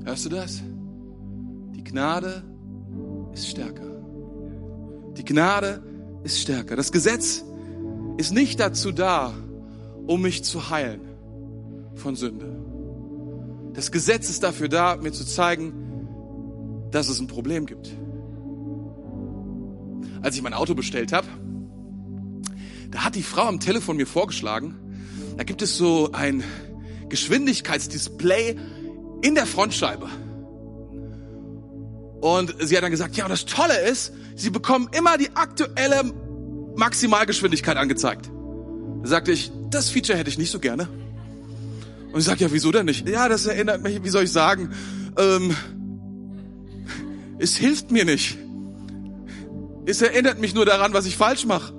Hörst 0.04 0.26
du 0.26 0.28
das? 0.28 0.62
Die 1.74 1.82
Gnade 1.82 2.44
ist 3.32 3.48
stärker. 3.48 3.86
Die 5.16 5.24
Gnade 5.24 5.82
ist 6.22 6.40
stärker. 6.40 6.76
Das 6.76 6.92
Gesetz 6.92 7.44
ist 8.16 8.32
nicht 8.32 8.60
dazu 8.60 8.92
da, 8.92 9.34
um 10.06 10.22
mich 10.22 10.44
zu 10.44 10.70
heilen 10.70 11.00
von 11.94 12.14
Sünde. 12.14 12.55
Das 13.76 13.92
Gesetz 13.92 14.30
ist 14.30 14.42
dafür 14.42 14.68
da, 14.68 14.96
mir 14.96 15.12
zu 15.12 15.26
zeigen, 15.26 16.88
dass 16.90 17.08
es 17.10 17.20
ein 17.20 17.26
Problem 17.26 17.66
gibt. 17.66 17.94
Als 20.22 20.34
ich 20.34 20.42
mein 20.42 20.54
Auto 20.54 20.74
bestellt 20.74 21.12
habe, 21.12 21.28
da 22.90 23.04
hat 23.04 23.14
die 23.14 23.22
Frau 23.22 23.42
am 23.42 23.60
Telefon 23.60 23.98
mir 23.98 24.06
vorgeschlagen, 24.06 24.74
da 25.36 25.44
gibt 25.44 25.60
es 25.60 25.76
so 25.76 26.10
ein 26.12 26.42
Geschwindigkeitsdisplay 27.10 28.56
in 29.20 29.34
der 29.34 29.44
Frontscheibe. 29.44 30.08
Und 32.22 32.54
sie 32.60 32.76
hat 32.76 32.82
dann 32.82 32.90
gesagt, 32.90 33.14
ja, 33.16 33.24
und 33.24 33.30
das 33.30 33.44
Tolle 33.44 33.78
ist, 33.78 34.14
sie 34.34 34.48
bekommen 34.48 34.88
immer 34.96 35.18
die 35.18 35.28
aktuelle 35.34 36.02
Maximalgeschwindigkeit 36.76 37.76
angezeigt. 37.76 38.30
Da 39.02 39.08
sagte 39.08 39.32
ich, 39.32 39.52
das 39.70 39.90
Feature 39.90 40.16
hätte 40.16 40.30
ich 40.30 40.38
nicht 40.38 40.50
so 40.50 40.60
gerne. 40.60 40.88
Und 42.16 42.20
ich 42.20 42.26
sage, 42.28 42.44
ja, 42.44 42.50
wieso 42.50 42.72
denn 42.72 42.86
nicht? 42.86 43.06
Ja, 43.06 43.28
das 43.28 43.44
erinnert 43.44 43.82
mich, 43.82 44.02
wie 44.02 44.08
soll 44.08 44.24
ich 44.24 44.32
sagen, 44.32 44.70
ähm, 45.18 45.54
es 47.38 47.58
hilft 47.58 47.90
mir 47.90 48.06
nicht. 48.06 48.38
Es 49.84 50.00
erinnert 50.00 50.40
mich 50.40 50.54
nur 50.54 50.64
daran, 50.64 50.94
was 50.94 51.04
ich 51.04 51.14
falsch 51.14 51.44
mache. 51.44 51.74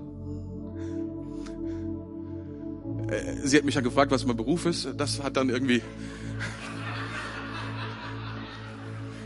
Äh, 3.09 3.47
sie 3.47 3.57
hat 3.57 3.65
mich 3.65 3.73
ja 3.73 3.81
gefragt, 3.81 4.11
was 4.11 4.27
mein 4.27 4.38
Beruf 4.38 4.67
ist. 4.67 4.88
Das 4.97 5.23
hat 5.23 5.38
dann 5.38 5.49
irgendwie 5.49 5.81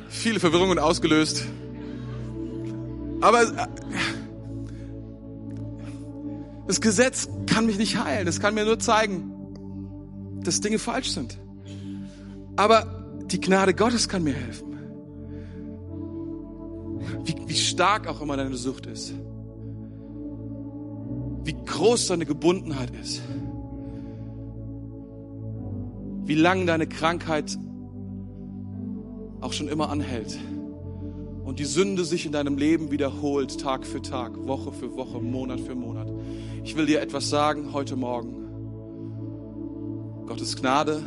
viele 0.08 0.40
Verwirrungen 0.40 0.80
ausgelöst. 0.80 1.44
Aber 3.20 3.42
äh, 3.42 3.68
das 6.68 6.80
Gesetz 6.80 7.28
kann 7.48 7.66
mich 7.66 7.78
nicht 7.78 8.02
heilen. 8.02 8.30
Es 8.30 8.40
kann 8.40 8.54
mir 8.54 8.64
nur 8.64 8.80
zeigen, 8.80 9.31
dass 10.44 10.62
Dinge 10.62 10.80
falsch 10.80 11.12
sind. 11.12 11.38
Aber 12.56 13.02
die 13.32 13.40
Gnade 13.40 13.74
Gottes 13.74 14.10
kann 14.10 14.24
mir 14.24 14.34
helfen. 14.34 14.72
Wie, 17.24 17.36
wie 17.48 17.56
stark 17.56 18.08
auch 18.08 18.22
immer 18.22 18.38
deine 18.38 18.56
Sucht 18.56 18.86
ist. 18.86 19.14
Wie 21.44 21.56
groß 21.66 22.08
deine 22.08 22.26
Gebundenheit 22.26 22.92
ist. 23.02 23.22
Wie 26.26 26.36
lang 26.36 26.66
deine 26.66 26.88
Krankheit 26.88 27.58
auch 29.42 29.54
schon 29.54 29.68
immer 29.68 29.90
anhält. 29.90 30.38
Und 31.44 31.60
die 31.60 31.66
Sünde 31.66 32.06
sich 32.06 32.26
in 32.26 32.32
deinem 32.32 32.58
Leben 32.58 32.92
wiederholt, 32.92 33.60
Tag 33.60 33.86
für 33.86 34.02
Tag, 34.02 34.38
Woche 34.48 34.72
für 34.72 34.96
Woche, 34.96 35.20
Monat 35.20 35.60
für 35.60 35.76
Monat. 35.76 36.08
Ich 36.64 36.78
will 36.78 36.86
dir 36.86 37.02
etwas 37.02 37.30
sagen 37.30 37.74
heute 37.74 37.96
Morgen. 37.96 38.41
Gottes 40.32 40.56
Gnade 40.56 41.04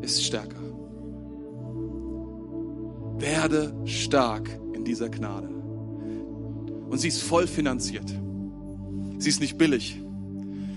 ist 0.00 0.24
stärker. 0.24 0.60
Werde 3.18 3.74
stark 3.84 4.48
in 4.74 4.84
dieser 4.84 5.08
Gnade. 5.08 5.48
Und 5.48 6.98
sie 6.98 7.08
ist 7.08 7.20
voll 7.20 7.48
finanziert. 7.48 8.08
Sie 9.18 9.28
ist 9.28 9.40
nicht 9.40 9.58
billig. 9.58 10.00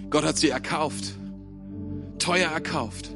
Gott 0.10 0.26
hat 0.26 0.38
sie 0.38 0.50
erkauft. 0.50 1.14
Teuer 2.18 2.50
erkauft. 2.50 3.12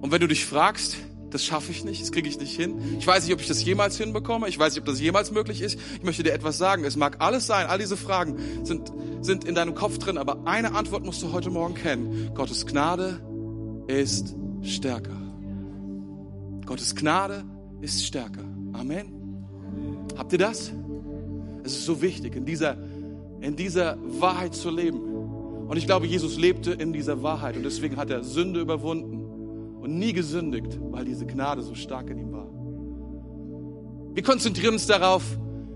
Und 0.00 0.10
wenn 0.10 0.22
du 0.22 0.28
dich 0.28 0.46
fragst, 0.46 0.96
das 1.32 1.44
schaffe 1.44 1.72
ich 1.72 1.84
nicht, 1.84 2.02
das 2.02 2.12
kriege 2.12 2.28
ich 2.28 2.38
nicht 2.38 2.54
hin. 2.54 2.96
Ich 2.98 3.06
weiß 3.06 3.24
nicht, 3.24 3.34
ob 3.34 3.40
ich 3.40 3.48
das 3.48 3.64
jemals 3.64 3.96
hinbekomme. 3.96 4.48
Ich 4.48 4.58
weiß 4.58 4.74
nicht, 4.74 4.80
ob 4.80 4.86
das 4.86 5.00
jemals 5.00 5.32
möglich 5.32 5.62
ist. 5.62 5.78
Ich 5.96 6.02
möchte 6.02 6.22
dir 6.22 6.32
etwas 6.32 6.58
sagen. 6.58 6.84
Es 6.84 6.96
mag 6.96 7.16
alles 7.20 7.46
sein, 7.46 7.66
all 7.66 7.78
diese 7.78 7.96
Fragen 7.96 8.36
sind 8.64 8.92
sind 9.22 9.44
in 9.44 9.54
deinem 9.54 9.74
Kopf 9.74 9.98
drin, 9.98 10.18
aber 10.18 10.46
eine 10.46 10.74
Antwort 10.74 11.04
musst 11.04 11.22
du 11.22 11.32
heute 11.32 11.50
Morgen 11.50 11.74
kennen. 11.74 12.32
Gottes 12.34 12.66
Gnade 12.66 13.20
ist 13.86 14.34
stärker. 14.62 15.16
Gottes 16.66 16.94
Gnade 16.94 17.44
ist 17.80 18.04
stärker. 18.04 18.44
Amen. 18.72 19.12
Habt 20.16 20.32
ihr 20.32 20.38
das? 20.38 20.72
Es 21.64 21.72
ist 21.72 21.84
so 21.84 22.02
wichtig, 22.02 22.34
in 22.34 22.44
dieser, 22.44 22.76
in 23.40 23.56
dieser 23.56 23.96
Wahrheit 24.20 24.54
zu 24.54 24.70
leben. 24.70 25.00
Und 25.00 25.76
ich 25.76 25.86
glaube, 25.86 26.06
Jesus 26.06 26.36
lebte 26.36 26.72
in 26.72 26.92
dieser 26.92 27.22
Wahrheit 27.22 27.56
und 27.56 27.62
deswegen 27.62 27.96
hat 27.96 28.10
er 28.10 28.24
Sünde 28.24 28.60
überwunden 28.60 29.21
und 29.82 29.98
nie 29.98 30.12
gesündigt, 30.12 30.78
weil 30.80 31.04
diese 31.04 31.26
Gnade 31.26 31.62
so 31.62 31.74
stark 31.74 32.08
in 32.10 32.18
ihm 32.18 32.32
war. 32.32 32.48
Wir 34.14 34.22
konzentrieren 34.22 34.74
uns 34.74 34.86
darauf, 34.86 35.22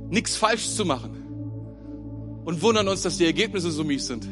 nichts 0.09 0.37
falsch 0.37 0.71
zu 0.71 0.85
machen 0.85 2.43
und 2.45 2.63
wundern 2.63 2.89
uns, 2.89 3.03
dass 3.03 3.19
die 3.19 3.27
Ergebnisse 3.27 3.71
so 3.71 3.85
mies 3.85 4.07
sind, 4.07 4.27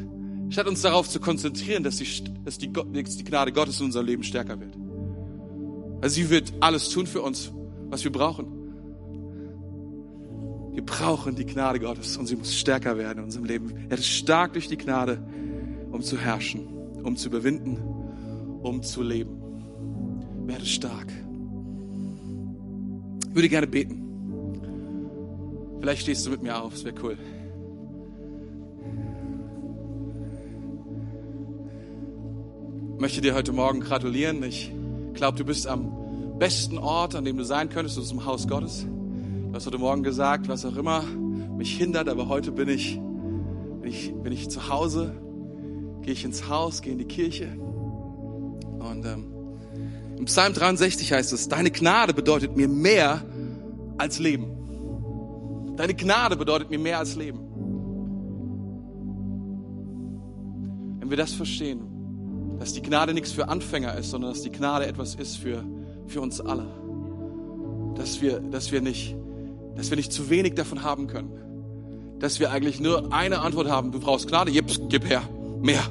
statt 0.49 0.67
uns 0.67 0.81
darauf 0.81 1.09
zu 1.09 1.19
konzentrieren, 1.19 1.83
dass 1.83 1.97
die, 1.97 2.07
dass 2.43 2.57
die, 2.57 2.71
die 2.71 3.23
Gnade 3.23 3.51
Gottes 3.51 3.79
in 3.79 3.87
unserem 3.87 4.05
Leben 4.05 4.23
stärker 4.23 4.59
wird. 4.59 4.75
Also 6.01 6.15
sie 6.15 6.29
wird 6.29 6.53
alles 6.61 6.89
tun 6.89 7.07
für 7.07 7.21
uns, 7.21 7.51
was 7.89 8.03
wir 8.03 8.11
brauchen. 8.11 8.47
Wir 10.73 10.85
brauchen 10.85 11.35
die 11.35 11.45
Gnade 11.45 11.79
Gottes 11.79 12.17
und 12.17 12.27
sie 12.27 12.35
muss 12.35 12.53
stärker 12.55 12.97
werden 12.97 13.19
in 13.19 13.23
unserem 13.25 13.45
Leben. 13.45 13.87
Er 13.89 13.97
ist 13.97 14.07
stark 14.07 14.53
durch 14.53 14.67
die 14.67 14.77
Gnade 14.77 15.21
um 15.95 16.01
zu 16.01 16.17
herrschen, 16.17 16.67
um 17.03 17.15
zu 17.15 17.29
überwinden, 17.29 17.77
um 18.61 18.83
zu 18.83 19.01
leben. 19.01 19.44
Werde 20.47 20.65
stark. 20.65 21.07
Ich 23.29 23.35
würde 23.35 23.49
gerne 23.49 23.67
beten. 23.67 24.01
Vielleicht 25.79 26.01
stehst 26.01 26.25
du 26.25 26.29
mit 26.29 26.41
mir 26.41 26.61
auf, 26.61 26.73
es 26.73 26.85
wäre 26.85 26.95
cool. 27.03 27.17
Ich 32.95 33.01
möchte 33.01 33.21
dir 33.21 33.35
heute 33.35 33.51
Morgen 33.51 33.81
gratulieren. 33.81 34.41
Ich 34.43 34.71
glaube, 35.13 35.37
du 35.37 35.43
bist 35.43 35.67
am 35.67 36.39
besten 36.39 36.77
Ort, 36.77 37.15
an 37.15 37.25
dem 37.25 37.37
du 37.37 37.43
sein 37.43 37.69
könntest, 37.69 37.97
das 37.97 38.05
ist 38.05 38.11
im 38.11 38.25
Haus 38.25 38.47
Gottes. 38.47 38.85
Du 38.85 39.53
hast 39.53 39.67
heute 39.67 39.77
Morgen 39.77 40.03
gesagt, 40.03 40.47
was 40.47 40.65
auch 40.65 40.75
immer 40.75 41.03
mich 41.57 41.77
hindert, 41.77 42.09
aber 42.09 42.27
heute 42.27 42.51
bin 42.51 42.69
ich, 42.69 42.99
bin 43.81 43.91
ich, 43.91 44.13
bin 44.13 44.33
ich 44.33 44.49
zu 44.49 44.69
Hause, 44.69 45.15
gehe 46.01 46.13
ich 46.13 46.23
ins 46.25 46.47
Haus, 46.49 46.81
gehe 46.81 46.93
in 46.93 46.99
die 46.99 47.05
Kirche. 47.05 47.47
Und 48.79 49.05
ähm, 49.05 49.34
im 50.17 50.25
Psalm 50.25 50.53
63 50.53 51.11
heißt 51.11 51.33
es, 51.33 51.49
deine 51.49 51.71
Gnade 51.71 52.13
bedeutet 52.13 52.55
mir 52.55 52.67
mehr 52.67 53.23
als 53.97 54.19
Leben. 54.19 55.75
Deine 55.77 55.93
Gnade 55.93 56.37
bedeutet 56.37 56.69
mir 56.69 56.79
mehr 56.79 56.99
als 56.99 57.15
Leben. 57.15 57.39
Wenn 60.99 61.09
wir 61.09 61.17
das 61.17 61.33
verstehen, 61.33 61.81
dass 62.59 62.73
die 62.73 62.81
Gnade 62.81 63.13
nichts 63.13 63.31
für 63.31 63.49
Anfänger 63.49 63.95
ist, 63.97 64.11
sondern 64.11 64.31
dass 64.31 64.41
die 64.41 64.51
Gnade 64.51 64.87
etwas 64.87 65.15
ist 65.15 65.35
für, 65.35 65.63
für 66.07 66.21
uns 66.21 66.39
alle. 66.39 66.65
Dass 67.95 68.21
wir, 68.21 68.39
dass 68.39 68.71
wir 68.71 68.81
nicht, 68.81 69.15
dass 69.75 69.89
wir 69.89 69.97
nicht 69.97 70.13
zu 70.13 70.29
wenig 70.29 70.55
davon 70.55 70.83
haben 70.83 71.07
können. 71.07 72.17
Dass 72.19 72.39
wir 72.39 72.51
eigentlich 72.51 72.79
nur 72.79 73.13
eine 73.13 73.39
Antwort 73.39 73.67
haben. 73.67 73.91
Du 73.91 73.99
brauchst 73.99 74.29
Gnade, 74.29 74.51
gib, 74.51 74.71
gib 74.89 75.07
her. 75.09 75.21
Mehr. 75.61 75.83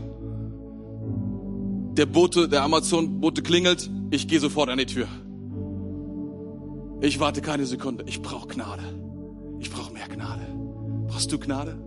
Der 1.96 2.06
Bote, 2.06 2.48
der 2.48 2.62
Amazon-Bote 2.62 3.42
klingelt, 3.42 3.88
ich 4.10 4.26
gehe 4.26 4.40
sofort 4.40 4.68
an 4.68 4.78
die 4.78 4.86
Tür. 4.86 5.06
Ich 7.00 7.20
warte 7.20 7.40
keine 7.40 7.66
Sekunde. 7.66 8.04
Ich 8.08 8.20
brauche 8.20 8.48
Gnade. 8.48 8.82
Ich 9.60 9.70
brauche 9.70 9.92
mehr 9.92 10.08
Gnade. 10.08 10.46
Brauchst 11.06 11.30
du 11.30 11.38
Gnade? 11.38 11.78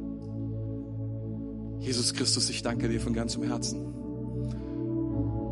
Jesus 1.79 2.13
Christus, 2.13 2.49
ich 2.49 2.61
danke 2.63 2.87
dir 2.87 3.01
von 3.01 3.13
ganzem 3.13 3.43
Herzen, 3.43 3.85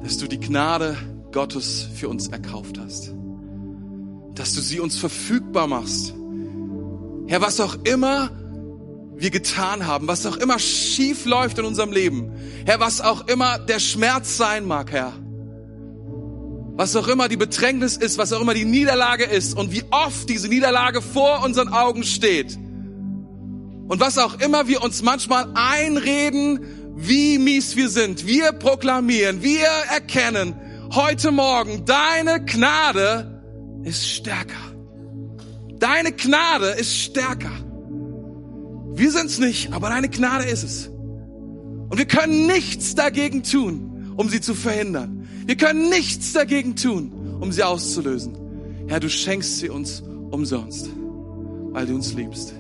dass 0.03 0.17
du 0.17 0.27
die 0.27 0.39
Gnade 0.39 0.95
Gottes 1.31 1.87
für 1.93 2.07
uns 2.07 2.29
erkauft 2.29 2.79
hast. 2.79 3.13
Dass 4.35 4.53
du 4.53 4.61
sie 4.61 4.79
uns 4.79 4.97
verfügbar 4.97 5.67
machst. 5.67 6.13
Herr, 7.27 7.41
was 7.41 7.59
auch 7.59 7.75
immer 7.83 8.29
wir 9.17 9.29
getan 9.29 9.87
haben, 9.87 10.07
was 10.07 10.25
auch 10.25 10.37
immer 10.37 10.59
schief 10.59 11.25
läuft 11.25 11.57
in 11.57 11.65
unserem 11.65 11.91
Leben, 11.91 12.31
Herr, 12.65 12.79
was 12.79 13.01
auch 13.01 13.27
immer 13.27 13.59
der 13.59 13.79
Schmerz 13.79 14.37
sein 14.37 14.65
mag, 14.65 14.91
Herr, 14.91 15.13
was 16.75 16.95
auch 16.95 17.07
immer 17.07 17.29
die 17.29 17.37
Bedrängnis 17.37 17.95
ist, 17.95 18.17
was 18.17 18.33
auch 18.33 18.41
immer 18.41 18.53
die 18.53 18.65
Niederlage 18.65 19.23
ist 19.23 19.57
und 19.57 19.71
wie 19.71 19.83
oft 19.91 20.29
diese 20.29 20.49
Niederlage 20.49 21.01
vor 21.01 21.43
unseren 21.43 21.69
Augen 21.69 22.03
steht 22.03 22.55
und 22.55 23.99
was 23.99 24.17
auch 24.17 24.39
immer 24.39 24.67
wir 24.67 24.83
uns 24.83 25.01
manchmal 25.01 25.47
einreden, 25.53 26.59
wie 26.95 27.37
mies 27.37 27.75
wir 27.75 27.89
sind, 27.89 28.25
wir 28.25 28.51
proklamieren, 28.51 29.41
wir 29.41 29.67
erkennen 29.93 30.55
heute 30.93 31.31
Morgen, 31.31 31.85
deine 31.85 32.43
Gnade 32.43 33.41
ist 33.83 34.09
stärker. 34.09 34.53
Deine 35.77 36.13
Gnade 36.13 36.67
ist 36.69 36.95
stärker. 36.95 37.64
Wir 38.95 39.11
sind's 39.11 39.39
nicht, 39.39 39.73
aber 39.73 39.89
deine 39.89 40.09
Gnade 40.09 40.45
ist 40.45 40.63
es. 40.63 40.87
Und 40.87 41.97
wir 41.97 42.05
können 42.05 42.47
nichts 42.47 42.95
dagegen 42.95 43.43
tun, 43.43 44.13
um 44.15 44.29
sie 44.29 44.41
zu 44.41 44.55
verhindern. 44.55 45.27
Wir 45.45 45.57
können 45.57 45.89
nichts 45.89 46.33
dagegen 46.33 46.75
tun, 46.75 47.37
um 47.39 47.51
sie 47.51 47.63
auszulösen. 47.63 48.37
Herr, 48.87 48.99
du 48.99 49.09
schenkst 49.09 49.59
sie 49.59 49.69
uns 49.69 50.01
umsonst, 50.31 50.89
weil 51.71 51.85
du 51.85 51.95
uns 51.95 52.13
liebst. 52.13 52.53